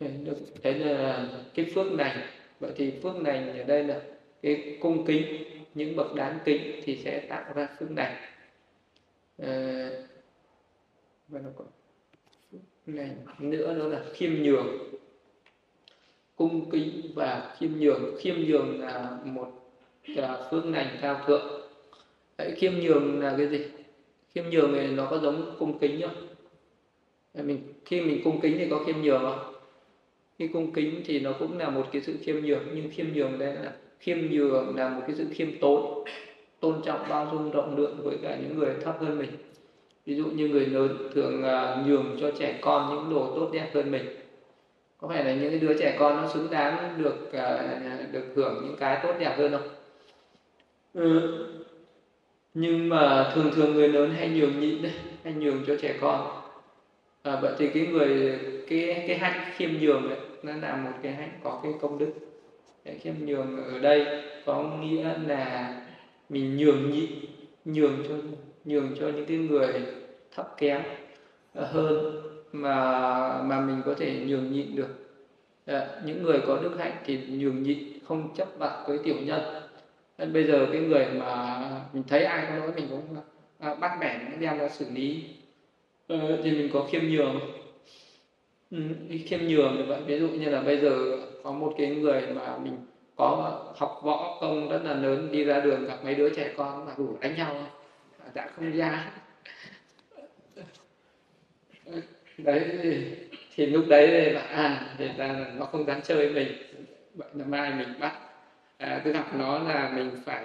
[0.00, 2.16] được thế là cái phước này
[2.60, 4.00] vậy thì phước này ở đây là
[4.42, 5.24] cái cung kính
[5.74, 8.14] những bậc đáng kính thì sẽ tạo ra phước này
[9.38, 10.06] à, ờ,
[11.28, 11.64] và nó có
[12.52, 14.66] phước này nữa đó là khiêm nhường.
[16.36, 18.16] Cung kính và khiêm nhường.
[18.18, 19.48] Khiêm nhường là một
[20.04, 21.70] là phước lành cao thượng.
[22.38, 23.66] Đấy, khiêm nhường là cái gì?
[24.34, 26.28] Khiêm nhường thì nó có giống cung kính không
[27.34, 29.51] mình khi mình cung kính thì có khiêm nhường không?
[30.38, 33.38] Khi cung kính thì nó cũng là một cái sự khiêm nhường, nhưng khiêm nhường
[33.38, 36.04] đây là khiêm nhường là một cái sự khiêm tốn,
[36.60, 39.30] tôn trọng bao dung rộng lượng với cả những người thấp hơn mình.
[40.06, 43.70] Ví dụ như người lớn thường à, nhường cho trẻ con những đồ tốt đẹp
[43.74, 44.04] hơn mình.
[44.98, 47.78] Có phải là những cái đứa trẻ con nó xứng đáng được à,
[48.12, 49.68] được hưởng những cái tốt đẹp hơn không?
[50.94, 51.38] Ừ.
[52.54, 54.92] nhưng mà thường thường người lớn hay nhường nhịn đấy
[55.24, 56.41] hay nhường cho trẻ con
[57.22, 58.38] à, vậy thì cái người
[58.68, 62.12] cái cái hạnh khiêm nhường ấy, nó là một cái hạnh có cái công đức.
[62.84, 64.06] Cái khiêm nhường ở đây
[64.46, 65.74] có nghĩa là
[66.28, 67.10] mình nhường nhịn
[67.64, 68.14] nhường cho
[68.64, 69.72] nhường cho những cái người
[70.34, 70.82] thấp kém
[71.54, 72.22] ờ, hơn
[72.52, 74.88] mà mà mình có thể nhường nhịn được.
[75.66, 79.40] À, những người có đức hạnh thì nhường nhịn không chấp mặt với tiểu nhân.
[80.18, 81.60] Nên bây giờ cái người mà
[81.92, 83.16] mình thấy ai có lỗi mình cũng
[83.58, 85.24] à, bắt bẻ đem ra xử lý
[86.20, 87.40] ờ, thì mình có khiêm nhường.
[88.70, 88.78] Ừ,
[89.26, 92.58] khiêm nhường như vậy ví dụ như là bây giờ có một cái người mà
[92.58, 92.76] mình
[93.16, 96.86] có học võ công rất là lớn đi ra đường gặp mấy đứa trẻ con
[96.86, 97.54] mà đủ đánh nhau
[98.34, 99.10] đã không ra
[102.38, 102.60] đấy
[103.54, 106.48] thì lúc đấy là à thì là nó không dám chơi mình.
[107.14, 108.12] Vậy là mai mình bắt
[108.78, 110.44] à, cứ gặp nó là mình phải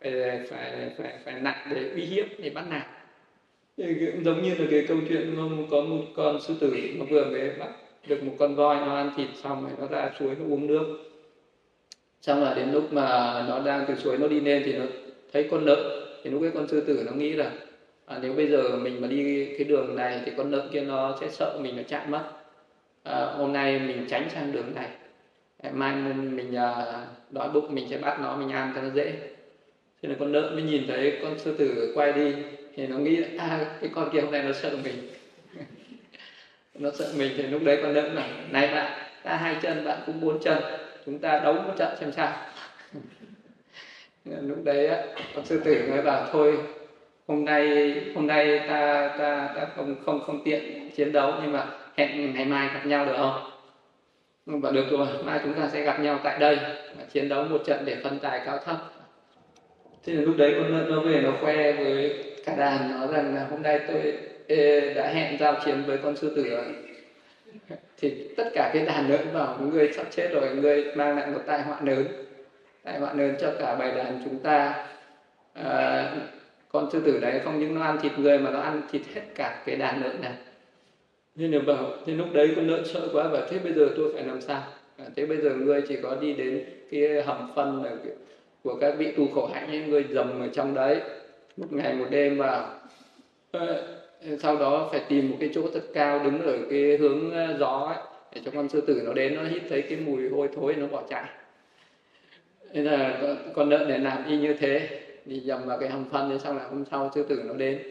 [0.00, 2.93] phải phải phải, phải nặng để uy hiếp để bắt nạt
[3.76, 7.50] giống như là cái câu chuyện nó có một con sư tử nó vừa mới
[7.58, 7.68] bắt
[8.06, 10.98] được một con voi nó ăn thịt xong rồi nó ra suối nó uống nước.
[12.20, 13.06] Xong là đến lúc mà
[13.48, 14.84] nó đang từ suối nó đi lên thì nó
[15.32, 15.78] thấy con lợn.
[16.22, 17.52] Thì lúc cái con sư tử nó nghĩ là
[18.06, 21.16] à, nếu bây giờ mình mà đi cái đường này thì con lợn kia nó
[21.20, 22.22] sẽ sợ mình nó chạy mất.
[23.02, 24.88] À, hôm nay mình tránh sang đường này.
[25.62, 26.74] Ờ, mai mình, mình à,
[27.30, 29.12] đói bụng mình sẽ bắt nó mình ăn cho nó dễ.
[30.02, 32.32] Thế là con lợn mới nhìn thấy con sư tử quay đi
[32.76, 34.94] thì nó nghĩ à cái con kia hôm nay nó sợ mình.
[36.74, 38.92] Nó sợ mình thì lúc đấy con lợn này này bạn,
[39.22, 40.58] ta hai chân, bạn cũng bốn chân,
[41.06, 42.32] chúng ta đấu một trận xem sao.
[44.42, 44.90] Lúc đấy
[45.34, 46.58] con sư tử mới bảo, thôi,
[47.28, 51.66] hôm nay hôm nay ta ta ta không không không tiện chiến đấu, nhưng mà
[51.96, 53.50] hẹn ngày mai gặp nhau được không?
[54.46, 56.58] Và được rồi, mai chúng ta sẽ gặp nhau tại đây
[57.12, 58.76] chiến đấu một trận để phân tài cao thấp.
[60.04, 63.34] Thế là lúc đấy con lợn nó về, nó khoe với cả đàn nói rằng
[63.34, 64.18] là hôm nay tôi
[64.94, 66.64] đã hẹn giao chiến với con sư tử rồi.
[68.00, 71.40] Thì tất cả cái đàn lợn bảo người sắp chết rồi người mang lại một
[71.46, 72.06] tai họa lớn
[72.82, 74.86] tai họa lớn cho cả bài đàn chúng ta.
[75.52, 76.12] À,
[76.68, 79.22] con sư tử đấy không những nó ăn thịt người mà nó ăn thịt hết
[79.34, 80.32] cả cái đàn lợn này.
[81.36, 84.12] Nên là bảo thì lúc đấy con lợn sợ quá và thế bây giờ tôi
[84.14, 84.62] phải làm sao?
[84.98, 87.92] À, thế bây giờ ngươi chỉ có đi đến cái hầm phân này,
[88.62, 91.00] của các vị tu khổ hạnh những người dầm ở trong đấy
[91.56, 92.78] một ngày một đêm và
[93.52, 93.82] ờ,
[94.38, 97.92] sau đó phải tìm một cái chỗ thật cao đứng ở cái hướng ờ, gió
[97.94, 97.98] ấy,
[98.34, 100.86] để cho con sư tử nó đến nó hít thấy cái mùi hôi thối nó
[100.86, 101.24] bỏ chạy.
[102.72, 103.20] Nên là
[103.54, 106.56] con lợn để làm y như thế thì dầm vào cái hầm phân thế xong
[106.56, 107.82] là hôm sau sư tử nó đến.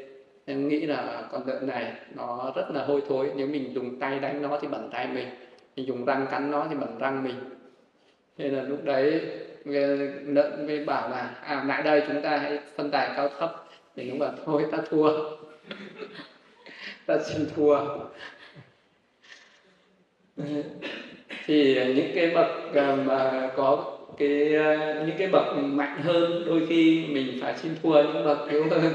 [0.45, 4.19] Em nghĩ là con lợn này nó rất là hôi thối nếu mình dùng tay
[4.19, 5.27] đánh nó thì bẩn tay mình
[5.75, 7.35] mình dùng răng cắn nó thì bẩn răng mình.
[8.37, 9.21] Nên là lúc đấy
[9.65, 13.65] nợ mới bảo là à lại đây chúng ta hãy phân tài cao thấp.
[13.95, 15.11] Thì nó bảo thôi, ta thua.
[17.05, 17.79] Ta xin thua.
[21.45, 26.65] Thì những cái bậc à, mà có cái à, những cái bậc mạnh hơn đôi
[26.69, 28.93] khi mình phải xin thua những bậc yếu hơn.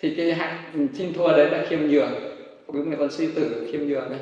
[0.00, 2.12] Thì cái hạnh, xin thua đấy là khiêm nhường.
[2.72, 4.20] Đúng là con sư tử khiêm nhường đấy.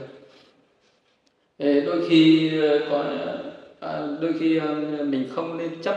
[1.83, 2.51] Đôi khi
[2.93, 3.52] à,
[3.83, 5.97] à, đôi khi ờ, mình không nên chấp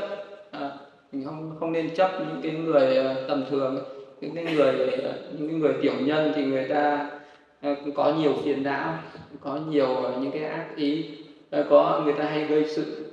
[0.51, 0.79] ờ,
[1.11, 3.77] mình không không nên chấp những cái người tầm thường
[4.21, 4.73] những cái người
[5.37, 7.11] những cái người tiểu nhân thì người ta
[7.61, 8.97] Ờ, có nhiều phiền não
[9.39, 11.03] có nhiều những cái ác ý
[11.69, 13.05] có người ta hay gây sự.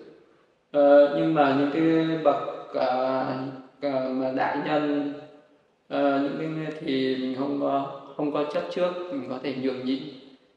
[0.73, 0.81] À,
[1.17, 2.37] nhưng mà những cái bậc
[4.19, 5.13] mà đại nhân
[5.93, 10.03] những cái thì mình không có không có chấp trước mình có thể nhường nhịn.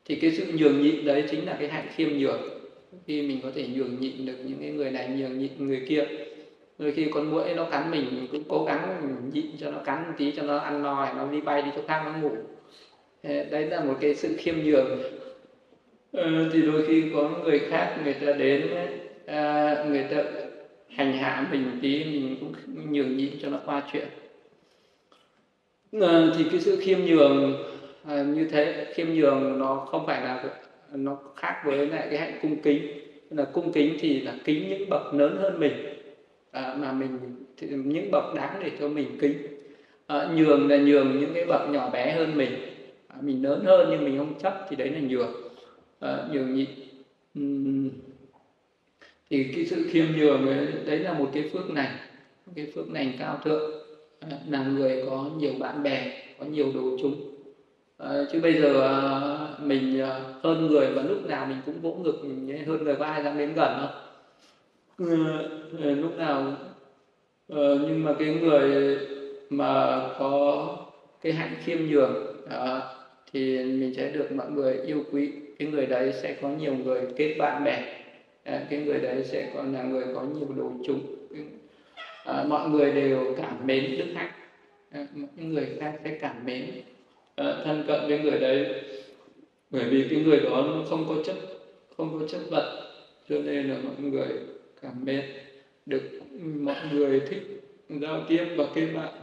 [0.05, 2.54] Thì cái sự nhường nhịn đấy chính là cái hạnh khiêm nhường
[3.05, 6.03] khi mình có thể nhường nhịn được những cái người này nhường nhịn người kia.
[6.77, 9.77] Đôi khi con muỗi nó cắn mình mình cũng cố gắng mình nhịn cho nó
[9.79, 12.35] cắn một tí cho nó ăn no nó đi bay đi chỗ khác nó ngủ.
[13.23, 15.01] Đấy là một cái sự khiêm nhường.
[16.11, 18.67] Ừ, thì đôi khi có người khác người ta đến
[19.25, 20.23] à, người ta
[20.89, 22.53] hành hạ mình một tí mình cũng
[22.91, 24.07] nhường nhịn cho nó qua chuyện.
[26.01, 27.63] À, thì cái sự khiêm nhường
[28.03, 30.43] à, như thế khiêm nhường nó không phải là
[30.93, 32.87] nó khác với lại cái hạnh cung kính.
[33.29, 35.73] Là cung kính thì là kính những bậc lớn hơn mình.
[36.51, 37.19] À, mà mình
[37.57, 39.37] thì những bậc đáng để cho mình kính.
[40.07, 42.51] À, nhường là nhường những cái bậc nhỏ bé hơn mình.
[43.07, 45.31] À, mình lớn hơn nhưng mình không chấp thì đấy là nhường.
[45.99, 46.69] À, nhường nhịn
[47.39, 47.89] uhm.
[49.29, 51.89] thì cái sự khiêm nhường ấy, đấy là một cái phước này
[52.45, 53.71] một cái phước lành cao thượng.
[54.19, 57.34] À, là người có nhiều bạn bè có nhiều đồ chúng
[57.97, 58.93] à, chứ bây giờ à,
[59.63, 63.05] mình à, hơn người và lúc nào mình cũng vỗ ngực mình hơn người có
[63.05, 63.89] ai dám đến gần không
[65.77, 66.57] lúc nào
[67.87, 68.97] nhưng mà cái người
[69.49, 70.77] mà có
[71.21, 72.35] cái hạnh khiêm nhường
[73.35, 75.31] thì mình sẽ được mọi người yêu quý.
[75.59, 78.03] Cái người đấy sẽ có nhiều người kết bạn bè.
[78.43, 80.99] À, cái người đấy sẽ còn là người có nhiều đồ chung
[82.25, 84.31] à, mọi người đều cảm mến đức hạnh.
[84.91, 86.65] À, những người khác sẽ cảm mến
[87.35, 88.83] Ờ, thân cận với người đấy.
[89.69, 91.35] Bởi vì cái người đó nó không có chất,
[91.97, 92.91] không có chất vật
[93.29, 94.27] cho nên là mọi người
[94.81, 95.25] cảm mến
[95.85, 96.01] được
[96.59, 97.43] mọi người thích
[97.89, 99.13] giao tiếp và kết bạn.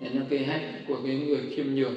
[0.00, 1.94] Đấy là cái hạnh của cái người khiêm nhường.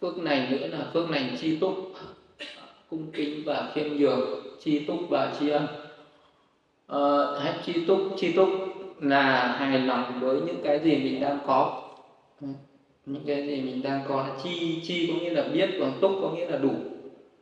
[0.00, 1.92] Phước này nữa là phước này chi túc,
[2.90, 5.87] cung kính và khiêm nhường, chi túc và tri ân
[6.88, 6.98] à,
[7.40, 8.48] hãy chi túc chi túc
[9.00, 11.82] là hài lòng với những cái gì mình đang có.
[13.06, 16.12] Những cái gì mình đang có là chi chi có nghĩa là biết còn túc
[16.22, 16.70] có nghĩa là đủ.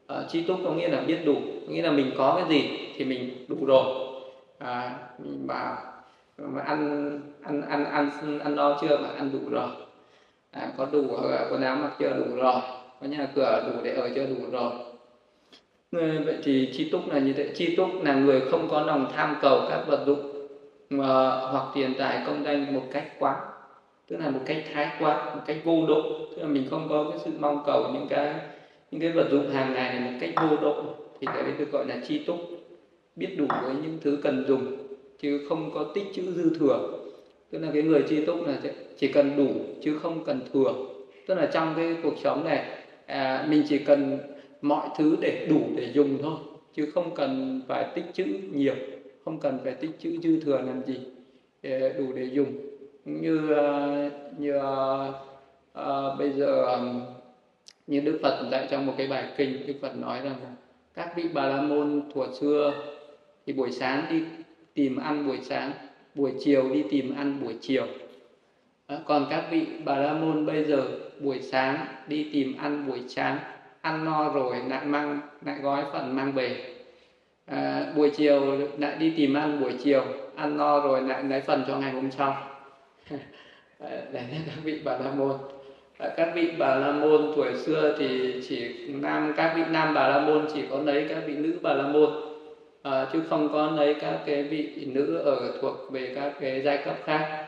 [0.06, 1.35] À, chi túc có nghĩa là biết đủ
[1.66, 3.85] có nghĩa là mình có cái gì thì mình đủ rồi.
[4.59, 5.77] À, mình bảo
[6.39, 7.10] mà ăn
[7.43, 8.98] ăn ăn ăn ăn no chưa?
[8.98, 9.68] Mà ăn đủ rồi.
[10.51, 12.10] À, có đủ à, quần áo mặc chưa?
[12.10, 12.60] Đủ rồi.
[13.01, 14.27] Có nhà cửa đủ để ở chưa?
[14.27, 14.73] Đủ rồi.
[15.90, 17.52] Ừ, vậy thì chi túc là như thế.
[17.54, 20.32] Chi túc là người không có lòng tham cầu các vật dụng
[20.90, 23.36] mà, hoặc tiền tài công danh một cách quá
[24.08, 26.02] tức là một cách thái quá một cách vô độ.
[26.30, 28.34] Tức là mình không có cái sự mong cầu những cái
[28.90, 30.84] những cái vật dụng hàng ngày này một cách vô độ.
[31.20, 32.36] Thì cái đấy được gọi là chi túc.
[33.16, 34.76] Biết đủ với những thứ cần dùng
[35.18, 36.90] chứ không có tích chữ dư thừa.
[37.50, 38.58] Tức là cái người chi túc là
[38.98, 39.48] chỉ cần đủ
[39.82, 40.72] chứ không cần thừa.
[41.26, 42.64] Tức là trong cái cuộc sống này
[43.06, 44.18] à, mình chỉ cần
[44.62, 46.38] mọi thứ để đủ để dùng thôi
[46.74, 48.74] chứ không cần phải tích chữ nhiều
[49.24, 50.98] không cần phải tích chữ dư thừa làm gì
[51.62, 52.52] để đủ để dùng.
[53.04, 54.72] Như à, như à,
[55.72, 56.78] à, bây giờ à,
[57.86, 60.36] như Đức Phật dạy trong một cái bài kinh Đức Phật nói rằng
[60.94, 62.74] các vị Bà La Môn thuở xưa
[63.46, 64.22] thì buổi sáng đi
[64.74, 65.72] tìm ăn buổi sáng
[66.14, 67.86] buổi chiều đi tìm ăn buổi chiều.
[68.86, 70.88] À, còn các vị bà la môn bây giờ
[71.20, 73.38] buổi sáng đi tìm ăn buổi sáng
[73.86, 76.56] ăn no rồi lại mang lại gói phần mang về.
[77.46, 80.04] À, buổi chiều lại đi tìm ăn buổi chiều
[80.36, 82.36] ăn no rồi lại lấy phần cho ngày hôm sau.
[83.80, 85.32] Đấy là các vị bà la môn.
[85.98, 90.08] À, các vị bà la môn tuổi xưa thì chỉ nam các vị nam bà
[90.08, 92.10] la môn chỉ có lấy các vị nữ bà la môn.
[92.82, 96.78] À, chứ không có lấy các cái vị nữ ở thuộc về các cái giai
[96.84, 97.46] cấp khác.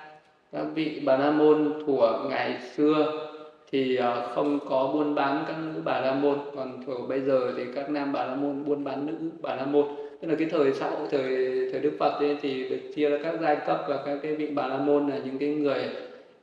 [0.53, 3.28] Các vị bà la môn của ngày xưa
[3.73, 6.39] thì à, không có buôn bán các nữ bà la môn.
[6.57, 9.67] Còn thuộc bây giờ thì các nam bà la môn buôn bán nữ bà la
[9.67, 9.87] môn.
[10.21, 13.19] Tức là cái thời xã hội thời thời đức phật ấy, thì được chia ra
[13.23, 15.85] các giai cấp và các cái vị bà la môn là những cái người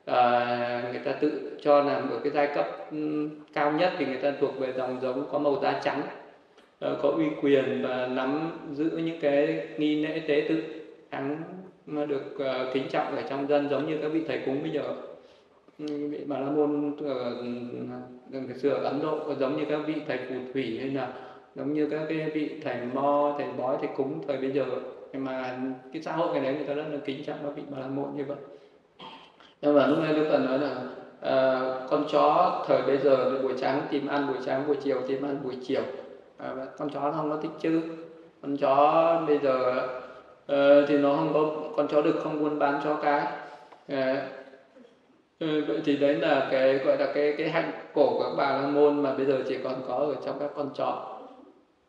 [0.06, 4.16] à, người ta tự cho là ở cái giai cấp ừ, cao nhất thì người
[4.16, 6.02] ta thuộc về dòng giống có màu da trắng
[6.78, 10.62] ờ, có uy quyền và nắm giữ những cái nghi lễ tế tự
[11.10, 11.42] đáng
[11.86, 14.82] được ờ, kính trọng ở trong dân giống như các vị thầy cúng bây giờ
[16.26, 16.94] bà la môn
[18.30, 21.12] ngày xưa ở ấn độ giống như các vị thầy phù thủy hay là
[21.54, 24.64] giống như các cái vị thầy mo thầy bói thầy cúng thời bây giờ.
[25.12, 25.58] Nhưng mà
[25.92, 27.86] cái xã hội cái đấy người ta rất là kính trọng các vị bà la
[27.86, 28.36] môn như vậy.
[29.62, 30.80] Nhưng mà lúc này đức phật nói là
[31.20, 35.24] à, con chó thời bây giờ buổi sáng tìm ăn buổi sáng buổi chiều tìm
[35.24, 35.82] ăn buổi chiều.
[36.38, 37.82] À, con chó nó không có thích chứ.
[38.42, 39.82] Con chó bây giờ
[40.52, 43.26] uh, thì nó không có con chó được không buôn bán chó cái.
[43.92, 44.18] Uh,
[45.38, 48.52] Ừ, vậy thì đấy là cái gọi là cái cái hạnh cổ của các bà
[48.52, 51.18] la môn mà bây giờ chỉ còn có ở trong các con chó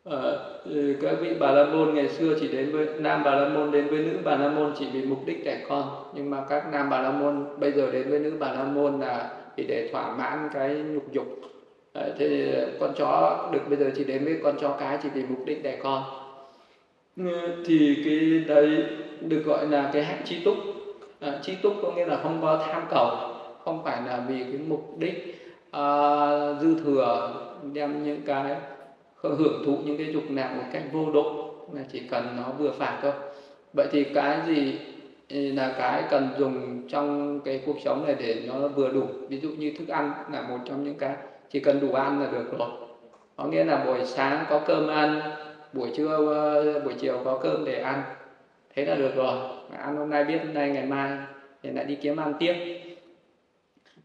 [0.04, 3.34] à, ờ, ừ, các vị bà la môn ngày xưa chỉ đến với nam bà
[3.34, 5.90] la môn đến với nữ bà la môn chỉ vì mục đích đẻ con.
[6.12, 9.00] Nhưng mà các nam bà la môn bây giờ đến với nữ bà la môn
[9.00, 11.26] là chỉ để thỏa mãn cái nhục dục.
[11.92, 15.24] À, thế con chó được bây giờ chỉ đến với con chó cái chỉ vì
[15.24, 16.02] mục đích đẻ con.
[17.16, 18.84] Ừ, thì cái đấy
[19.20, 20.56] được gọi là cái hạnh chi túc.
[21.20, 23.37] À, chi túc có nghĩa là không có tham cầu
[23.68, 25.44] không phải là vì cái mục đích
[25.76, 27.34] uh, dư thừa
[27.72, 28.56] đem những cái
[29.22, 32.70] hưởng thụ những cái dục lạc một cách vô độ mà chỉ cần nó vừa
[32.70, 33.12] phải thôi.
[33.76, 34.78] Vậy thì cái gì
[35.28, 39.02] ừ, là cái cần dùng trong cái cuộc sống này để nó vừa đủ?
[39.28, 41.16] Ví dụ như thức ăn là một trong những cái
[41.50, 42.68] chỉ cần đủ ăn là được rồi.
[43.36, 45.20] Có nghĩa là buổi sáng có cơm ăn
[45.72, 48.02] buổi trưa ờ, buổi chiều có cơm để ăn
[48.74, 49.38] thế là được rồi.
[49.78, 51.18] Ăn hôm nay biết hôm nay ngày mai
[51.62, 52.54] thì lại đi kiếm ăn tiếp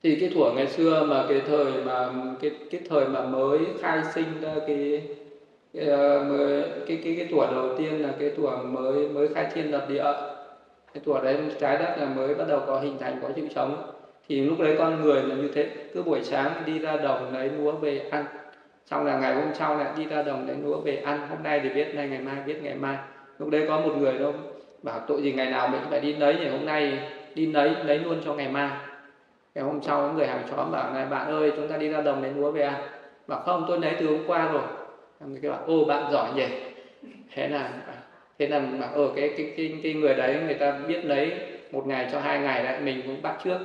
[0.03, 2.09] thì cái thuở ngày xưa mà cái thời mà,
[2.41, 5.01] cái cái thời mà mới khai sinh ra cái
[5.73, 5.85] cái
[6.88, 10.03] cái cái cái tuổi đầu tiên là cái tuổi mới mới khai thiên lập địa.
[10.93, 13.91] Cái tuổi đấy trái đất là mới bắt đầu có hình thành, có sự sống.
[14.27, 15.69] Thì lúc đấy con người là như thế.
[15.93, 18.25] Cứ buổi sáng đi ra đồng lấy lúa về ăn.
[18.85, 21.27] Xong là ngày hôm sau lại đi ra đồng lấy lúa về ăn.
[21.30, 22.97] Hôm nay thì biết, nay ngày mai, biết ngày mai.
[23.39, 24.34] Lúc đấy có một người đâu,
[24.84, 26.99] bảo tội gì ngày nào mình phải đi lấy thì hôm nay
[27.35, 28.69] đi lấy lấy luôn cho ngày mai
[29.55, 32.21] ngày hôm sau người hàng xóm bảo này bạn ơi chúng ta đi ra đồng
[32.21, 32.81] lấy lúa về ăn
[33.27, 34.61] bảo không tôi lấy từ hôm qua rồi.
[35.19, 36.45] Người kia bảo ô bạn giỏi nhỉ.
[37.34, 37.69] Thế là
[38.39, 41.31] thế là bảo ở cái, cái cái cái người đấy người ta biết lấy
[41.71, 43.57] một ngày cho hai ngày lại mình cũng bắt trước.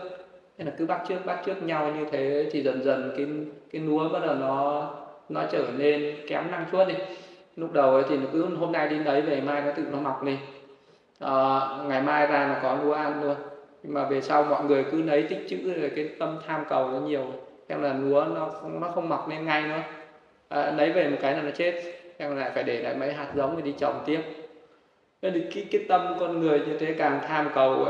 [0.58, 3.26] Thế là cứ bắt trước bắt trước nhau như thế thì dần dần cái
[3.72, 4.90] cái lúa bắt đầu nó
[5.28, 6.94] nó trở nên kém năng suất đi.
[7.56, 9.98] Lúc đầu ấy thì nó cứ hôm nay đi lấy về mai nó tự nó
[9.98, 10.36] mọc lên
[11.20, 13.36] à, ờ, ngày mai ra là có lúa ăn luôn
[13.82, 16.88] nhưng mà về sau mọi người cứ lấy tích chữ rồi cái tâm tham cầu
[16.88, 17.24] nó nhiều.
[17.66, 19.80] Em là lúa nó không nó không mọc lên ngay nữa.
[20.48, 21.82] À, lấy về một cái là nó chết.
[22.16, 24.20] Em lại phải để lại mấy hạt giống để đi trồng tiếp.
[25.22, 27.86] Nên thì cái, cái tâm con người như thế càng tham cầu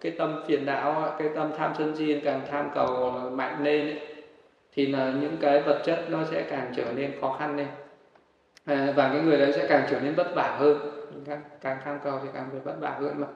[0.00, 4.00] cái tâm phiền não cái tâm tham sân si càng tham cầu mạnh lên ấy,
[4.72, 7.66] thì là những cái vật chất nó sẽ càng trở nên khó khăn lên.
[8.64, 10.78] À, và cái người đấy sẽ càng trở nên vất vả hơn.
[11.26, 13.26] Càng, càng tham cầu thì càng phải vất vả hơn mà.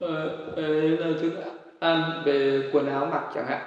[0.00, 1.32] Ờ, ờ, là thứ
[1.78, 3.60] ăn về quần áo mặc chẳng hạn.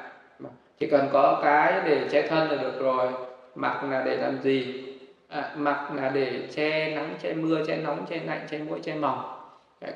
[0.80, 3.08] Chỉ cần có cái để che thân là được rồi.
[3.56, 4.84] Mặc là để làm gì?
[5.28, 8.95] À, mặc là để che nắng che mưa che nóng che lạnh che mũi che
[8.95, 9.20] mỏng.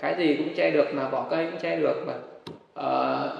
[0.01, 2.13] Cái gì cũng che được mà bỏ cây cũng che được mà.
[2.73, 2.89] À,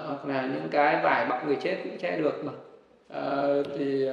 [0.08, 2.52] hoặc là những cái vải bọc người chết cũng che được mà.
[3.10, 3.44] À,
[3.78, 4.06] thì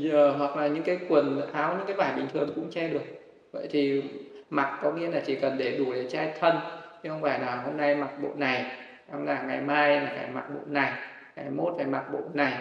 [0.00, 3.04] giờ, hoặc là những cái quần áo những cái vải bình thường cũng che được.
[3.52, 4.02] Vậy thì
[4.50, 6.56] mặc có nghĩa là chỉ cần để đủ để che thân
[7.02, 8.64] chứ không phải là hôm nay mặc bộ này
[9.12, 10.92] xong là ngày mai là phải mặc bộ này
[11.36, 12.52] ngày mốt phải mặc bộ này.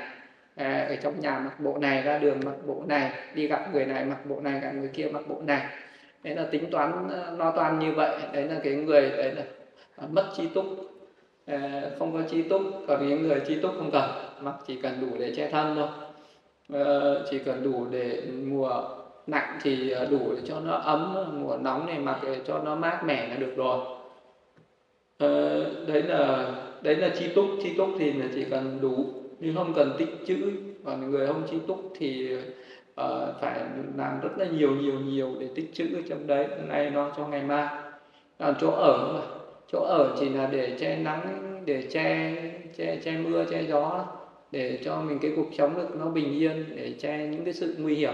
[0.55, 3.85] À, ở trong nhà mặc bộ này ra đường mặc bộ này đi gặp người
[3.85, 5.61] này mặc bộ này gặp người kia mặc bộ này.
[6.23, 8.19] Đấy là tính toán ờ, lo toan như vậy.
[8.34, 9.43] Đấy là cái người đấy là
[9.97, 10.65] à, mất chi túc.
[11.45, 14.09] À, không có chi túc còn những người chi túc không cần.
[14.41, 15.88] Mặc chỉ cần đủ để che thân thôi.
[16.73, 16.85] À,
[17.30, 18.84] chỉ cần đủ để mùa
[19.27, 22.76] lạnh thì ờ, đủ để cho nó ấm mùa nóng này mặc để cho nó
[22.76, 24.01] mát mẻ là được rồi
[25.22, 27.45] à, đấy là đấy là chi túc.
[27.64, 29.06] Chi túc thì là chỉ cần đủ
[29.39, 30.52] nhưng không cần tích chữ.
[30.85, 33.06] Còn người không chi túc thì uh,
[33.41, 33.60] phải
[33.98, 36.48] làm rất là nhiều nhiều nhiều để tích chữ trong đấy.
[36.57, 37.68] Hôm nay nó cho ngày mai.
[38.39, 39.22] Còn chỗ ở mà.
[39.72, 42.35] Chỗ ở chỉ là để che nắng để che
[42.77, 44.06] che che mưa che gió
[44.52, 47.76] để cho mình cái cuộc sống được nó bình yên để che những cái sự
[47.77, 48.14] nguy hiểm.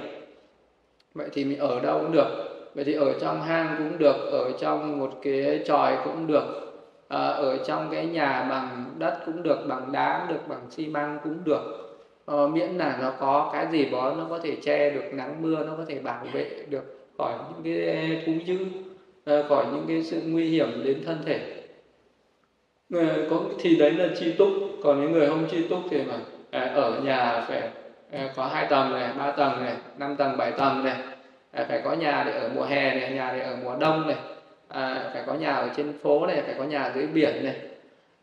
[1.14, 2.28] Vậy thì mình ở đâu cũng được.
[2.76, 6.66] Vậy thì ở trong hang cũng được ở trong một cái tròi cũng được
[7.08, 10.88] à, ở trong cái nhà bằng đất cũng được bằng đá cũng được bằng xi
[10.88, 11.88] măng cũng được.
[12.26, 15.66] À, miễn là nó có cái gì đó nó có thể che được nắng mưa
[15.66, 18.58] nó có thể bảo vệ được khỏi những cái thú dữ
[19.26, 21.64] à, khỏi những cái sự nguy hiểm đến thân thể.
[22.90, 24.50] Người có thì đấy là chi túc.
[24.84, 26.14] Còn những người không chi túc thì mà
[26.52, 27.70] à, ở nhà phải
[28.12, 30.98] à, có hai tầng này ba tầng này năm tầng bảy tầng này.
[31.52, 34.18] À, phải có nhà để ở mùa hè này nhà để ở mùa đông này
[34.68, 37.56] à, phải có nhà ở trên phố này phải có nhà dưới biển này.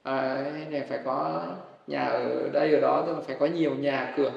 [0.03, 1.43] À, này phải có
[1.87, 4.33] nhà ở đây ở đó nhưng mà phải có nhiều nhà cửa.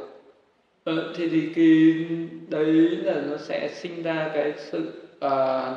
[0.86, 2.06] À, thì thì cái
[2.48, 2.74] đấy
[3.04, 5.72] là nó sẽ sinh ra cái sự à,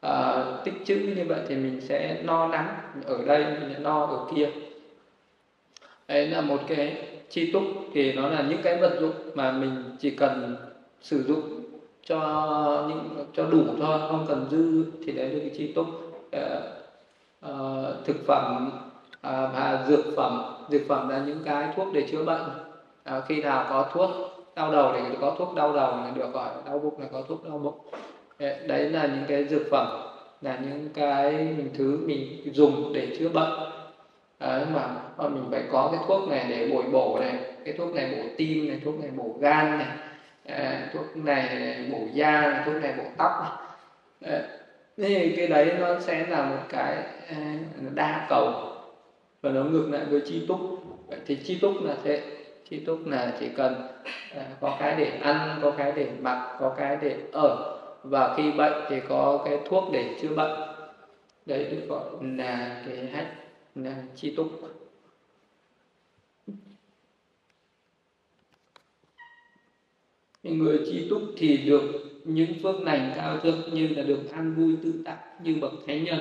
[0.00, 4.26] à, tích chữ như vậy thì mình sẽ no nắng ở đây mình no ở
[4.36, 4.48] kia.
[6.08, 6.96] Đấy là một cái
[7.30, 7.62] chi túc
[7.94, 10.56] thì nó là những cái vật dụng mà mình chỉ cần
[11.00, 11.57] sử dụng
[12.08, 16.42] cho những cho đủ thôi không cần dư thì đấy là cái chi túc uh,
[17.46, 18.70] uh, thực phẩm
[19.10, 20.54] uh, và dược phẩm.
[20.70, 22.42] Dược phẩm là những cái thuốc để chữa bệnh.
[23.18, 24.10] Uh, khi nào có thuốc
[24.56, 27.44] đau đầu thì có thuốc đau đầu là được gọi đau bụng là có thuốc
[27.44, 27.78] đau bụng.
[28.38, 29.86] Ờ, đấy là những cái dược phẩm
[30.42, 33.52] là những cái mình thứ mình dùng để chữa bệnh.
[34.40, 37.94] Đấy mà, mà mình phải có cái thuốc này để bồi bổ này cái thuốc
[37.94, 40.07] này bổ tim này thuốc này bổ gan này
[40.48, 43.30] à, thuốc này bổ da thuốc này bổ tóc.
[44.26, 44.42] À,
[44.96, 46.96] thì cái đấy nó sẽ là một cái
[47.28, 47.36] ờ,
[47.94, 48.72] đa cầu.
[49.42, 50.60] Và nó ngược lại với chi túc.
[51.06, 52.22] Vậy thì chi túc là thế.
[52.68, 53.74] Chi túc là chỉ cần
[54.36, 57.78] à, có cái để ăn có cái để mặc có cái để ở.
[58.02, 60.60] Và khi bệnh thì có cái thuốc để chữa bệnh.
[61.46, 63.34] Đấy được gọi là cái hạnh
[63.74, 64.46] là chi túc.
[70.42, 74.76] Người chi túc thì được những phước lành cao thượng như là được an vui
[74.82, 76.20] tự tại như bậc thánh nhân.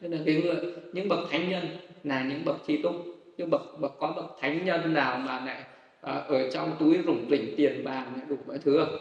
[0.00, 0.56] Tức là cái người
[0.92, 1.66] những bậc thánh nhân
[2.04, 2.94] là những bậc chi túc.
[3.36, 5.62] Nhưng bậc bậc có bậc thánh nhân nào mà lại
[6.00, 8.96] à, ở trong túi rủng rỉnh tiền vàng đủ mọi thứ không?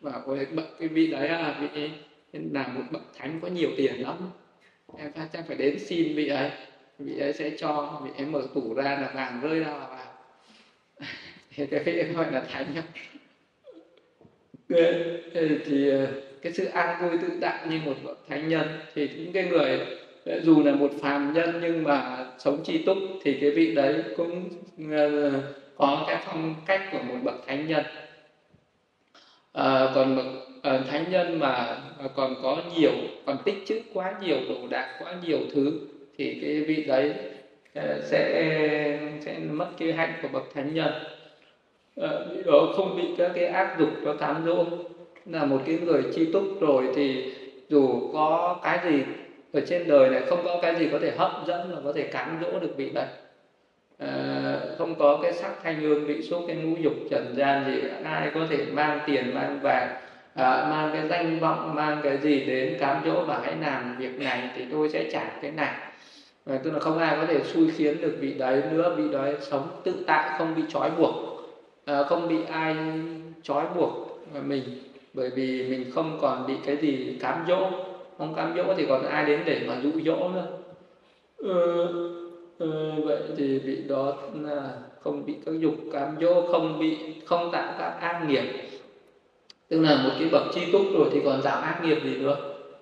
[0.00, 1.90] Và ôi bậc cái vị đấy là vị
[2.32, 4.16] là một bậc thánh có nhiều tiền lắm.
[4.98, 6.50] Em chắc phải đến xin vị ấy.
[6.98, 10.14] Vị ấy sẽ cho vị ấy mở tủ ra là vàng rơi ra là vàng.
[11.50, 12.66] Thì cái gọi là thánh
[15.66, 16.06] thì ờ,
[16.42, 19.80] cái sự an vui tự tại như một bậc thánh nhân thì những cái người
[20.24, 24.02] ờ, dù là một phàm nhân nhưng mà sống chi túc thì cái vị đấy
[24.16, 24.48] cũng
[24.90, 25.32] ờ,
[25.74, 27.84] có cái phong cách của một bậc thánh nhân.
[29.52, 30.26] À, còn bậc
[30.62, 31.78] à, thánh nhân mà
[32.16, 32.92] còn có nhiều
[33.26, 35.80] còn tích chữ quá nhiều đồ đạc quá nhiều thứ
[36.18, 37.14] thì cái vị đấy
[38.02, 41.13] sẽ sẽ mất cái hạnh của bậc thánh nhân
[42.46, 44.64] đó không bị các cái ác dục nó cám dỗ.
[45.26, 47.32] Là một cái người chi túc rồi thì
[47.68, 49.02] dù có cái gì
[49.52, 52.02] ở trên đời này không có cái gì có thể hấp dẫn và có thể
[52.02, 53.06] cám dỗ được vị đấy
[53.98, 57.64] à, ờ, không có cái sắc thanh hương vị xúc cái ngũ dục trần gian
[57.66, 59.88] gì ai có thể mang tiền mang vàng
[60.34, 64.20] à, mang cái danh vọng mang cái gì đến cám dỗ và hãy làm việc
[64.20, 65.74] này thì tôi sẽ trả cái này.
[66.46, 69.34] À, tức là không ai có thể xui khiến được vị đấy nữa vị đấy
[69.40, 71.33] sống tự tại không bị trói buộc.
[71.84, 72.76] Ờ, không bị ai
[73.42, 74.62] trói buộc mình
[75.14, 77.70] bởi vì mình không còn bị cái gì cám dỗ.
[78.18, 80.46] Không cám dỗ thì còn ai đến để mà dụ dỗ nữa.
[81.36, 81.86] Ừ,
[82.58, 84.70] ừ, vậy thì bị đó là
[85.00, 88.44] không bị các dục cám dỗ không bị không tạo các ác nghiệp.
[89.68, 92.36] Tức là một cái bậc chi túc rồi thì còn tạo ác nghiệp gì nữa?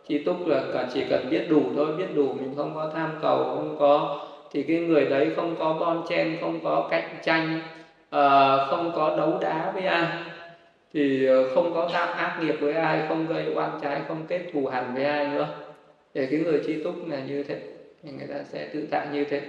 [0.08, 3.10] Chi túc là cả chỉ cần biết đủ thôi biết đủ mình không có tham
[3.22, 7.60] cầu không có thì cái người đấy không có bon chen không có cạnh tranh
[8.12, 10.06] à, không có đấu đá với ai.
[10.94, 14.40] Thì ờ, không có tạo ác nghiệp với ai không gây oan trái không kết
[14.52, 15.48] thù hằn với ai nữa.
[16.14, 17.60] Để cái người chi túc là như thế.
[18.02, 19.40] Thì người ta sẽ tự tại như thế.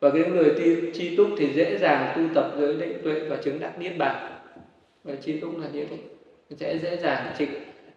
[0.00, 0.54] Và cái người
[0.94, 4.32] chi túc thì dễ dàng tu tập giới định tuệ và chứng đắc niết bàn.
[5.04, 5.96] Và chi túc là như thế.
[6.56, 7.50] Sẽ dễ dàng chỉ à,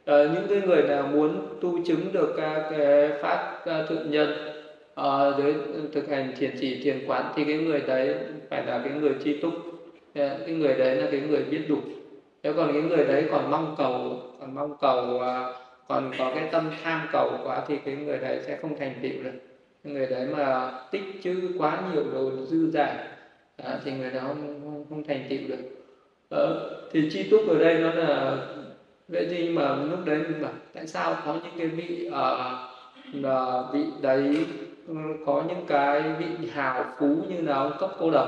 [0.05, 4.29] ờ, những cái người nào muốn tu chứng được các cái pháp thượng nhân
[4.95, 5.53] à, giới
[5.93, 8.15] thực hành thiền chỉ thiền quán thì cái người đấy
[8.49, 9.53] phải là cái người chi túc
[10.18, 11.77] cái người đấy là cái người biết đủ
[12.44, 15.53] nếu còn cái người đấy còn mong cầu còn mong cầu à,
[15.88, 19.23] còn có cái tâm tham cầu quá thì cái người đấy sẽ không thành tựu
[19.23, 19.31] được.
[19.84, 23.07] Cái người đấy mà tích chữ quá nhiều đồ dư giả
[23.57, 25.64] à, thì người đó không, không, không thành tựu được.
[26.30, 28.38] Ờ, thì chi túc ở đây nó là
[29.07, 33.84] vậy thì mà lúc đấy mình bảo tại sao có những cái vị uh, vị
[34.02, 34.45] đấy
[34.88, 34.94] ừ,
[35.26, 38.27] có những cái vị hào phú như là ông cấp cô độc?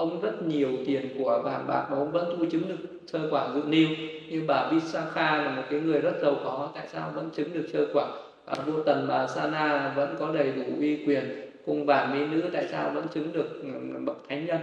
[0.00, 3.48] Ông rất nhiều tiền của vàng bạc mà ông vẫn tu chứng được sơ quả
[3.54, 3.88] dự niu.
[4.30, 7.68] Như bà Visakha là một cái người rất giàu có tại sao vẫn chứng được
[7.72, 8.06] sơ quả?
[8.44, 11.24] À, vua tần bà Sana vẫn có đầy đủ uy quyền.
[11.66, 13.68] Cùng bà mỹ nữ tại sao vẫn chứng được ừ,
[14.04, 14.60] bậc thánh nhân?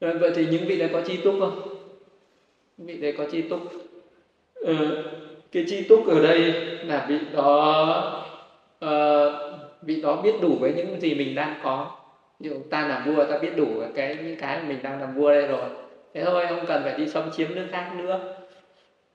[0.00, 1.60] Rồi, vậy thì những vị này có chi túc không?
[2.78, 3.60] Vị này có chi túc?
[4.54, 5.04] Ừ,
[5.52, 6.52] cái chi túc ở đây
[6.84, 8.24] là vị đó
[8.84, 8.88] uh,
[9.82, 11.97] vị đó biết đủ với những gì mình đang có
[12.40, 15.30] ví dụ ta làm vua ta biết đủ cái những cái mình đang làm vua
[15.30, 15.68] đây rồi.
[16.14, 18.20] Thế thôi không cần phải đi xâm chiếm nước khác nữa.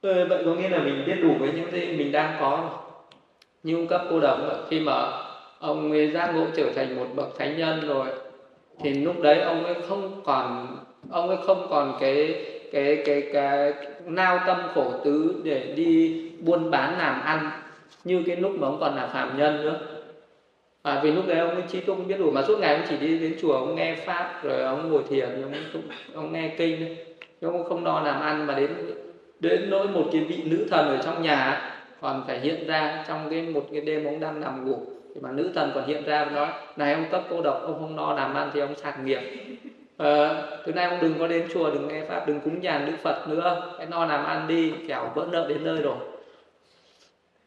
[0.01, 2.79] Ừ, vậy có nghĩa là mình biết đủ với những gì mình đang có
[3.63, 4.39] như ông cấp cô độc
[4.69, 5.11] khi mà
[5.59, 8.07] ông ấy giác ngộ trở thành một bậc thánh nhân rồi
[8.79, 10.77] thì lúc đấy ông ấy không còn
[11.09, 13.73] ông ấy không còn cái cái cái cái
[14.05, 17.51] nao tâm khổ tứ để đi buôn bán làm ăn
[18.03, 19.79] như cái lúc mà ông còn là phạm nhân nữa
[20.83, 23.19] à, vì lúc đấy ông trí túc biết đủ mà suốt ngày ông chỉ đi
[23.19, 25.53] đến chùa ông nghe pháp rồi ông ngồi thiền ông
[26.13, 26.95] ông nghe kinh.
[27.41, 28.69] Ông không lo làm ăn mà đến
[29.39, 31.69] đến nỗi một cái vị nữ thần ở trong nhà
[32.01, 34.77] còn phải hiện ra trong cái một cái đêm ông đang nằm ngủ.
[35.15, 36.47] Thì mà nữ thần còn hiện ra và nói
[36.77, 39.21] này ông cấp cô độc ông không lo làm ăn thì ông sạc nghiệp.
[39.97, 42.97] Ờ, từ nay ông đừng có đến chùa đừng nghe pháp đừng cúng nhàn đức
[43.03, 43.73] phật nữa.
[43.77, 45.97] Hãy lo làm ăn đi kẻo vỡ nợ đến nơi rồi.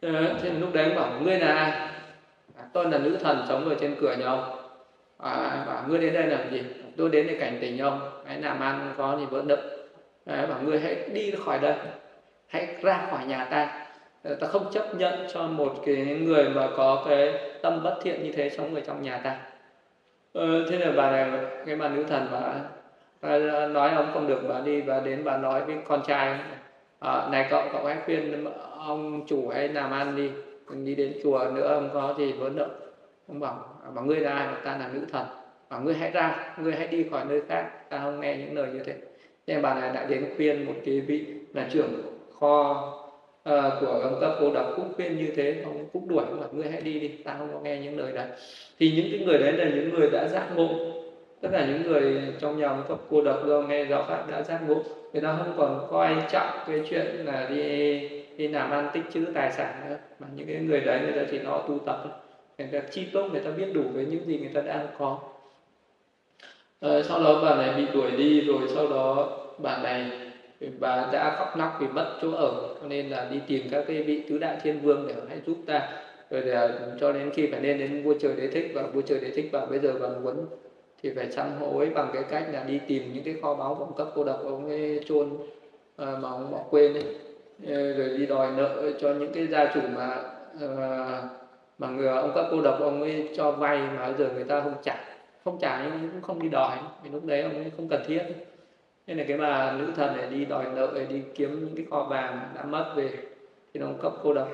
[0.00, 1.95] Ờ, thế lúc đấy ông bảo ngươi là ai?
[2.76, 4.44] Tôi là nữ thần sống ở trên cửa nhà ông.
[5.18, 6.62] À, bảo ngươi đến đây làm gì?
[6.96, 8.00] Tôi đến để cảnh tình ông.
[8.26, 9.56] Hãy làm ăn có gì vỡ nợ
[10.26, 11.74] à, bảo ngươi hãy đi khỏi đây.
[12.46, 13.86] Hãy ra khỏi nhà ta.
[14.22, 18.22] Ờ, ta không chấp nhận cho một cái người mà có cái tâm bất thiện
[18.22, 19.38] như thế sống ở trong nhà ta.
[20.32, 22.40] Ờ, thế là bà này cái bà nữ thần bà,
[23.20, 26.38] bà nói ông không được bà đi và đến bà nói với con trai
[27.00, 28.44] à, này cậu cậu hãy khuyên
[28.78, 30.30] ông chủ hãy làm ăn đi
[30.70, 32.68] đừng đi đến chùa nữa ông có gì vốn nợ
[33.28, 34.47] ông bảo à, bảo ngươi là ai?
[34.47, 35.26] Mà ta là nữ thần.
[35.70, 37.90] Bảo ngươi hãy ra ngươi hãy đi khỏi nơi khác.
[37.90, 38.94] Ta không nghe những lời như thế.
[39.47, 42.02] Nên bà này lại đến khuyên một cái vị là trưởng
[42.40, 42.93] kho
[43.48, 45.62] uh, của ông cấp cô độc cũng khuyên như thế.
[45.64, 48.26] Ông cũng đuổi mà ngươi hãy đi đi ta không có nghe những lời đấy.
[48.78, 50.68] Thì những cái người đấy là những người đã giác ngộ.
[51.40, 54.43] Tất cả những người trong nhà ông cấp cô độc do nghe giáo pháp đã
[54.43, 54.82] giác ngộ.
[55.12, 59.26] Người ta không còn coi trọng cái chuyện là đi đi làm ăn tích trữ
[59.34, 62.22] tài sản nữa mà những cái người đấy người ta chỉ lo tu tập
[62.58, 65.18] người ta chi tốt người ta biết đủ với những gì người ta đang có.
[66.80, 70.10] À, sau đó bà này bị đuổi đi rồi sau đó bà này
[70.80, 74.02] bà đã khóc nóc vì mất chỗ ở cho nên là đi tìm các cái
[74.02, 76.02] vị tứ đại thiên vương để hãy giúp ta.
[76.30, 79.20] Rồi để, cho đến khi phải lên đến vua trời đế thích và vua trời
[79.20, 80.46] đế thích bảo bây giờ bà muốn
[81.02, 83.74] thì phải săn hô ấy bằng cái cách là đi tìm những cái kho báu
[83.74, 85.38] vọng cấp cô độc ông ấy chôn
[85.96, 87.25] à, mà ông bỏ quên ấy.
[87.66, 90.22] Ờ, rồi đi đòi nợ cho những cái gia chủ mà
[90.60, 91.22] ờ,
[91.78, 94.74] mà người ông cấp cô độc ông ấy cho vay mà giờ người ta không
[94.84, 95.04] trả.
[95.44, 98.22] Không trả nhưng cũng không đi đòi vì lúc đấy ông ấy không cần thiết.
[99.06, 101.86] Nên là cái bà nữ thần này đi đòi nợ để đi kiếm những cái
[101.90, 103.10] kho vàng đã mất về
[103.74, 104.48] thì ông cấp cô độc.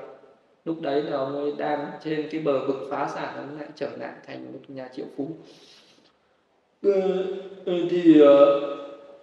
[0.64, 3.88] Lúc đấy là ông ấy đang trên cái bờ vực phá sản ông lại trở
[3.96, 5.28] lại thành một nhà triệu phú.
[6.82, 7.24] Ừ,
[7.64, 8.28] ừ, thì uh,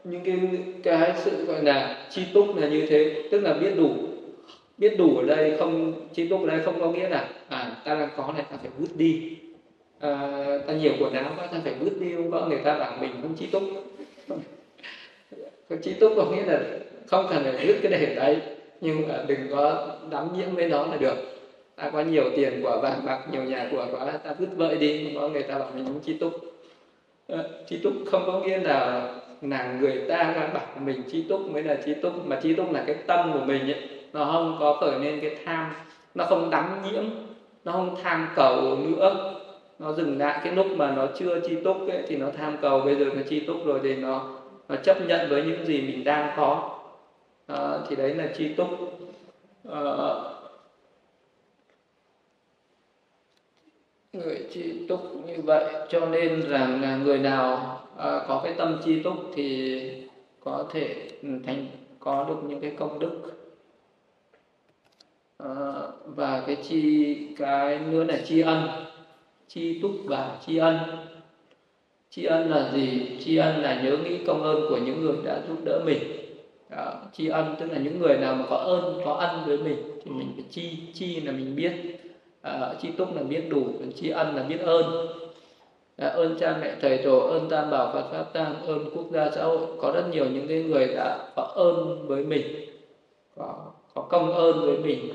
[0.03, 0.39] những cái
[0.83, 3.89] cái sự gọi là chi túc là như thế tức là biết đủ
[4.79, 7.95] biết đủ ở đây không chi túc ở đây không có nghĩa là à ta
[7.95, 9.37] đang có này ta phải vứt đi.
[9.99, 10.11] À,
[10.67, 13.11] ta nhiều quần áo quá ta phải vứt đi không có người ta bảo mình
[13.21, 13.63] không chi túc.
[15.69, 16.59] Không chi túc có nghĩa là
[17.07, 18.37] không cần phải vứt cái để đấy
[18.81, 21.15] nhưng mà đừng có đắm nhiễm với nó là được.
[21.75, 25.03] Ta có nhiều tiền của vàng bạc nhiều nhà của quá ta vứt vợi đi
[25.03, 26.33] không có người ta bảo mình không chi túc.
[27.27, 29.07] À, chi túc không có nghĩa là
[29.41, 32.25] là người ta đang bảo mình trí túc mới là trí túc.
[32.25, 35.37] Mà trí túc là cái tâm của mình ấy nó không có khởi lên cái
[35.45, 35.71] tham.
[36.15, 37.03] Nó không đắm nhiễm
[37.65, 39.35] nó không tham cầu nữa.
[39.79, 42.81] Nó dừng lại cái lúc mà nó chưa chi túc ấy, thì nó tham cầu
[42.81, 44.29] bây giờ nó chi túc rồi thì nó
[44.69, 46.79] nó chấp nhận với những gì mình đang có.
[47.47, 48.67] À, thì đấy là chi túc.
[49.71, 49.81] À,
[54.13, 58.81] người chi túc như vậy cho nên rằng là người nào à, có cái tâm
[58.85, 59.81] chi túc thì
[60.39, 61.67] có thể thành
[61.99, 63.21] có được những cái công đức.
[65.37, 65.47] À,
[66.05, 68.67] và cái chi cái nữa là tri ân
[69.47, 70.77] chi túc và tri ân.
[72.09, 73.17] Tri ân là gì?
[73.25, 75.99] Tri ân là nhớ nghĩ công ơn của những người đã giúp đỡ mình.
[76.69, 76.93] Đó.
[77.13, 80.11] tri ân tức là những người nào mà có ơn có ân với mình thì
[80.11, 81.98] mình phải chi chi là mình biết
[82.41, 85.07] à, chi túc là biết đủ còn chi ân là biết ơn.
[85.97, 89.31] À, ơn cha mẹ thầy tổ ơn tam bảo phật pháp tăng ơn quốc gia
[89.31, 89.67] xã hội.
[89.77, 92.45] Có rất nhiều những cái người đã có ơn với mình.
[93.35, 95.09] Có có công ơn với mình.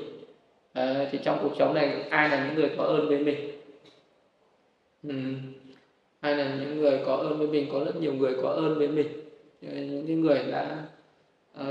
[0.73, 3.51] À, thì trong cuộc sống này ai là những người có ơn với mình?
[5.03, 5.15] Ừ
[6.19, 7.69] ai là những người có ơn với mình?
[7.71, 9.07] Có rất nhiều người có ơn với mình.
[9.61, 10.85] Ờ, những cái người đã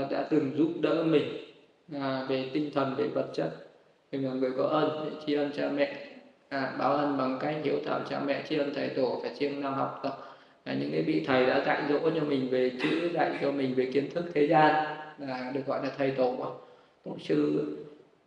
[0.09, 1.23] đã từng giúp đỡ mình
[1.93, 3.64] à, về tinh thần về vật chất
[4.17, 5.95] mình là người có ơn để tri ân cha mẹ.
[6.49, 9.61] À, báo ân bằng cách hiếu thảo cha mẹ tri ân thầy tổ phải siêng
[9.61, 10.17] năng học tập.
[10.63, 13.75] À, những cái vị thầy đã dạy dỗ cho mình về chữ dạy cho mình
[13.75, 14.85] về kiến thức thế gian
[15.17, 16.35] là được gọi là thầy tổ.
[17.05, 17.67] Tổ sư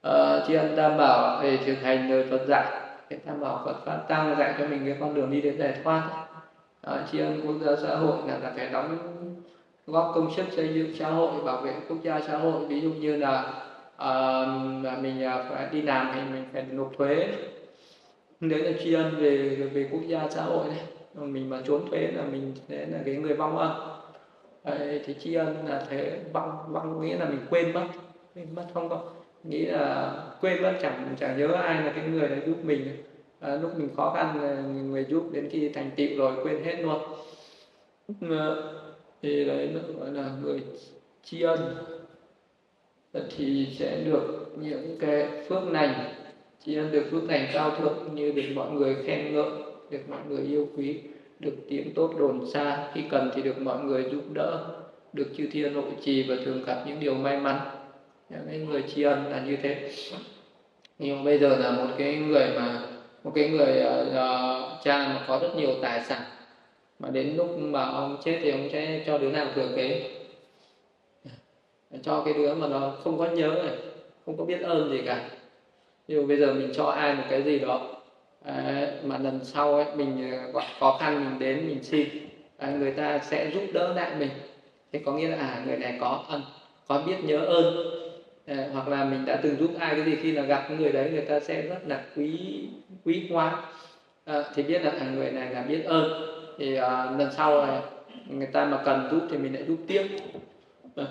[0.09, 0.13] uh,
[0.49, 2.67] tri ân tam bảo để thực hành lời Phật dạy.
[3.11, 5.75] Để tam bảo Phật pháp tăng dạy cho mình cái con đường đi đến giải
[5.85, 6.27] thoát.
[6.81, 8.99] Ờ, tri ân quốc gia xã hội là, là phải đóng
[9.87, 12.65] góp công sức xây dựng xã hội bảo vệ quốc gia xã hội.
[12.69, 13.55] Ví dụ như là
[14.03, 17.29] uh, mình à, phải đi làm thì mình phải nộp thuế.
[18.41, 20.79] Đấy là tri ân về về quốc gia xã hội đấy.
[21.15, 23.71] Mình mà trốn thuế là mình đấy là cái người vong ân
[24.65, 26.21] đấy, thì tri ân là thế.
[26.33, 27.85] Vong vong nghĩa là mình quên mất
[28.35, 29.03] quên mất không có.
[29.45, 33.03] Nghĩ là quên mất chẳng chẳng nhớ ai là cái người đã giúp mình.
[33.41, 36.99] À, lúc mình khó khăn người giúp đến khi thành tựu rồi quên hết luôn.
[38.31, 38.73] Ờ,
[39.23, 40.63] thì đấy nó gọi là người
[41.25, 41.75] tri ân
[43.37, 46.15] thì sẽ được những cái phước lành
[46.65, 49.51] tri ân được phước lành cao thượng như được mọi người khen ngợi
[49.91, 51.01] được mọi người yêu quý
[51.41, 52.89] được tiếng tốt đồn xa.
[52.95, 54.65] Khi cần thì được mọi người giúp đỡ
[55.13, 57.61] được chư thiên hộ trì và thường gặp những điều may mắn.
[58.31, 59.91] Những người tri ân là như thế.
[60.99, 62.81] Nhưng bây giờ là một cái người mà
[63.25, 66.23] một cái người uh, cha mà có rất nhiều tài sản.
[66.99, 70.18] Mà đến lúc mà ông chết thì ông sẽ cho đứa nào thừa kế?
[72.03, 73.77] Cho cái đứa mà nó không có nhớ này
[74.27, 75.31] không có biết ơn gì cả.
[76.09, 77.81] Nhưng bây giờ mình cho ai một cái gì đó
[78.45, 82.09] à, mà lần sau ấy mình ờ, gặp khó khăn mình đến mình xin
[82.57, 84.31] à, người ta sẽ giúp đỡ lại mình.
[84.93, 86.43] Thì có nghĩa là à người này có ân
[86.87, 87.75] có biết nhớ ơn.
[88.47, 91.11] À, hoặc là mình đã từng giúp ai cái gì khi là gặp người đấy
[91.11, 92.61] người ta sẽ rất là quý
[93.05, 93.63] quý hóa
[94.25, 96.11] à, thì biết là à, người này là biết ơn.
[96.59, 97.81] Thì à, lần sau này
[98.29, 100.07] người ta mà cần giúp thì mình lại giúp tiếp.
[100.97, 101.05] À,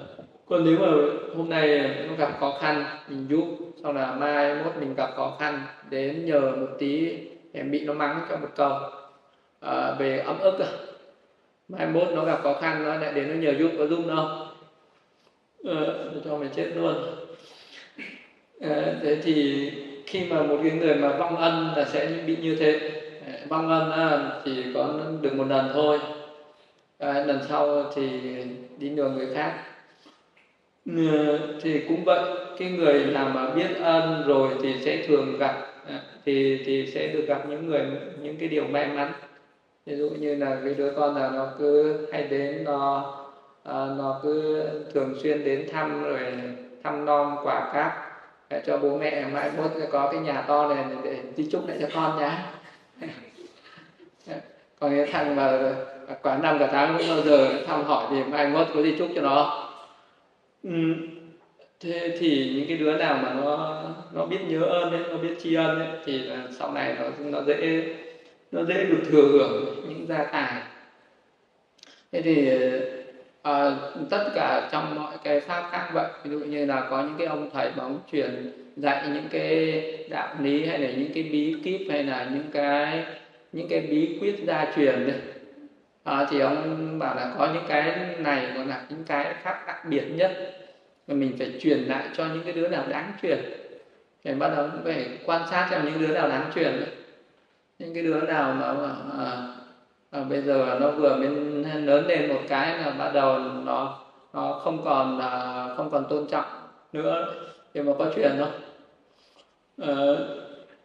[0.50, 0.88] còn nếu mà
[1.36, 3.46] hôm nay nó gặp khó khăn mình giúp
[3.84, 7.18] sau là mai mốt mình gặp khó khăn đến nhờ một tí
[7.52, 8.74] em bị nó mắng cho một câu.
[9.60, 10.68] À, về ấm ức à.
[11.70, 14.16] mai mốt nó gặp khó khăn nó lại đến nó nhờ giúp có giúp ờ,
[14.16, 14.26] đâu
[15.66, 16.96] à, cho mình chết luôn.
[18.62, 19.72] À, thế thì
[20.06, 22.92] khi mà một cái người mà vong ân là sẽ bị như thế.
[23.26, 26.00] Ờ, vong ân thì có được một lần thôi.
[26.98, 28.10] À, lần sau thì
[28.78, 29.64] đi nhờ người khác.
[30.96, 32.20] Ờ, thì cũng vậy,
[32.60, 35.94] cái người nào mà biết ơn rồi thì sẽ thường gặp ờ,
[36.26, 37.86] thì thì sẽ được gặp những người,
[38.22, 39.12] những cái điều may mắn.
[39.86, 43.14] Ví dụ như là cái đứa con nào nó cứ hay đến, nó
[43.64, 44.62] ờ, nó cứ
[44.94, 46.20] thường xuyên đến thăm rồi
[46.84, 47.92] thăm non, quả cáp,
[48.50, 51.78] để cho bố mẹ mai mốt có cái nhà to này để di chúc lại
[51.82, 52.44] cho con nhá.
[54.80, 55.60] Còn cái thằng mà
[56.24, 59.08] quả năm cả tháng cũng bao giờ thăm hỏi thì mai mốt có di chúc
[59.16, 59.67] cho nó.
[60.68, 60.96] Ừ.
[61.80, 63.84] thế thì những cái đứa nào mà nó
[64.14, 67.10] nó biết nhớ ơn ấy, nó biết tri ân ấy, thì là sau này nó
[67.20, 67.84] nó dễ
[68.52, 70.62] nó dễ được thừa hưởng những gia tài
[72.12, 72.50] thế thì
[73.42, 73.76] à,
[74.10, 77.28] tất cả trong mọi cái pháp khác vậy ví dụ như là có những cái
[77.28, 81.82] ông thầy bóng truyền dạy những cái đạo lý hay là những cái bí kíp
[81.90, 83.04] hay là những cái
[83.52, 85.37] những cái bí quyết gia truyền đấy
[86.08, 89.86] à, thì ông bảo là có những cái này gọi là những cái khác đặc
[89.86, 90.32] biệt nhất
[91.08, 93.40] mà mình phải truyền lại cho những cái đứa nào đáng truyền.
[94.24, 96.84] Thì bắt đầu phải quan sát xem những đứa nào đáng truyền
[97.80, 98.66] những cái đứa nào mà
[99.26, 99.48] à,
[100.12, 101.30] à, bây giờ nó vừa mới
[101.82, 104.00] lớn lên một cái là bắt đầu nó
[104.34, 106.46] nó không còn à, không còn tôn trọng
[106.94, 107.34] nữa.
[107.74, 108.50] Thì mà có truyền thôi
[109.78, 109.94] à,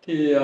[0.06, 0.42] thì uh,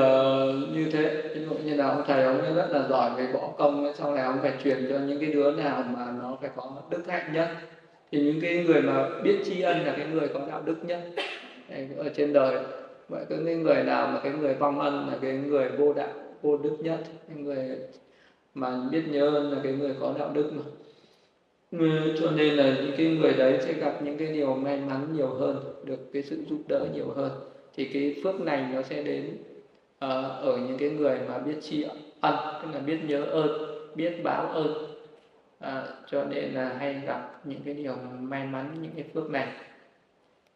[0.75, 3.49] như thế ví dụ như là ông thầy ông ấy rất là giỏi về võ
[3.59, 6.83] công sau này ông phải truyền cho những cái đứa nào mà nó phải có
[6.91, 7.49] đức hạnh nhất.
[8.13, 11.01] Thì những cái người mà biết tri ân là cái người có đạo đức nhất.
[11.97, 12.65] Ở trên đời
[13.09, 16.13] vậy cái người nào mà cái người vong ân là cái người vô đạo
[16.43, 16.99] vô đức nhất.
[17.29, 17.79] Cái người
[18.55, 20.63] mà biết nhớ ơn là cái người có đạo đức mà.
[21.73, 25.07] Ừ, cho nên là những cái người đấy sẽ gặp những cái điều may mắn
[25.17, 27.31] nhiều hơn được cái sự giúp đỡ nhiều hơn.
[27.77, 29.37] Thì cái phước lành nó sẽ đến
[29.99, 31.85] Ờ, ở những cái người mà biết tri
[32.21, 34.95] ân tức là biết nhớ ơn biết báo ơn.
[35.59, 39.49] À, cho nên là hay gặp những cái điều may mắn những cái phước này.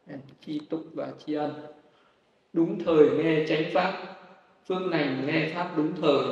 [0.09, 1.53] Ờ, Chi túc và tri ân.
[2.53, 4.17] Đúng thời nghe chánh pháp.
[4.67, 6.25] Phương lành nghe pháp đúng thời.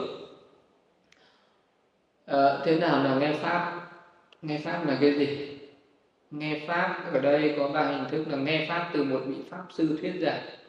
[2.26, 3.90] À, thế nào là nghe pháp?
[4.42, 5.58] Nghe pháp là cái gì?
[6.30, 9.64] Nghe pháp ở đây có ba hình thức là nghe pháp từ một vị pháp
[9.70, 10.59] sư thuyết giảng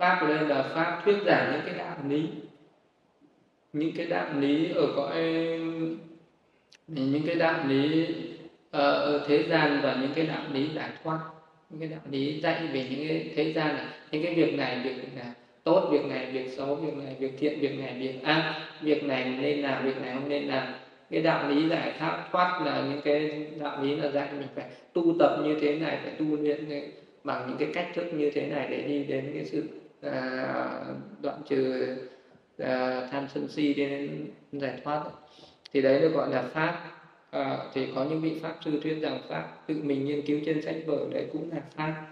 [0.00, 2.26] pháp ở đây là pháp thuyết giảng những cái đạo lý.
[3.72, 5.22] Những cái đạo lý ở cõi,
[6.86, 8.06] những cái đạo lý
[8.70, 11.18] ờ, ở thế gian và những cái đạo lý giải thoát.
[11.70, 13.86] Những cái đạo lý dạy về những cái thế gian này.
[14.10, 15.26] Những cái việc này việc này,
[15.64, 19.24] tốt, việc này, việc xấu, việc này, việc thiện, việc này, việc ác, việc này
[19.40, 20.74] nên làm, việc này không nên làm.
[21.10, 24.64] Cái đạo lý giải thoát thoát là những cái đạo lý là dạy mình phải
[24.92, 26.68] tu tập như thế này, phải tu luyện
[27.24, 30.84] bằng những cái cách thức như thế này để đi đến cái sự à,
[31.22, 31.86] đoạn trừ
[32.58, 35.04] à, tham sân si đến giải thoát
[35.72, 36.90] thì đấy được gọi là pháp.
[37.30, 40.62] À, thì có những vị pháp sư thuyết rằng pháp tự mình nghiên cứu trên
[40.62, 42.06] sách vở đấy cũng là pháp.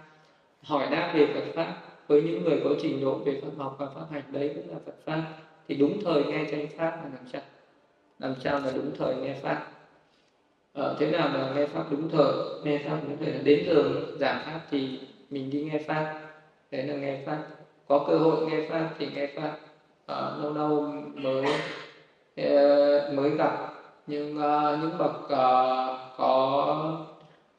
[0.61, 1.75] Hỏi đáp về Phật pháp
[2.07, 4.79] với những người có trình độ về Phật học và pháp hành đấy cũng là
[4.85, 5.23] Phật pháp.
[5.67, 7.41] Thì đúng thời nghe tranh pháp là làm sao?
[8.19, 9.71] Làm sao là đúng thời nghe pháp?
[10.73, 12.33] Ờ, thế nào là nghe pháp đúng thời?
[12.63, 13.83] Nghe pháp đúng thời là đến giờ
[14.19, 14.99] giảng pháp thì
[15.29, 16.21] mình đi nghe pháp.
[16.71, 17.43] Đấy là nghe pháp
[17.89, 19.57] có cơ hội nghe pháp thì nghe pháp.
[20.05, 20.81] À, lâu lâu
[21.15, 21.45] mới
[22.35, 23.73] ờ, mới gặp.
[24.07, 25.29] Nhưng uh, những bậc uh,
[26.17, 27.05] có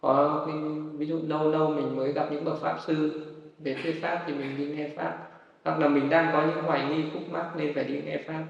[0.01, 0.47] có
[0.93, 3.27] ví dụ lâu lâu mình mới gặp những bậc pháp sư
[3.59, 5.29] về thuyết pháp thì mình đi nghe pháp.
[5.65, 8.45] Hoặc là mình đang có những hoài nghi khúc mắc nên phải đi nghe pháp.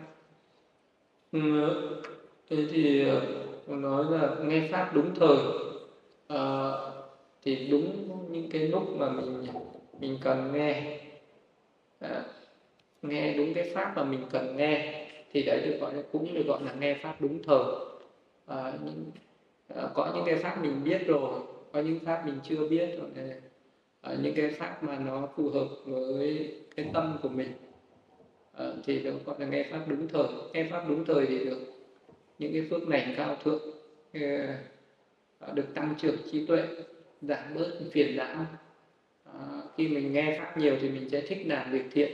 [1.33, 1.41] Ừ,
[2.51, 3.07] thế thì
[3.67, 5.39] nói là nghe pháp đúng thời
[6.29, 6.71] à,
[7.43, 9.47] thì đúng những cái lúc mà mình
[10.01, 11.01] mình cần nghe
[12.01, 12.25] à,
[13.03, 16.47] nghe đúng cái pháp mà mình cần nghe thì đấy được gọi là cũng được
[16.47, 17.65] gọi là nghe pháp đúng thời
[18.47, 19.11] à, ờ, nhưng,
[19.69, 21.41] à, có những cái pháp mình biết rồi
[21.73, 23.09] có những pháp mình chưa biết rồi
[24.01, 27.53] à, những cái pháp mà nó phù hợp với cái tâm của mình.
[28.53, 31.59] À, thì được gọi là nghe pháp đúng thời nghe pháp đúng thời thì được
[32.39, 33.63] những cái phước lành cao thượng
[35.55, 36.63] được tăng trưởng trí tuệ
[37.21, 38.47] giảm bớt phiền não
[39.39, 39.47] à,
[39.77, 42.11] khi mình nghe pháp nhiều thì mình sẽ thích làm việc thiện.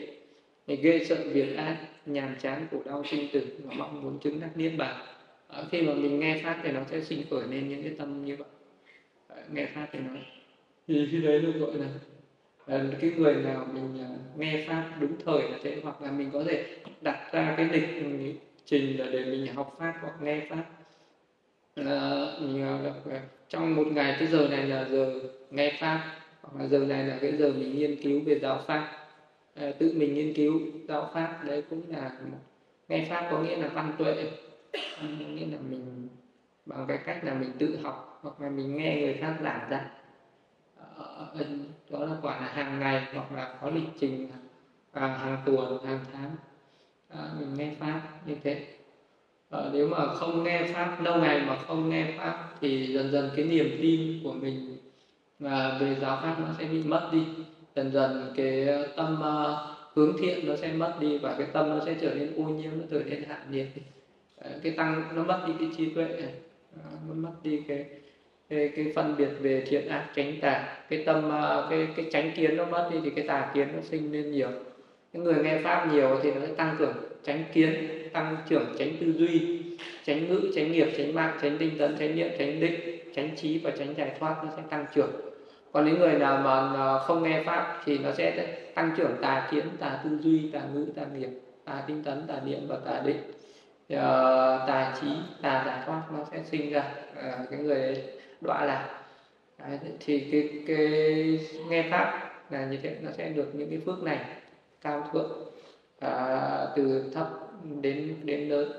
[0.66, 1.76] Để ghê sợ việc ác
[2.06, 5.06] nhàm chán khổ đau sinh tử và mong muốn chứng đắc niết bàn.
[5.48, 8.24] À, khi mà mình nghe pháp thì nó sẽ sinh khởi lên những cái tâm
[8.24, 8.48] như vậy.
[9.28, 10.10] À, nghe pháp thì nó
[10.88, 11.86] thì khi đấy được gọi là
[12.66, 16.30] à, cái người nào mình à, nghe pháp đúng thời là thế hoặc là mình
[16.32, 16.66] có thể
[17.00, 18.06] đặt ra cái lịch ừ,
[18.64, 20.64] trình là để mình học pháp hoặc nghe pháp.
[21.76, 25.20] Là mình à, trong một ngày cái giờ này là giờ
[25.50, 28.92] nghe pháp hoặc là giờ này là cái giờ mình nghiên cứu về giáo pháp.
[29.54, 32.12] À, tự mình nghiên cứu giáo pháp đấy cũng là
[32.88, 34.30] nghe pháp có nghĩa là văn tuệ.
[35.34, 36.08] Nghĩa là mình
[36.66, 39.84] bằng cái cách là mình tự học hoặc là mình nghe người khác giảng dạy
[40.76, 41.44] ờ, ờ,
[41.90, 44.28] đó là gọi là hàng ngày hoặc là có lịch trình
[44.92, 46.30] à, hàng tuần hàng tháng.
[47.08, 48.66] À, mình nghe pháp như thế.
[49.50, 53.30] À, nếu mà không nghe pháp lâu ngày mà không nghe pháp thì dần dần
[53.36, 54.75] cái niềm tin của mình
[55.38, 57.22] và về giáo pháp nó sẽ bị mất đi.
[57.76, 61.68] Dần dần cái ờ, tâm uh, hướng thiện nó sẽ mất đi và cái tâm
[61.70, 63.66] nó sẽ trở nên ô nhiễm nó trở nên hạ nhiệt
[64.36, 66.08] ờ, cái tăng nó mất đi cái trí tuệ
[67.08, 67.84] nó mất đi cái
[68.48, 70.78] cái, cái phân biệt về thiện ác tránh tà.
[70.90, 71.30] Cái tâm
[71.70, 74.48] cái cái tránh kiến nó mất đi thì cái tà kiến nó sinh lên nhiều.
[75.12, 76.94] Những người nghe pháp nhiều thì nó sẽ tăng cường
[77.24, 79.62] tránh kiến tăng trưởng tránh tư duy
[80.04, 83.58] tránh ngữ tránh nghiệp tránh mạng tránh tinh tấn tránh niệm tránh định tránh trí
[83.58, 85.10] và tránh giải thoát nó sẽ tăng trưởng.
[85.72, 89.48] Còn những người nào mà à, không nghe pháp thì nó sẽ tăng trưởng tà
[89.50, 91.30] kiến tà tư duy tà ngữ tà nghiệp
[91.64, 93.20] tà tinh tấn tà niệm và tà định.
[93.92, 93.98] Uh,
[94.68, 95.08] tà trí
[95.42, 98.02] tà giải thoát nó sẽ sinh ra uh, cái người
[98.40, 99.00] đọa lạc.
[99.58, 104.02] Đấy, thì cái, cái nghe pháp là như thế nó sẽ được những cái phước
[104.02, 104.18] này
[104.80, 105.32] cao thượng
[106.00, 107.26] à, từ thấp
[107.80, 108.72] đến đến lớn.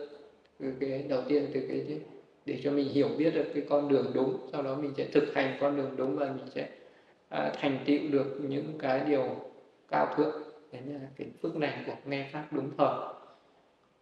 [0.60, 2.00] Từ cái đầu tiên từ cái
[2.48, 5.34] để cho mình hiểu biết được cái con đường đúng sau đó mình sẽ thực
[5.36, 6.70] hành con đường đúng và mình sẽ
[7.30, 9.26] à, thành tựu được những cái điều
[9.88, 10.44] cao thượng.
[10.72, 12.98] Đấy là cái phước này của nghe pháp đúng thời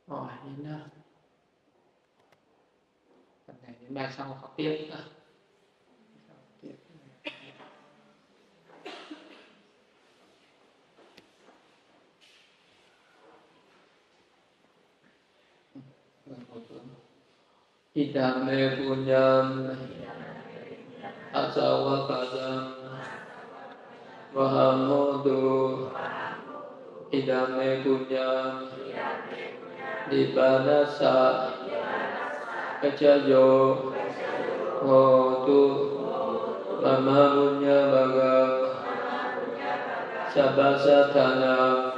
[0.07, 0.80] rồi đến à,
[3.47, 4.89] phần này đến bài sau học tiếp
[17.95, 19.72] Hidame punyam.
[21.31, 22.76] Asawa kadam
[24.35, 25.88] wahamudu.
[27.07, 28.67] Hidame punyam.
[30.11, 31.15] Dibanasa
[32.84, 33.80] kecayo
[34.84, 35.63] hotu
[36.84, 38.35] mama punya baga.
[40.35, 41.95] Sabasa tanam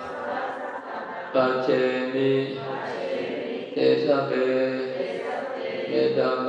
[1.34, 2.54] pacemi
[3.74, 4.67] tesabe
[5.90, 6.48] မေတ္တမ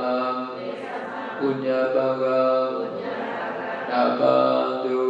[1.37, 2.23] ပုညပက
[3.89, 4.21] နဗ္ဗ
[4.83, 5.01] တု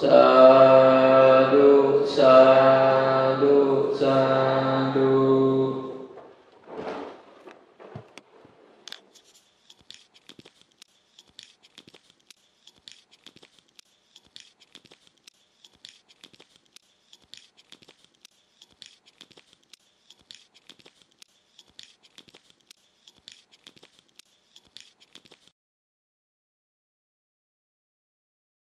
[0.00, 0.73] သာ